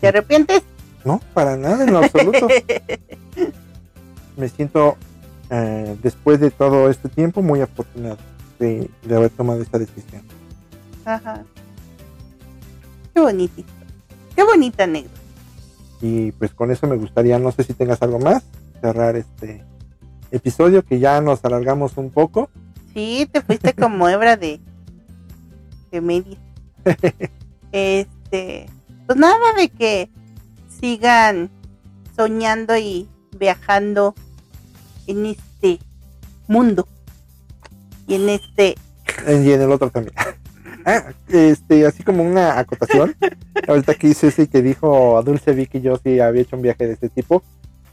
¿Te 0.00 0.08
arrepientes? 0.08 0.62
No, 1.04 1.20
para 1.34 1.56
nada 1.56 1.84
en 1.84 1.92
lo 1.92 1.98
absoluto. 1.98 2.48
Me 4.36 4.48
siento, 4.48 4.96
eh, 5.50 5.96
después 6.02 6.40
de 6.40 6.50
todo 6.50 6.90
este 6.90 7.08
tiempo, 7.08 7.42
muy 7.42 7.60
afortunado 7.60 8.18
de, 8.58 8.90
de 9.02 9.16
haber 9.16 9.30
tomado 9.30 9.62
esta 9.62 9.78
decisión. 9.78 10.22
Ajá. 11.04 11.44
Qué 13.14 13.20
bonitito. 13.20 13.68
Qué 14.34 14.42
bonita 14.42 14.84
anécdota. 14.84 15.20
Y 16.00 16.32
pues 16.32 16.52
con 16.52 16.70
eso 16.70 16.86
me 16.86 16.96
gustaría, 16.96 17.38
no 17.38 17.52
sé 17.52 17.64
si 17.64 17.74
tengas 17.74 18.02
algo 18.02 18.18
más, 18.18 18.42
cerrar 18.80 19.16
este 19.16 19.64
episodio 20.30 20.84
que 20.84 20.98
ya 20.98 21.20
nos 21.20 21.44
alargamos 21.44 21.96
un 21.96 22.10
poco. 22.10 22.50
Sí, 22.92 23.28
te 23.30 23.40
fuiste 23.40 23.72
como 23.72 24.08
hebra 24.08 24.36
de, 24.36 24.60
de 25.90 26.00
media. 26.00 26.38
Este, 27.76 28.66
pues 29.04 29.18
nada 29.18 29.52
de 29.56 29.68
que 29.68 30.08
sigan 30.84 31.48
soñando 32.14 32.76
y 32.76 33.08
viajando 33.38 34.14
en 35.06 35.24
este 35.24 35.78
mundo 36.46 36.86
y 38.06 38.16
en 38.16 38.28
este 38.28 38.74
Y 39.26 39.52
en 39.52 39.62
el 39.62 39.72
otro 39.72 39.88
también. 39.90 40.14
Ah, 40.86 41.14
este, 41.28 41.86
así 41.86 42.02
como 42.02 42.22
una 42.22 42.58
acotación. 42.58 43.16
Ahorita 43.68 43.94
que 43.94 44.08
hice 44.08 44.26
ese 44.26 44.48
que 44.48 44.60
dijo 44.60 45.16
a 45.16 45.22
Dulce 45.22 45.54
vi 45.54 45.66
que 45.66 45.80
yo 45.80 45.96
sí 45.96 46.20
había 46.20 46.42
hecho 46.42 46.56
un 46.56 46.62
viaje 46.62 46.86
de 46.86 46.92
este 46.92 47.08
tipo. 47.08 47.42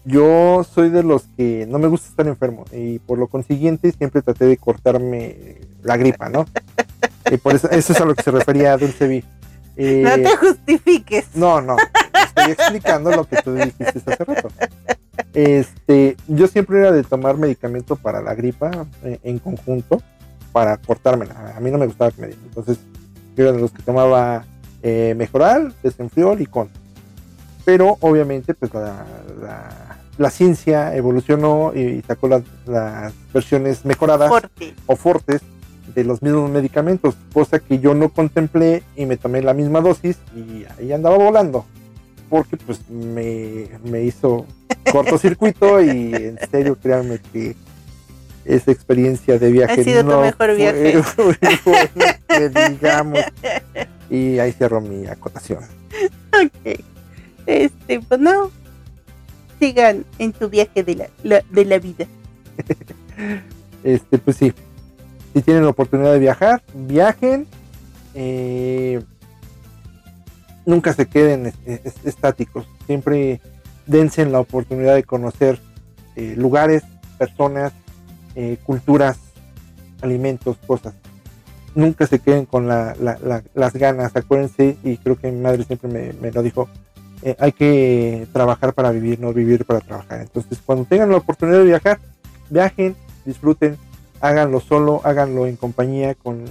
Yo 0.03 0.65
soy 0.69 0.89
de 0.89 1.01
los 1.01 1.23
que 1.37 1.65
no 1.69 1.79
me 1.79 1.87
gusta 1.87 2.09
estar 2.09 2.27
enfermo 2.27 2.65
y 2.73 2.99
por 2.99 3.17
lo 3.17 3.27
consiguiente 3.27 3.93
siempre 3.93 4.21
traté 4.21 4.43
de 4.43 4.57
cortarme 4.57 5.61
la 5.83 5.95
gripa, 5.95 6.27
¿no? 6.27 6.45
Y 7.31 7.37
por 7.37 7.55
eso, 7.55 7.69
eso 7.69 7.93
es 7.93 8.01
a 8.01 8.03
lo 8.03 8.13
que 8.13 8.23
se 8.23 8.31
refería 8.31 8.73
a 8.73 8.77
Dulce 8.77 9.07
Vi. 9.07 9.23
Eh, 9.77 10.03
no 10.03 10.29
te 10.29 10.35
justifiques. 10.35 11.27
No, 11.33 11.61
no. 11.61 11.77
Estoy 12.13 12.51
explicando 12.51 13.11
lo 13.11 13.25
que 13.27 13.41
tú 13.41 13.53
dijiste 13.53 13.85
hace 14.11 14.15
rato. 14.23 14.49
Este, 15.33 16.17
yo 16.27 16.47
siempre 16.47 16.79
era 16.79 16.91
de 16.91 17.03
tomar 17.03 17.37
medicamento 17.37 17.95
para 17.95 18.21
la 18.21 18.33
gripa 18.35 18.71
eh, 19.03 19.19
en 19.23 19.39
conjunto 19.39 20.01
para 20.51 20.77
cortármela. 20.77 21.53
A 21.55 21.59
mí 21.59 21.71
no 21.71 21.77
me 21.77 21.85
gustaba 21.87 22.11
que 22.11 22.21
me 22.21 22.27
dieran. 22.27 22.45
Entonces, 22.45 22.79
yo 23.35 23.43
era 23.45 23.53
de 23.53 23.59
los 23.61 23.71
que 23.71 23.81
tomaba 23.83 24.45
eh, 24.83 25.13
Mejoral, 25.17 25.73
Desenfriol 25.83 26.41
y 26.41 26.45
con. 26.45 26.69
Pero 27.63 27.97
obviamente, 28.01 28.53
pues 28.53 28.73
la, 28.73 29.05
la- 29.41 29.97
la 30.17 30.29
ciencia 30.29 30.93
evolucionó 30.95 31.71
y 31.73 32.03
sacó 32.05 32.27
las, 32.27 32.43
las 32.67 33.13
versiones 33.33 33.85
mejoradas 33.85 34.29
Fuerte. 34.29 34.75
o 34.85 34.95
fortes 34.95 35.41
de 35.95 36.03
los 36.03 36.21
mismos 36.21 36.49
medicamentos, 36.51 37.15
cosa 37.33 37.59
que 37.59 37.79
yo 37.79 37.95
no 37.95 38.09
contemplé 38.09 38.83
y 38.95 39.05
me 39.07 39.17
tomé 39.17 39.41
la 39.41 39.53
misma 39.53 39.79
dosis 39.81 40.17
y 40.35 40.65
ahí 40.77 40.91
andaba 40.91 41.17
volando, 41.17 41.65
porque 42.31 42.57
pues 42.57 42.79
me, 42.89 43.67
me 43.83 44.03
hizo 44.03 44.47
cortocircuito 44.91 45.79
y 45.83 46.15
en 46.15 46.39
serio 46.49 46.75
créanme 46.81 47.19
que 47.31 47.55
esa 48.45 48.71
experiencia 48.71 49.37
de 49.37 49.51
viaje 49.51 49.81
Ha 49.81 49.83
sido 49.83 50.01
tu 50.01 50.09
no 50.09 50.21
mejor 50.21 50.47
fue 50.47 50.55
viaje. 50.55 50.95
que 52.27 52.49
digamos. 52.71 53.19
Y 54.09 54.39
ahí 54.39 54.51
cierro 54.53 54.81
mi 54.81 55.05
acotación. 55.07 55.59
Ok. 56.43 56.79
Este, 57.45 57.99
pues 57.99 58.19
no. 58.19 58.49
Sigan 59.59 60.05
en 60.17 60.31
tu 60.33 60.49
viaje 60.49 60.83
de 60.83 60.95
la, 60.95 61.07
la- 61.23 61.43
de 61.51 61.65
la 61.65 61.77
vida. 61.77 62.05
Este, 63.83 64.17
pues 64.17 64.37
sí. 64.37 64.53
Si 65.33 65.41
tienen 65.41 65.63
la 65.63 65.69
oportunidad 65.69 66.13
de 66.13 66.19
viajar, 66.19 66.63
viajen. 66.73 67.45
Eh, 68.15 69.01
nunca 70.65 70.93
se 70.93 71.07
queden 71.07 71.47
es- 71.47 71.85
es- 71.85 72.05
estáticos. 72.05 72.65
Siempre 72.85 73.41
dense 73.85 74.25
la 74.25 74.39
oportunidad 74.39 74.95
de 74.95 75.03
conocer 75.03 75.59
eh, 76.15 76.35
lugares, 76.37 76.83
personas, 77.17 77.71
eh, 78.35 78.57
culturas, 78.63 79.17
alimentos, 80.01 80.57
cosas. 80.67 80.93
Nunca 81.73 82.05
se 82.05 82.19
queden 82.19 82.45
con 82.45 82.67
la- 82.67 82.95
la- 82.99 83.17
la- 83.23 83.43
las 83.53 83.73
ganas. 83.73 84.13
Acuérdense, 84.15 84.77
y 84.83 84.97
creo 84.97 85.15
que 85.17 85.31
mi 85.31 85.39
madre 85.39 85.63
siempre 85.63 86.13
me, 86.19 86.31
lo 86.31 86.41
dijo, 86.43 86.67
eh, 87.21 87.35
hay 87.39 87.53
que 87.53 88.27
trabajar 88.33 88.73
para 88.73 88.91
vivir, 88.91 89.19
no 89.21 89.31
vivir 89.33 89.63
para 89.63 89.79
trabajar. 89.79 90.19
Entonces, 90.21 90.59
cuando 90.65 90.83
tengan 90.85 91.09
la 91.09 91.17
oportunidad 91.17 91.59
de 91.59 91.65
viajar, 91.65 91.99
viajen, 92.49 92.95
disfruten, 93.25 93.77
háganlo 94.19 94.59
solo, 94.59 94.99
háganlo 95.05 95.47
en 95.47 95.55
compañía, 95.55 96.13
con 96.15 96.43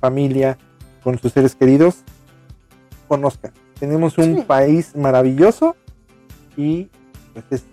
familia, 0.00 0.58
con 1.02 1.18
sus 1.18 1.32
seres 1.32 1.54
queridos, 1.56 1.96
conozcan. 3.08 3.52
Tenemos 3.80 4.18
un 4.18 4.44
país 4.44 4.94
maravilloso 4.96 5.76
y 6.56 6.88
pues 7.32 7.44
es, 7.50 7.64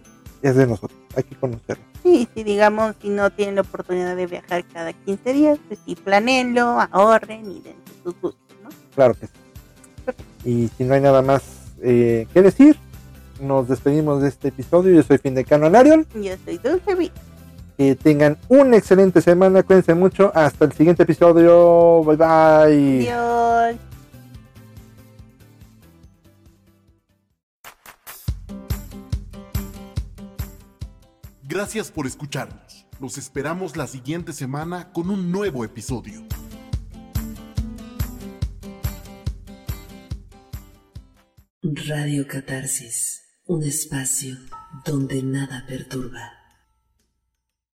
es 0.41 0.56
de 0.56 0.68
nosotros, 0.68 0.99
hay 1.15 1.23
que 1.23 1.36
conocerlo. 1.36 1.84
Sí, 2.03 2.27
si 2.36 2.44
digamos, 2.44 2.95
si 3.02 3.10
no 3.10 3.32
tienen 3.32 3.56
la 3.56 3.61
oportunidad 3.61 4.15
de 4.15 4.27
viajar 4.27 4.64
cada 4.72 4.94
15 4.94 5.34
días, 5.34 5.60
pues 5.68 5.80
sí, 5.86 5.95
planenlo, 5.95 6.80
ahorren 6.91 7.49
y 7.52 7.61
dense 7.61 7.91
sus 8.03 8.14
gustos, 8.22 8.57
¿no? 8.64 8.69
Claro 8.94 9.15
que 9.15 9.26
sí. 9.26 9.34
Y 10.44 10.69
si 10.77 10.84
no 10.84 10.94
hay 10.94 11.02
nada 11.02 11.23
más 11.23 11.41
eh, 11.82 12.27
que 12.32 12.44
decir, 12.44 12.77
nos 13.41 13.68
despedimos 13.68 14.22
de 14.22 14.30
este 14.30 14.49
episodio. 14.49 14.95
Yo 14.95 15.03
soy 15.03 15.18
Findecano 15.18 15.65
Anarion. 15.65 16.06
Yo 16.14 16.34
soy 16.45 16.57
Dulce. 16.57 17.11
Que 17.77 17.95
tengan 17.95 18.38
una 18.48 18.77
excelente 18.77 19.22
semana. 19.22 19.64
Cuídense 19.64 19.94
mucho. 19.94 20.32
Hasta 20.34 20.65
el 20.65 20.72
siguiente 20.73 21.03
episodio. 21.03 22.03
Bye 22.03 22.15
bye. 22.15 23.10
Adiós. 23.10 23.94
Gracias 31.56 31.90
por 31.90 32.06
escucharnos. 32.06 32.86
Los 32.99 33.18
esperamos 33.18 33.77
la 33.77 33.88
siguiente 33.88 34.34
semana 34.34 34.91
con 34.91 35.10
un 35.10 35.32
nuevo 35.32 35.64
episodio. 35.64 36.22
Radio 41.61 42.27
Catarsis, 42.27 43.40
un 43.45 43.64
espacio 43.64 44.36
donde 44.84 45.23
nada 45.23 45.64
perturba. 45.65 46.34